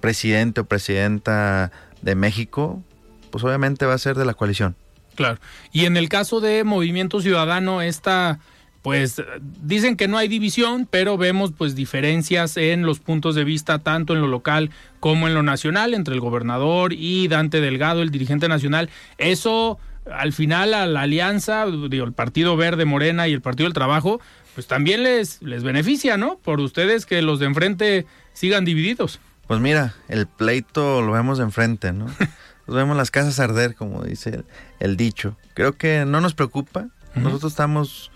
presidente 0.00 0.62
o 0.62 0.64
presidenta 0.64 1.70
de 2.00 2.14
México, 2.14 2.82
pues 3.30 3.44
obviamente 3.44 3.84
va 3.84 3.92
a 3.92 3.98
ser 3.98 4.16
de 4.16 4.24
la 4.24 4.32
coalición. 4.32 4.74
Claro. 5.14 5.38
Y 5.70 5.84
en 5.84 5.98
el 5.98 6.08
caso 6.08 6.40
de 6.40 6.64
Movimiento 6.64 7.20
Ciudadano, 7.20 7.82
esta, 7.82 8.40
pues 8.82 9.22
dicen 9.62 9.96
que 9.96 10.08
no 10.08 10.18
hay 10.18 10.28
división, 10.28 10.86
pero 10.90 11.16
vemos 11.16 11.52
pues 11.56 11.74
diferencias 11.74 12.56
en 12.56 12.82
los 12.82 13.00
puntos 13.00 13.34
de 13.34 13.44
vista 13.44 13.80
tanto 13.80 14.14
en 14.14 14.20
lo 14.20 14.28
local 14.28 14.70
como 15.00 15.26
en 15.28 15.34
lo 15.34 15.42
nacional 15.42 15.94
entre 15.94 16.14
el 16.14 16.20
gobernador 16.20 16.92
y 16.92 17.28
Dante 17.28 17.60
Delgado, 17.60 18.02
el 18.02 18.10
dirigente 18.10 18.48
nacional. 18.48 18.88
Eso 19.18 19.78
al 20.12 20.32
final 20.32 20.74
a 20.74 20.86
la 20.86 21.02
alianza, 21.02 21.66
digo, 21.66 22.04
el 22.04 22.12
Partido 22.12 22.56
Verde 22.56 22.84
Morena 22.84 23.28
y 23.28 23.32
el 23.32 23.40
Partido 23.42 23.66
del 23.66 23.74
Trabajo, 23.74 24.20
pues 24.54 24.66
también 24.66 25.02
les, 25.02 25.42
les 25.42 25.62
beneficia, 25.62 26.16
¿no? 26.16 26.38
Por 26.38 26.60
ustedes 26.60 27.06
que 27.06 27.20
los 27.22 27.38
de 27.40 27.46
enfrente 27.46 28.06
sigan 28.32 28.64
divididos. 28.64 29.20
Pues 29.46 29.60
mira, 29.60 29.94
el 30.08 30.26
pleito 30.26 31.02
lo 31.02 31.12
vemos 31.12 31.38
de 31.38 31.44
enfrente, 31.44 31.92
¿no? 31.92 32.06
Nos 32.66 32.76
vemos 32.76 32.98
las 32.98 33.10
casas 33.10 33.40
arder, 33.40 33.74
como 33.74 34.02
dice 34.02 34.44
el, 34.78 34.98
dicho. 34.98 35.38
Creo 35.54 35.72
que 35.78 36.04
no 36.04 36.20
nos 36.20 36.34
preocupa. 36.34 36.88
Nosotros 37.14 37.52
estamos 37.52 38.10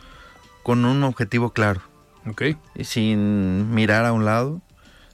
con 0.63 0.85
un 0.85 1.03
objetivo 1.05 1.53
claro. 1.53 1.83
Ok. 2.27 2.43
Y 2.75 2.85
sin 2.85 3.75
mirar 3.75 4.05
a 4.05 4.13
un 4.13 4.25
lado. 4.25 4.61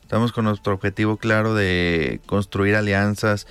Estamos 0.03 0.33
con 0.33 0.45
nuestro 0.45 0.73
objetivo 0.73 1.19
claro 1.19 1.55
de 1.55 2.21
construir 2.27 2.77
alianzas 2.77 3.47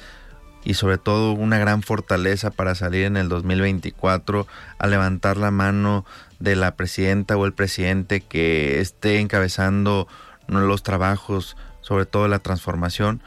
y 0.64 0.74
sobre 0.74 0.98
todo 0.98 1.34
una 1.34 1.60
gran 1.60 1.84
fortaleza 1.84 2.52
para 2.52 2.76
salir 2.76 3.06
en 3.06 3.16
el 3.16 3.30
2024 3.30 4.48
a 4.80 4.88
levantar 4.88 5.38
la 5.38 5.52
mano 5.52 6.04
de 6.40 6.56
la 6.56 6.76
presidenta 6.76 7.38
o 7.38 7.46
el 7.46 7.54
presidente 7.54 8.22
que 8.22 8.82
esté 8.82 9.20
encabezando 9.20 10.08
los 10.48 10.84
trabajos, 10.84 11.58
sobre 11.82 12.06
todo 12.06 12.28
la 12.28 12.40
transformación, 12.40 13.22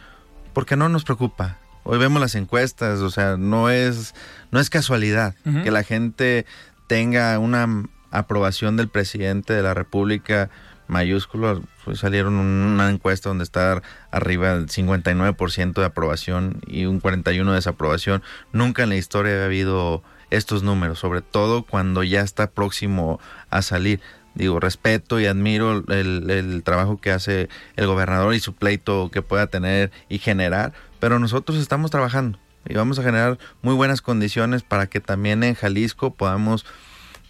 porque 0.52 0.76
no 0.76 0.88
nos 0.88 1.04
preocupa. 1.04 1.58
Hoy 1.84 1.98
vemos 1.98 2.20
las 2.20 2.34
encuestas, 2.34 3.00
o 3.00 3.10
sea, 3.10 3.36
no 3.36 3.70
es, 3.70 4.14
no 4.50 4.60
es 4.60 4.68
casualidad 4.70 5.34
que 5.62 5.70
la 5.70 5.82
gente 5.82 6.44
tenga 6.88 7.38
una 7.38 7.84
aprobación 8.10 8.76
del 8.76 8.88
presidente 8.88 9.52
de 9.52 9.62
la 9.62 9.74
República 9.74 10.50
mayúsculo. 10.90 11.62
Pues 11.84 12.00
salieron 12.00 12.34
una 12.34 12.90
encuesta 12.90 13.30
donde 13.30 13.44
está 13.44 13.82
arriba 14.10 14.54
del 14.54 14.66
59% 14.66 15.72
de 15.72 15.84
aprobación 15.84 16.60
y 16.66 16.84
un 16.84 17.00
41% 17.00 17.44
de 17.48 17.54
desaprobación. 17.54 18.22
Nunca 18.52 18.82
en 18.82 18.90
la 18.90 18.96
historia 18.96 19.32
había 19.32 19.46
habido 19.46 20.02
estos 20.30 20.62
números, 20.62 20.98
sobre 20.98 21.22
todo 21.22 21.62
cuando 21.64 22.02
ya 22.02 22.20
está 22.20 22.50
próximo 22.50 23.20
a 23.48 23.62
salir. 23.62 24.00
Digo, 24.34 24.60
respeto 24.60 25.18
y 25.18 25.26
admiro 25.26 25.84
el, 25.88 26.30
el 26.30 26.62
trabajo 26.62 27.00
que 27.00 27.10
hace 27.10 27.48
el 27.76 27.86
gobernador 27.86 28.34
y 28.34 28.40
su 28.40 28.54
pleito 28.54 29.10
que 29.10 29.22
pueda 29.22 29.48
tener 29.48 29.90
y 30.08 30.18
generar, 30.18 30.72
pero 31.00 31.18
nosotros 31.18 31.58
estamos 31.58 31.90
trabajando 31.90 32.38
y 32.68 32.74
vamos 32.74 33.00
a 33.00 33.02
generar 33.02 33.38
muy 33.62 33.74
buenas 33.74 34.02
condiciones 34.02 34.62
para 34.62 34.86
que 34.86 35.00
también 35.00 35.42
en 35.42 35.54
Jalisco 35.54 36.14
podamos 36.14 36.64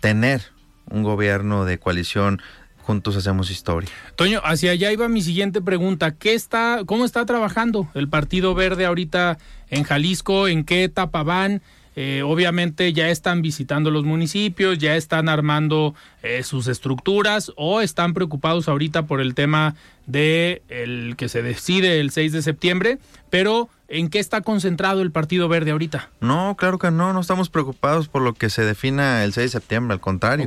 tener 0.00 0.42
un 0.90 1.02
gobierno 1.02 1.64
de 1.64 1.78
coalición 1.78 2.40
juntos 2.82 3.16
hacemos 3.16 3.50
historia. 3.50 3.88
Toño, 4.16 4.40
hacia 4.42 4.72
allá 4.72 4.90
iba 4.90 5.08
mi 5.08 5.22
siguiente 5.22 5.60
pregunta. 5.60 6.12
¿Qué 6.12 6.34
está, 6.34 6.82
cómo 6.86 7.04
está 7.04 7.24
trabajando 7.24 7.88
el 7.94 8.08
Partido 8.08 8.54
Verde 8.54 8.86
ahorita 8.86 9.38
en 9.68 9.84
Jalisco? 9.84 10.48
¿En 10.48 10.64
qué 10.64 10.84
etapa 10.84 11.22
van? 11.22 11.62
Eh, 11.96 12.22
obviamente 12.24 12.92
ya 12.92 13.10
están 13.10 13.42
visitando 13.42 13.90
los 13.90 14.04
municipios, 14.04 14.78
ya 14.78 14.96
están 14.96 15.28
armando 15.28 15.94
eh, 16.22 16.42
sus 16.44 16.68
estructuras 16.68 17.52
o 17.56 17.80
están 17.80 18.14
preocupados 18.14 18.68
ahorita 18.68 19.06
por 19.06 19.20
el 19.20 19.34
tema 19.34 19.74
de 20.06 20.62
el 20.68 21.14
que 21.16 21.28
se 21.28 21.42
decide 21.42 22.00
el 22.00 22.10
6 22.10 22.32
de 22.32 22.42
septiembre, 22.42 22.98
pero 23.28 23.68
¿en 23.90 24.08
qué 24.08 24.18
está 24.18 24.40
concentrado 24.40 25.02
el 25.02 25.10
Partido 25.10 25.48
Verde 25.48 25.72
ahorita? 25.72 26.10
No, 26.20 26.56
claro 26.56 26.78
que 26.78 26.90
no, 26.90 27.12
no 27.12 27.20
estamos 27.20 27.50
preocupados 27.50 28.08
por 28.08 28.22
lo 28.22 28.32
que 28.32 28.48
se 28.48 28.64
defina 28.64 29.24
el 29.24 29.32
6 29.32 29.52
de 29.52 29.60
septiembre, 29.60 29.94
al 29.94 30.00
contrario. 30.00 30.46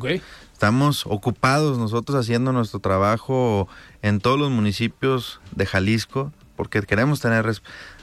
Estamos 0.52 1.06
ocupados 1.06 1.78
nosotros 1.78 2.18
haciendo 2.18 2.54
nuestro 2.54 2.80
trabajo 2.80 3.68
en 4.02 4.20
todos 4.20 4.40
los 4.40 4.50
municipios 4.50 5.42
de 5.52 5.66
Jalisco 5.66 6.32
porque 6.56 6.82
queremos 6.82 7.20
tener 7.20 7.46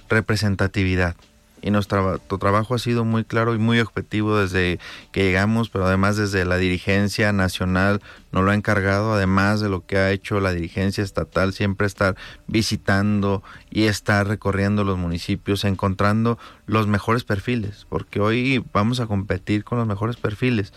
representatividad 0.08 1.16
y 1.62 1.70
nuestro 1.70 2.18
trabajo 2.38 2.74
ha 2.74 2.78
sido 2.78 3.04
muy 3.04 3.24
claro 3.24 3.54
y 3.54 3.58
muy 3.58 3.80
objetivo 3.80 4.38
desde 4.38 4.78
que 5.12 5.24
llegamos, 5.24 5.68
pero 5.68 5.86
además 5.86 6.16
desde 6.16 6.44
la 6.44 6.56
dirigencia 6.56 7.32
nacional 7.32 8.00
nos 8.32 8.44
lo 8.44 8.50
ha 8.50 8.54
encargado, 8.54 9.14
además 9.14 9.60
de 9.60 9.68
lo 9.68 9.84
que 9.84 9.98
ha 9.98 10.10
hecho 10.10 10.40
la 10.40 10.52
dirigencia 10.52 11.02
estatal, 11.02 11.52
siempre 11.52 11.86
estar 11.86 12.16
visitando 12.46 13.42
y 13.70 13.84
estar 13.84 14.26
recorriendo 14.26 14.84
los 14.84 14.98
municipios, 14.98 15.64
encontrando 15.64 16.38
los 16.66 16.86
mejores 16.86 17.24
perfiles, 17.24 17.86
porque 17.88 18.20
hoy 18.20 18.64
vamos 18.72 19.00
a 19.00 19.06
competir 19.06 19.64
con 19.64 19.78
los 19.78 19.86
mejores 19.86 20.16
perfiles. 20.16 20.72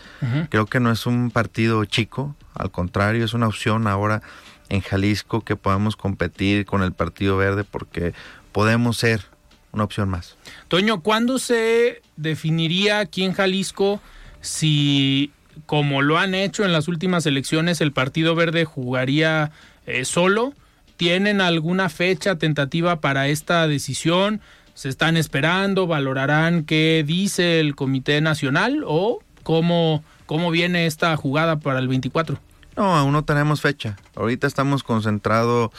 Creo 0.50 0.66
que 0.66 0.80
no 0.80 0.90
es 0.90 1.06
un 1.06 1.30
partido 1.30 1.84
chico, 1.84 2.34
al 2.54 2.70
contrario, 2.70 3.24
es 3.24 3.34
una 3.34 3.46
opción 3.46 3.86
ahora 3.86 4.22
en 4.68 4.80
Jalisco 4.80 5.42
que 5.42 5.56
podamos 5.56 5.96
competir 5.96 6.66
con 6.66 6.82
el 6.82 6.92
Partido 6.92 7.36
Verde 7.36 7.64
porque 7.64 8.14
podemos 8.52 8.96
ser 8.96 9.33
una 9.74 9.84
opción 9.84 10.08
más. 10.08 10.36
Toño, 10.68 11.00
¿cuándo 11.00 11.38
se 11.38 12.02
definiría 12.16 13.00
aquí 13.00 13.24
en 13.24 13.32
Jalisco 13.32 14.00
si, 14.40 15.32
como 15.66 16.02
lo 16.02 16.18
han 16.18 16.34
hecho 16.34 16.64
en 16.64 16.72
las 16.72 16.88
últimas 16.88 17.26
elecciones, 17.26 17.80
el 17.80 17.92
Partido 17.92 18.34
Verde 18.34 18.64
jugaría 18.64 19.50
eh, 19.86 20.04
solo? 20.04 20.54
¿Tienen 20.96 21.40
alguna 21.40 21.88
fecha 21.88 22.36
tentativa 22.36 23.00
para 23.00 23.28
esta 23.28 23.66
decisión? 23.66 24.40
¿Se 24.74 24.88
están 24.88 25.16
esperando? 25.16 25.86
¿Valorarán 25.86 26.64
qué 26.64 27.04
dice 27.06 27.60
el 27.60 27.74
Comité 27.74 28.20
Nacional? 28.20 28.84
¿O 28.86 29.20
cómo, 29.42 30.04
cómo 30.26 30.50
viene 30.50 30.86
esta 30.86 31.16
jugada 31.16 31.58
para 31.58 31.80
el 31.80 31.88
24? 31.88 32.38
No, 32.76 32.96
aún 32.96 33.12
no 33.12 33.24
tenemos 33.24 33.60
fecha. 33.60 33.96
Ahorita 34.16 34.46
estamos 34.46 34.82
concentrados 34.82 35.70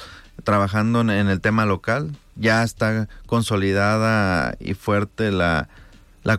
trabajando 0.43 1.01
en, 1.01 1.09
el 1.09 1.41
tema 1.41 1.65
local. 1.65 2.15
Ya 2.35 2.63
está 2.63 3.07
consolidada 3.25 4.55
y 4.59 4.73
fuerte 4.73 5.31
la, 5.31 5.69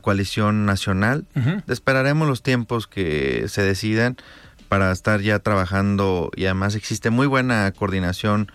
coalición 0.03 0.67
nacional. 0.67 1.25
Esperaremos 1.69 2.27
los 2.27 2.43
tiempos 2.43 2.87
que 2.87 3.47
se 3.49 3.63
decidan 3.63 4.17
para 4.69 4.91
estar 4.93 5.21
ya 5.21 5.39
trabajando 5.39 6.31
y 6.37 6.47
además 6.47 6.75
existe 6.75 7.11
muy 7.11 7.27
buena 7.27 7.71
coordinación 7.73 8.51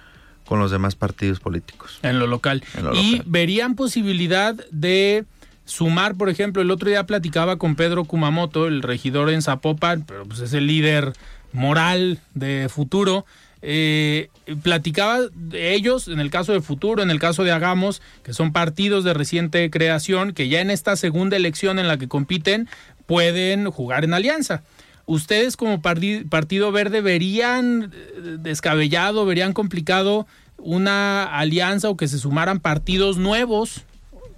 con 0.45 0.59
los 0.59 0.71
demás 0.71 0.95
partidos 0.95 1.39
políticos. 1.39 1.99
En 2.03 2.19
lo 2.19 2.27
local. 2.27 2.63
y 2.93 3.21
verían 3.25 3.75
posibilidad 3.75 4.55
de 4.71 5.25
sumar, 5.65 6.15
por 6.15 6.29
ejemplo, 6.29 6.61
el 6.61 6.71
otro 6.71 6.89
día 6.89 7.05
platicaba 7.05 7.57
con 7.57 7.75
Pedro 7.75 8.03
Kumamoto, 8.03 8.67
el 8.67 8.81
regidor 8.81 9.29
en 9.29 9.41
Zapopan, 9.41 10.03
pero 10.05 10.25
pues 10.25 10.41
es 10.41 10.53
el 10.53 10.67
líder 10.67 11.13
moral 11.53 12.19
de 12.33 12.67
futuro 12.69 13.25
eh, 13.61 14.29
platicaba 14.63 15.19
de 15.33 15.73
ellos, 15.73 16.07
en 16.07 16.19
el 16.19 16.31
caso 16.31 16.53
de 16.53 16.61
Futuro, 16.61 17.03
en 17.03 17.11
el 17.11 17.19
caso 17.19 17.43
de 17.43 17.51
Hagamos, 17.51 18.01
que 18.23 18.33
son 18.33 18.51
partidos 18.51 19.03
de 19.03 19.13
reciente 19.13 19.69
creación, 19.69 20.33
que 20.33 20.49
ya 20.49 20.61
en 20.61 20.71
esta 20.71 20.95
segunda 20.95 21.37
elección 21.37 21.79
en 21.79 21.87
la 21.87 21.97
que 21.97 22.07
compiten 22.07 22.67
pueden 23.05 23.69
jugar 23.69 24.03
en 24.03 24.13
alianza. 24.13 24.63
¿Ustedes 25.05 25.57
como 25.57 25.81
Partido 25.81 26.71
Verde 26.71 27.01
verían 27.01 27.91
eh, 27.93 28.37
descabellado, 28.39 29.25
verían 29.25 29.53
complicado 29.53 30.27
una 30.57 31.23
alianza 31.23 31.89
o 31.89 31.97
que 31.97 32.07
se 32.07 32.19
sumaran 32.19 32.59
partidos 32.59 33.17
nuevos 33.17 33.81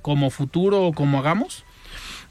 como 0.01 0.29
Futuro 0.29 0.87
o 0.87 0.93
como 0.93 1.19
Hagamos? 1.19 1.63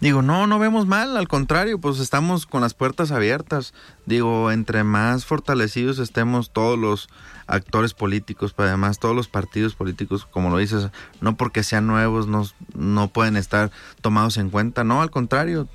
Digo, 0.03 0.21
no, 0.21 0.49
no 0.49 0.59
vemos 0.59 0.89
mal, 0.89 1.17
al 1.17 1.29
contrario, 1.29 1.79
pues 1.79 2.01
estamos 2.01 2.45
con 2.45 2.61
las 2.61 2.75
puertas 2.75 3.13
abiertas. 3.13 3.73
Digo, 4.05 4.51
entre 4.51 4.83
más 4.83 5.25
fortalecidos 5.25 6.01
estemos 6.01 6.51
todos 6.51 6.77
los 6.77 7.09
actores 7.47 7.95
políticos, 7.95 8.53
pero 8.53 8.67
además 8.67 8.99
todos 8.99 9.15
los 9.15 9.29
partidos 9.29 9.77
políticos, 9.77 10.27
como 10.29 10.51
lo 10.51 10.57
dices, 10.57 10.89
no 11.21 11.37
porque 11.37 11.63
sean 11.63 11.87
nuevos, 11.87 12.27
no, 12.27 12.45
no 12.75 13.11
pueden 13.11 13.37
estar 13.37 13.71
tomados 14.01 14.39
en 14.39 14.51
cuenta, 14.51 14.83
no, 14.83 15.03
al 15.03 15.13
contrario, 15.13 15.69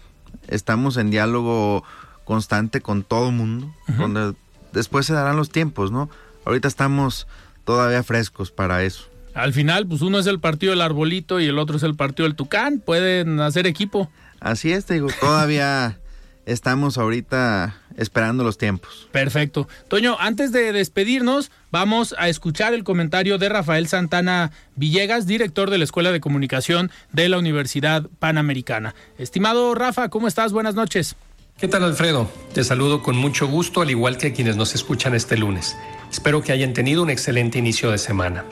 estamos 0.50 0.98
en 0.98 1.10
diálogo 1.10 1.86
constante 2.26 2.82
con 2.82 3.04
todo 3.04 3.32
mundo, 3.32 3.74
donde 3.98 4.36
después 4.74 5.06
se 5.06 5.14
darán 5.14 5.38
los 5.38 5.52
tiempos, 5.52 5.90
¿no? 5.90 6.10
Ahorita 6.44 6.68
estamos 6.68 7.28
todavía 7.64 8.04
frescos 8.04 8.52
para 8.52 8.84
eso. 8.84 9.06
Al 9.38 9.54
final, 9.54 9.86
pues 9.86 10.02
uno 10.02 10.18
es 10.18 10.26
el 10.26 10.40
partido 10.40 10.72
del 10.72 10.82
arbolito 10.82 11.40
y 11.40 11.46
el 11.46 11.60
otro 11.60 11.78
es 11.78 11.84
el 11.84 11.94
partido 11.94 12.28
del 12.28 12.36
tucán. 12.36 12.80
Pueden 12.80 13.40
hacer 13.40 13.68
equipo. 13.68 14.10
Así 14.40 14.72
es, 14.72 14.86
te 14.86 14.96
digo, 14.96 15.10
todavía 15.22 16.00
estamos 16.48 16.98
ahorita 16.98 17.80
esperando 17.98 18.44
los 18.44 18.58
tiempos. 18.58 19.08
Perfecto. 19.12 19.68
Toño, 19.90 20.18
antes 20.20 20.52
de 20.52 20.72
despedirnos, 20.72 21.52
vamos 21.70 22.16
a 22.18 22.30
escuchar 22.30 22.74
el 22.74 22.84
comentario 22.84 23.38
de 23.38 23.48
Rafael 23.48 23.88
Santana 23.88 24.52
Villegas, 24.76 25.28
director 25.28 25.70
de 25.70 25.78
la 25.78 25.84
Escuela 25.84 26.12
de 26.12 26.20
Comunicación 26.20 26.90
de 27.12 27.30
la 27.30 27.38
Universidad 27.38 28.10
Panamericana. 28.18 28.96
Estimado 29.20 29.76
Rafa, 29.76 30.10
¿cómo 30.10 30.28
estás? 30.28 30.52
Buenas 30.52 30.74
noches. 30.74 31.16
¿Qué 31.60 31.68
tal, 31.68 31.84
Alfredo? 31.84 32.28
Te 32.54 32.64
saludo 32.64 33.04
con 33.04 33.16
mucho 33.16 33.48
gusto, 33.48 33.82
al 33.82 33.92
igual 33.92 34.18
que 34.18 34.28
a 34.28 34.34
quienes 34.34 34.56
nos 34.58 34.74
escuchan 34.74 35.14
este 35.14 35.38
lunes. 35.38 35.78
Espero 36.12 36.42
que 36.42 36.54
hayan 36.54 36.74
tenido 36.74 37.04
un 37.04 37.12
excelente 37.12 37.60
inicio 37.60 37.92
de 37.92 38.00
semana. 38.00 38.44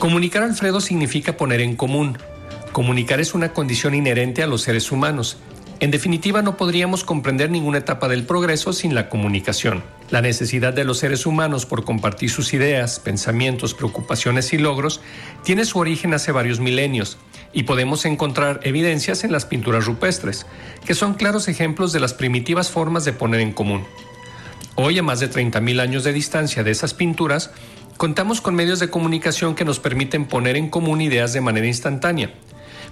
Comunicar, 0.00 0.42
Alfredo, 0.44 0.80
significa 0.80 1.36
poner 1.36 1.60
en 1.60 1.76
común. 1.76 2.16
Comunicar 2.72 3.20
es 3.20 3.34
una 3.34 3.52
condición 3.52 3.94
inherente 3.94 4.42
a 4.42 4.46
los 4.46 4.62
seres 4.62 4.90
humanos. 4.92 5.36
En 5.78 5.90
definitiva, 5.90 6.40
no 6.40 6.56
podríamos 6.56 7.04
comprender 7.04 7.50
ninguna 7.50 7.78
etapa 7.78 8.08
del 8.08 8.24
progreso 8.24 8.72
sin 8.72 8.94
la 8.94 9.10
comunicación. 9.10 9.82
La 10.08 10.22
necesidad 10.22 10.72
de 10.72 10.84
los 10.84 10.96
seres 10.96 11.26
humanos 11.26 11.66
por 11.66 11.84
compartir 11.84 12.30
sus 12.30 12.54
ideas, 12.54 12.98
pensamientos, 12.98 13.74
preocupaciones 13.74 14.54
y 14.54 14.58
logros 14.58 15.02
tiene 15.44 15.66
su 15.66 15.78
origen 15.78 16.14
hace 16.14 16.32
varios 16.32 16.60
milenios 16.60 17.18
y 17.52 17.64
podemos 17.64 18.06
encontrar 18.06 18.60
evidencias 18.62 19.22
en 19.22 19.32
las 19.32 19.44
pinturas 19.44 19.84
rupestres, 19.84 20.46
que 20.86 20.94
son 20.94 21.12
claros 21.12 21.46
ejemplos 21.46 21.92
de 21.92 22.00
las 22.00 22.14
primitivas 22.14 22.70
formas 22.70 23.04
de 23.04 23.12
poner 23.12 23.40
en 23.40 23.52
común. 23.52 23.84
Hoy, 24.76 24.98
a 24.98 25.02
más 25.02 25.20
de 25.20 25.30
30.000 25.30 25.78
años 25.78 26.04
de 26.04 26.14
distancia 26.14 26.62
de 26.62 26.70
esas 26.70 26.94
pinturas, 26.94 27.50
contamos 28.00 28.40
con 28.40 28.54
medios 28.54 28.80
de 28.80 28.88
comunicación 28.88 29.54
que 29.54 29.66
nos 29.66 29.78
permiten 29.78 30.24
poner 30.24 30.56
en 30.56 30.70
común 30.70 31.02
ideas 31.02 31.34
de 31.34 31.42
manera 31.42 31.66
instantánea, 31.66 32.30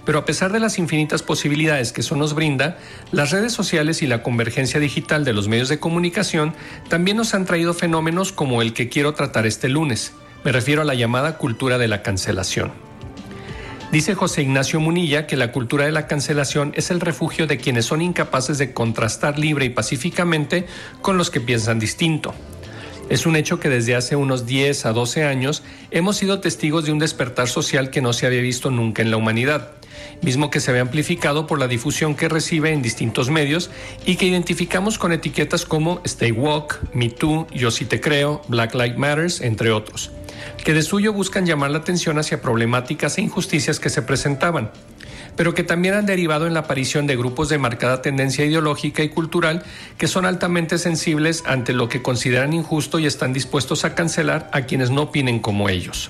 pero 0.05 0.19
a 0.19 0.25
pesar 0.25 0.51
de 0.51 0.59
las 0.59 0.77
infinitas 0.77 1.23
posibilidades 1.23 1.91
que 1.91 2.01
eso 2.01 2.15
nos 2.15 2.35
brinda, 2.35 2.77
las 3.11 3.31
redes 3.31 3.51
sociales 3.51 4.03
y 4.03 4.05
la 4.05 4.21
convergencia 4.21 4.79
digital 4.79 5.25
de 5.25 5.33
los 5.33 5.47
medios 5.47 5.67
de 5.67 5.79
comunicación 5.79 6.53
también 6.89 7.17
nos 7.17 7.33
han 7.33 7.45
traído 7.45 7.73
fenómenos 7.73 8.31
como 8.31 8.61
el 8.61 8.71
que 8.73 8.87
quiero 8.87 9.15
tratar 9.15 9.47
este 9.47 9.67
lunes. 9.67 10.13
Me 10.43 10.51
refiero 10.51 10.83
a 10.83 10.85
la 10.85 10.93
llamada 10.93 11.39
cultura 11.39 11.79
de 11.79 11.87
la 11.87 12.03
cancelación. 12.03 12.71
Dice 13.91 14.13
José 14.13 14.43
Ignacio 14.43 14.79
Munilla 14.79 15.25
que 15.25 15.37
la 15.37 15.51
cultura 15.51 15.85
de 15.85 15.91
la 15.91 16.05
cancelación 16.05 16.71
es 16.75 16.91
el 16.91 17.01
refugio 17.01 17.47
de 17.47 17.57
quienes 17.57 17.85
son 17.85 18.03
incapaces 18.03 18.59
de 18.59 18.73
contrastar 18.73 19.39
libre 19.39 19.65
y 19.65 19.69
pacíficamente 19.69 20.67
con 21.01 21.17
los 21.17 21.31
que 21.31 21.41
piensan 21.41 21.79
distinto. 21.79 22.35
Es 23.09 23.25
un 23.25 23.35
hecho 23.35 23.59
que 23.59 23.69
desde 23.69 23.95
hace 23.95 24.15
unos 24.15 24.45
10 24.45 24.85
a 24.85 24.93
12 24.93 25.23
años 25.23 25.63
hemos 25.91 26.17
sido 26.17 26.39
testigos 26.39 26.85
de 26.85 26.91
un 26.91 26.99
despertar 26.99 27.47
social 27.47 27.89
que 27.89 28.01
no 28.01 28.13
se 28.13 28.27
había 28.27 28.41
visto 28.41 28.69
nunca 28.71 29.01
en 29.01 29.11
la 29.11 29.17
humanidad 29.17 29.71
mismo 30.21 30.49
que 30.49 30.59
se 30.59 30.71
ve 30.71 30.79
amplificado 30.79 31.47
por 31.47 31.59
la 31.59 31.67
difusión 31.67 32.15
que 32.15 32.29
recibe 32.29 32.71
en 32.71 32.81
distintos 32.81 33.29
medios 33.29 33.69
y 34.05 34.15
que 34.15 34.25
identificamos 34.25 34.97
con 34.97 35.11
etiquetas 35.11 35.65
como 35.65 36.01
Stay 36.03 36.31
Woke, 36.31 36.79
Me 36.93 37.09
Too, 37.09 37.47
Yo 37.53 37.71
sí 37.71 37.85
te 37.85 38.01
creo, 38.01 38.41
Black 38.47 38.73
Lives 38.75 38.97
Matters, 38.97 39.41
entre 39.41 39.71
otros, 39.71 40.11
que 40.63 40.73
de 40.73 40.81
suyo 40.81 41.13
buscan 41.13 41.45
llamar 41.45 41.71
la 41.71 41.79
atención 41.79 42.17
hacia 42.19 42.41
problemáticas 42.41 43.17
e 43.17 43.21
injusticias 43.21 43.79
que 43.79 43.89
se 43.89 44.01
presentaban 44.01 44.71
pero 45.35 45.53
que 45.53 45.63
también 45.63 45.93
han 45.93 46.05
derivado 46.05 46.47
en 46.47 46.53
la 46.53 46.61
aparición 46.61 47.07
de 47.07 47.15
grupos 47.15 47.49
de 47.49 47.57
marcada 47.57 48.01
tendencia 48.01 48.45
ideológica 48.45 49.03
y 49.03 49.09
cultural 49.09 49.63
que 49.97 50.07
son 50.07 50.25
altamente 50.25 50.77
sensibles 50.77 51.43
ante 51.45 51.73
lo 51.73 51.89
que 51.89 52.01
consideran 52.01 52.53
injusto 52.53 52.99
y 52.99 53.05
están 53.05 53.33
dispuestos 53.33 53.85
a 53.85 53.95
cancelar 53.95 54.49
a 54.53 54.61
quienes 54.61 54.91
no 54.91 55.03
opinen 55.03 55.39
como 55.39 55.69
ellos. 55.69 56.09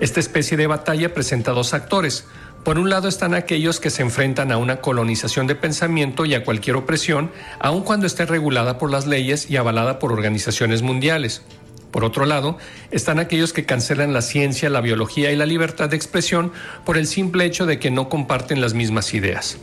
Esta 0.00 0.20
especie 0.20 0.56
de 0.56 0.66
batalla 0.66 1.12
presenta 1.12 1.52
dos 1.52 1.74
actores, 1.74 2.24
por 2.64 2.78
un 2.78 2.90
lado 2.90 3.08
están 3.08 3.34
aquellos 3.34 3.80
que 3.80 3.88
se 3.88 4.02
enfrentan 4.02 4.52
a 4.52 4.58
una 4.58 4.80
colonización 4.80 5.46
de 5.46 5.54
pensamiento 5.54 6.26
y 6.26 6.34
a 6.34 6.44
cualquier 6.44 6.76
opresión, 6.76 7.30
aun 7.60 7.82
cuando 7.82 8.06
esté 8.06 8.26
regulada 8.26 8.78
por 8.78 8.90
las 8.90 9.06
leyes 9.06 9.48
y 9.50 9.56
avalada 9.56 9.98
por 9.98 10.12
organizaciones 10.12 10.82
mundiales. 10.82 11.42
Por 11.90 12.04
otro 12.04 12.26
lado, 12.26 12.58
están 12.90 13.18
aquellos 13.18 13.52
que 13.52 13.64
cancelan 13.64 14.12
la 14.12 14.22
ciencia, 14.22 14.68
la 14.68 14.80
biología 14.80 15.32
y 15.32 15.36
la 15.36 15.46
libertad 15.46 15.88
de 15.88 15.96
expresión 15.96 16.52
por 16.84 16.98
el 16.98 17.06
simple 17.06 17.44
hecho 17.44 17.66
de 17.66 17.78
que 17.78 17.90
no 17.90 18.08
comparten 18.08 18.60
las 18.60 18.74
mismas 18.74 19.14
ideas. 19.14 19.58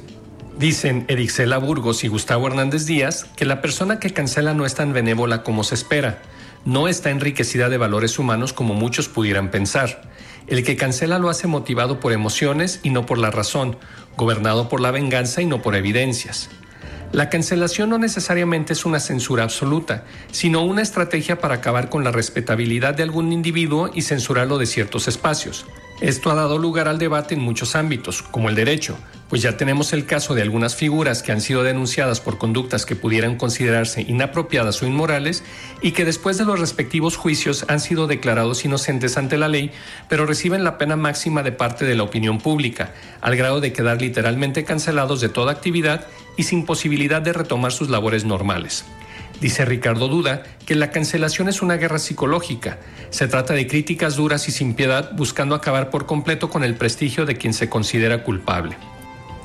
Dicen 0.58 1.06
Erixela 1.08 1.58
Burgos 1.58 2.04
y 2.04 2.08
Gustavo 2.08 2.48
Hernández 2.48 2.86
Díaz 2.86 3.26
que 3.36 3.46
la 3.46 3.62
persona 3.62 4.00
que 4.00 4.12
cancela 4.12 4.54
no 4.54 4.66
es 4.66 4.74
tan 4.74 4.94
benévola 4.94 5.44
como 5.44 5.64
se 5.64 5.76
espera, 5.76 6.22
no 6.64 6.88
está 6.88 7.12
enriquecida 7.12 7.70
de 7.70 7.78
valores 7.78 8.18
humanos 8.18 8.54
como 8.54 8.74
muchos 8.74 9.08
pudieran 9.08 9.52
pensar. 9.52 10.02
El 10.48 10.64
que 10.64 10.76
cancela 10.76 11.20
lo 11.20 11.30
hace 11.30 11.48
motivado 11.48 12.00
por 12.00 12.12
emociones 12.12 12.80
y 12.84 12.90
no 12.90 13.06
por 13.06 13.18
la 13.18 13.32
razón, 13.32 13.78
gobernado 14.18 14.70
por 14.70 14.80
la 14.80 14.92
venganza 14.92 15.42
y 15.42 15.46
no 15.46 15.62
por 15.62 15.76
evidencias. 15.76 16.50
La 17.12 17.30
cancelación 17.30 17.90
no 17.90 17.98
necesariamente 17.98 18.74
es 18.74 18.86
una 18.86 19.00
censura 19.00 19.44
absoluta, 19.44 20.04
sino 20.32 20.64
una 20.64 20.82
estrategia 20.82 21.40
para 21.40 21.56
acabar 21.56 21.90
con 21.90 22.04
la 22.04 22.12
respetabilidad 22.12 22.94
de 22.94 23.04
algún 23.04 23.32
individuo 23.32 23.90
y 23.94 24.02
censurarlo 24.02 24.58
de 24.58 24.66
ciertos 24.66 25.08
espacios. 25.08 25.66
Esto 26.02 26.30
ha 26.30 26.36
dado 26.36 26.58
lugar 26.58 26.90
al 26.90 27.00
debate 27.00 27.36
en 27.36 27.40
muchos 27.40 27.74
ámbitos, 27.74 28.22
como 28.22 28.50
el 28.50 28.56
derecho, 28.56 28.98
pues 29.30 29.42
ya 29.42 29.56
tenemos 29.56 29.94
el 29.94 30.06
caso 30.06 30.36
de 30.36 30.42
algunas 30.42 30.76
figuras 30.76 31.24
que 31.24 31.32
han 31.32 31.40
sido 31.40 31.64
denunciadas 31.64 32.20
por 32.20 32.38
conductas 32.38 32.86
que 32.86 32.98
pudieran 32.98 33.38
considerarse 33.38 34.02
inapropiadas 34.02 34.82
o 34.82 34.86
inmorales 34.86 35.44
y 35.82 35.94
que 35.94 36.04
después 36.04 36.38
de 36.38 36.44
los 36.44 36.60
respectivos 36.60 37.16
juicios 37.16 37.66
han 37.70 37.80
sido 37.80 38.08
declarados 38.08 38.66
inocentes 38.66 39.18
ante 39.18 39.38
la 39.38 39.48
ley, 39.48 39.72
pero 40.10 40.26
reciben 40.26 40.66
la 40.66 40.78
pena 40.78 40.98
máxima 40.98 41.44
de 41.44 41.54
parte 41.54 41.86
de 41.86 41.96
la 41.96 42.04
opinión 42.04 42.40
pública, 42.40 42.94
al 43.22 43.38
grado 43.38 43.62
de 43.62 43.72
quedar 43.72 44.02
literalmente 44.02 44.66
cancelados 44.66 45.22
de 45.22 45.30
toda 45.30 45.54
actividad 45.54 46.08
y 46.36 46.44
sin 46.44 46.66
posibilidad 46.66 47.22
de 47.22 47.32
retomar 47.32 47.72
sus 47.72 47.90
labores 47.90 48.26
normales. 48.26 48.84
Dice 49.42 49.66
Ricardo 49.66 50.08
Duda 50.08 50.44
que 50.66 50.76
la 50.76 50.92
cancelación 50.92 51.50
es 51.50 51.62
una 51.62 51.76
guerra 51.76 52.00
psicológica. 52.00 52.80
Se 53.10 53.28
trata 53.28 53.54
de 53.54 53.68
críticas 53.68 54.16
duras 54.16 54.48
y 54.48 54.52
sin 54.52 54.74
piedad 54.74 55.12
buscando 55.16 55.56
acabar 55.56 55.90
por 55.90 56.06
completo 56.06 56.50
con 56.50 56.64
el 56.64 56.76
prestigio 56.76 57.26
de 57.26 57.36
quien 57.36 57.54
se 57.54 57.70
considera 57.70 58.24
culpable. 58.24 58.78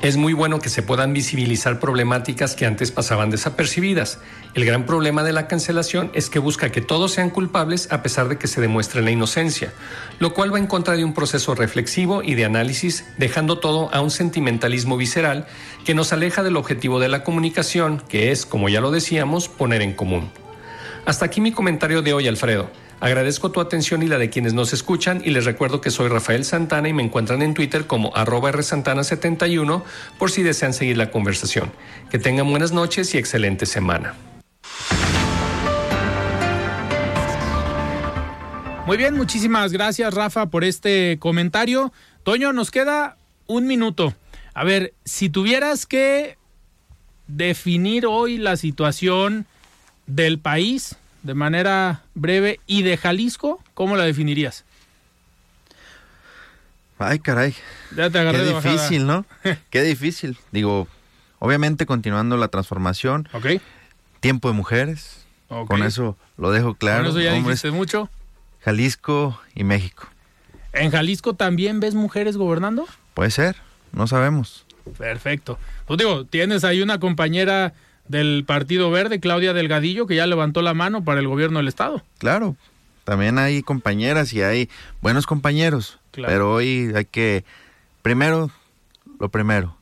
Es 0.01 0.17
muy 0.17 0.33
bueno 0.33 0.57
que 0.57 0.69
se 0.69 0.81
puedan 0.81 1.13
visibilizar 1.13 1.79
problemáticas 1.79 2.55
que 2.55 2.65
antes 2.65 2.89
pasaban 2.89 3.29
desapercibidas. 3.29 4.17
El 4.55 4.65
gran 4.65 4.87
problema 4.87 5.21
de 5.21 5.31
la 5.31 5.47
cancelación 5.47 6.09
es 6.15 6.31
que 6.31 6.39
busca 6.39 6.71
que 6.71 6.81
todos 6.81 7.11
sean 7.11 7.29
culpables 7.29 7.87
a 7.91 8.01
pesar 8.01 8.27
de 8.27 8.39
que 8.39 8.47
se 8.47 8.61
demuestre 8.61 9.03
la 9.03 9.11
inocencia, 9.11 9.71
lo 10.17 10.33
cual 10.33 10.51
va 10.51 10.57
en 10.57 10.65
contra 10.65 10.95
de 10.95 11.03
un 11.03 11.13
proceso 11.13 11.53
reflexivo 11.53 12.23
y 12.23 12.33
de 12.33 12.45
análisis, 12.45 13.05
dejando 13.19 13.59
todo 13.59 13.93
a 13.93 14.01
un 14.01 14.09
sentimentalismo 14.09 14.97
visceral 14.97 15.45
que 15.85 15.93
nos 15.93 16.11
aleja 16.13 16.41
del 16.41 16.57
objetivo 16.57 16.99
de 16.99 17.07
la 17.07 17.23
comunicación, 17.23 18.01
que 18.09 18.31
es, 18.31 18.47
como 18.47 18.69
ya 18.69 18.81
lo 18.81 18.89
decíamos, 18.89 19.49
poner 19.49 19.83
en 19.83 19.93
común. 19.93 20.31
Hasta 21.05 21.25
aquí 21.25 21.41
mi 21.41 21.51
comentario 21.51 22.01
de 22.01 22.13
hoy, 22.13 22.27
Alfredo. 22.27 22.71
Agradezco 23.01 23.51
tu 23.51 23.59
atención 23.59 24.03
y 24.03 24.07
la 24.07 24.19
de 24.19 24.29
quienes 24.29 24.53
nos 24.53 24.73
escuchan 24.73 25.23
y 25.25 25.31
les 25.31 25.45
recuerdo 25.45 25.81
que 25.81 25.89
soy 25.89 26.07
Rafael 26.07 26.45
Santana 26.45 26.87
y 26.87 26.93
me 26.93 27.01
encuentran 27.01 27.41
en 27.41 27.55
Twitter 27.55 27.87
como 27.87 28.15
arroba 28.15 28.51
rsantana71 28.51 29.81
por 30.19 30.29
si 30.29 30.43
desean 30.43 30.71
seguir 30.71 30.97
la 30.97 31.09
conversación. 31.09 31.71
Que 32.11 32.19
tengan 32.19 32.47
buenas 32.47 32.73
noches 32.73 33.15
y 33.15 33.17
excelente 33.17 33.65
semana. 33.65 34.13
Muy 38.85 38.97
bien, 38.97 39.17
muchísimas 39.17 39.71
gracias 39.71 40.13
Rafa 40.13 40.51
por 40.51 40.63
este 40.63 41.17
comentario. 41.19 41.91
Toño, 42.21 42.53
nos 42.53 42.69
queda 42.69 43.17
un 43.47 43.65
minuto. 43.65 44.13
A 44.53 44.63
ver, 44.63 44.93
si 45.05 45.31
tuvieras 45.31 45.87
que 45.87 46.37
definir 47.25 48.05
hoy 48.05 48.37
la 48.37 48.57
situación 48.57 49.47
del 50.05 50.37
país, 50.37 50.97
de 51.23 51.33
manera 51.33 52.03
breve 52.13 52.59
y 52.67 52.83
de 52.83 52.97
Jalisco, 52.97 53.63
¿cómo 53.73 53.95
la 53.95 54.03
definirías? 54.03 54.65
Ay, 56.97 57.19
caray. 57.19 57.55
Ya 57.95 58.09
te 58.09 58.19
agarré 58.19 58.39
Qué 58.39 58.53
difícil, 58.53 59.07
¿no? 59.07 59.25
Qué 59.69 59.81
difícil. 59.81 60.37
Digo, 60.51 60.87
obviamente 61.39 61.85
continuando 61.85 62.37
la 62.37 62.47
transformación. 62.49 63.27
Ok. 63.33 63.61
Tiempo 64.19 64.49
de 64.49 64.53
mujeres. 64.53 65.25
Ok. 65.49 65.67
Con 65.67 65.83
eso 65.83 66.15
lo 66.37 66.51
dejo 66.51 66.75
claro. 66.75 67.03
Con 67.03 67.11
eso 67.11 67.19
ya 67.19 67.33
Hombres, 67.33 67.61
dijiste 67.61 67.71
mucho. 67.71 68.09
Jalisco 68.59 69.41
y 69.55 69.63
México. 69.63 70.07
¿En 70.73 70.91
Jalisco 70.91 71.33
también 71.33 71.79
ves 71.79 71.95
mujeres 71.95 72.37
gobernando? 72.37 72.87
Puede 73.13 73.31
ser, 73.31 73.55
no 73.91 74.07
sabemos. 74.07 74.65
Perfecto. 74.97 75.57
Pues 75.85 75.97
digo, 75.97 76.25
tienes 76.25 76.63
ahí 76.63 76.81
una 76.81 76.99
compañera 76.99 77.73
del 78.11 78.43
Partido 78.45 78.91
Verde, 78.91 79.19
Claudia 79.19 79.53
Delgadillo, 79.53 80.05
que 80.05 80.15
ya 80.15 80.27
levantó 80.27 80.61
la 80.61 80.73
mano 80.73 81.03
para 81.03 81.19
el 81.19 81.27
gobierno 81.27 81.59
del 81.59 81.67
Estado. 81.67 82.03
Claro, 82.19 82.55
también 83.05 83.39
hay 83.39 83.61
compañeras 83.63 84.33
y 84.33 84.41
hay 84.41 84.69
buenos 85.01 85.25
compañeros. 85.25 85.97
Claro. 86.11 86.31
Pero 86.31 86.53
hoy 86.53 86.91
hay 86.95 87.05
que, 87.05 87.43
primero, 88.01 88.51
lo 89.19 89.29
primero. 89.29 89.75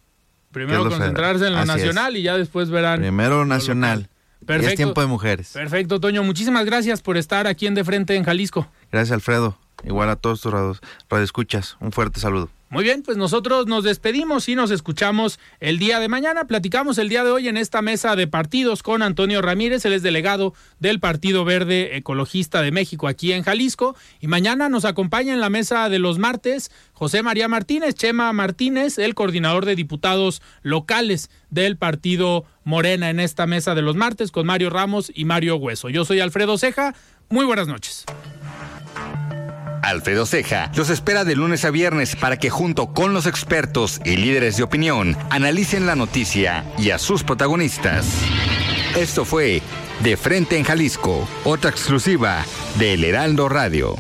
Primero 0.52 0.88
concentrarse 0.90 1.48
en 1.48 1.54
lo 1.54 1.60
así 1.60 1.70
es. 1.72 1.78
nacional 1.78 2.18
y 2.18 2.22
ya 2.24 2.38
después 2.38 2.70
verán. 2.70 3.02
Primero 3.02 3.46
nacional. 3.46 4.10
Y 4.42 4.46
Perfecto. 4.46 4.70
es 4.70 4.76
tiempo 4.78 5.02
de 5.02 5.08
mujeres. 5.08 5.52
Perfecto, 5.54 6.00
Toño. 6.00 6.24
Muchísimas 6.24 6.66
gracias 6.66 7.02
por 7.02 7.18
estar 7.18 7.46
aquí 7.46 7.68
en 7.68 7.76
De 7.76 7.84
Frente 7.84 8.16
en 8.16 8.24
Jalisco. 8.24 8.68
Gracias, 8.92 9.12
Alfredo. 9.14 9.58
Igual 9.84 10.10
a 10.10 10.16
todos 10.16 10.42
tus 10.42 10.52
radio- 10.52 10.76
radioescuchas. 11.10 11.78
Un 11.80 11.92
fuerte 11.92 12.20
saludo. 12.20 12.50
Muy 12.72 12.84
bien, 12.84 13.02
pues 13.02 13.18
nosotros 13.18 13.66
nos 13.66 13.84
despedimos 13.84 14.48
y 14.48 14.54
nos 14.54 14.70
escuchamos 14.70 15.40
el 15.60 15.80
día 15.80 16.00
de 16.00 16.08
mañana. 16.08 16.46
Platicamos 16.46 17.00
el 17.00 17.10
día 17.10 17.24
de 17.24 17.32
hoy 17.32 17.48
en 17.48 17.58
esta 17.58 17.82
mesa 17.82 18.16
de 18.16 18.28
partidos 18.28 18.84
con 18.84 19.02
Antonio 19.02 19.42
Ramírez, 19.42 19.86
él 19.86 19.94
es 19.94 20.04
delegado 20.04 20.54
del 20.80 21.00
Partido 21.00 21.46
Verde 21.46 21.98
Ecologista 21.98 22.62
de 22.62 22.72
México 22.72 23.08
aquí 23.08 23.34
en 23.34 23.42
Jalisco. 23.42 23.96
Y 24.20 24.28
mañana 24.28 24.70
nos 24.70 24.86
acompaña 24.86 25.34
en 25.34 25.40
la 25.40 25.50
mesa 25.50 25.90
de 25.90 25.98
los 25.98 26.20
martes 26.20 26.70
José 26.94 27.24
María 27.24 27.48
Martínez, 27.48 27.96
Chema 27.96 28.32
Martínez, 28.34 29.00
el 29.00 29.16
coordinador 29.16 29.66
de 29.66 29.76
diputados 29.76 30.44
locales 30.62 31.32
del 31.50 31.76
Partido 31.76 32.46
Morena 32.64 33.10
en 33.10 33.20
esta 33.20 33.48
mesa 33.48 33.74
de 33.74 33.82
los 33.82 33.96
martes 33.96 34.30
con 34.32 34.46
Mario 34.46 34.70
Ramos 34.70 35.12
y 35.16 35.26
Mario 35.26 35.56
Hueso. 35.56 35.90
Yo 35.90 36.06
soy 36.06 36.20
Alfredo 36.20 36.56
Ceja. 36.60 36.94
Muy 37.30 37.46
buenas 37.46 37.68
noches. 37.68 38.06
Alfredo 39.84 40.26
Ceja, 40.26 40.72
los 40.76 40.90
espera 40.90 41.26
de 41.26 41.36
lunes 41.36 41.66
a 41.66 41.72
viernes 41.72 42.16
para 42.16 42.38
que 42.38 42.50
junto 42.50 42.94
con 42.94 43.14
los 43.14 43.26
expertos 43.26 44.02
y 44.06 44.18
líderes 44.18 44.58
de 44.58 44.64
opinión 44.64 45.18
analicen 45.30 45.86
la 45.86 45.96
noticia 45.96 46.66
y 46.78 46.92
a 46.92 47.00
sus 47.00 47.24
protagonistas. 47.24 48.06
Esto 48.96 49.26
fue 49.26 49.62
De 50.02 50.18
Frente 50.18 50.58
en 50.58 50.64
Jalisco, 50.64 51.28
otra 51.44 51.70
exclusiva 51.70 52.46
de 52.78 52.94
El 52.94 53.04
Heraldo 53.04 53.50
Radio. 53.50 53.96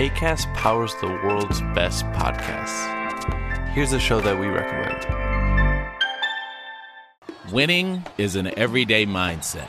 ACAST 0.00 0.48
powers 0.54 0.94
the 1.02 1.06
world's 1.06 1.60
best 1.74 2.06
podcasts. 2.12 2.88
Here's 3.74 3.92
a 3.92 3.98
show 4.00 4.18
that 4.22 4.38
we 4.38 4.46
recommend. 4.46 5.06
Winning 7.52 8.02
is 8.16 8.34
an 8.36 8.50
everyday 8.56 9.04
mindset, 9.04 9.68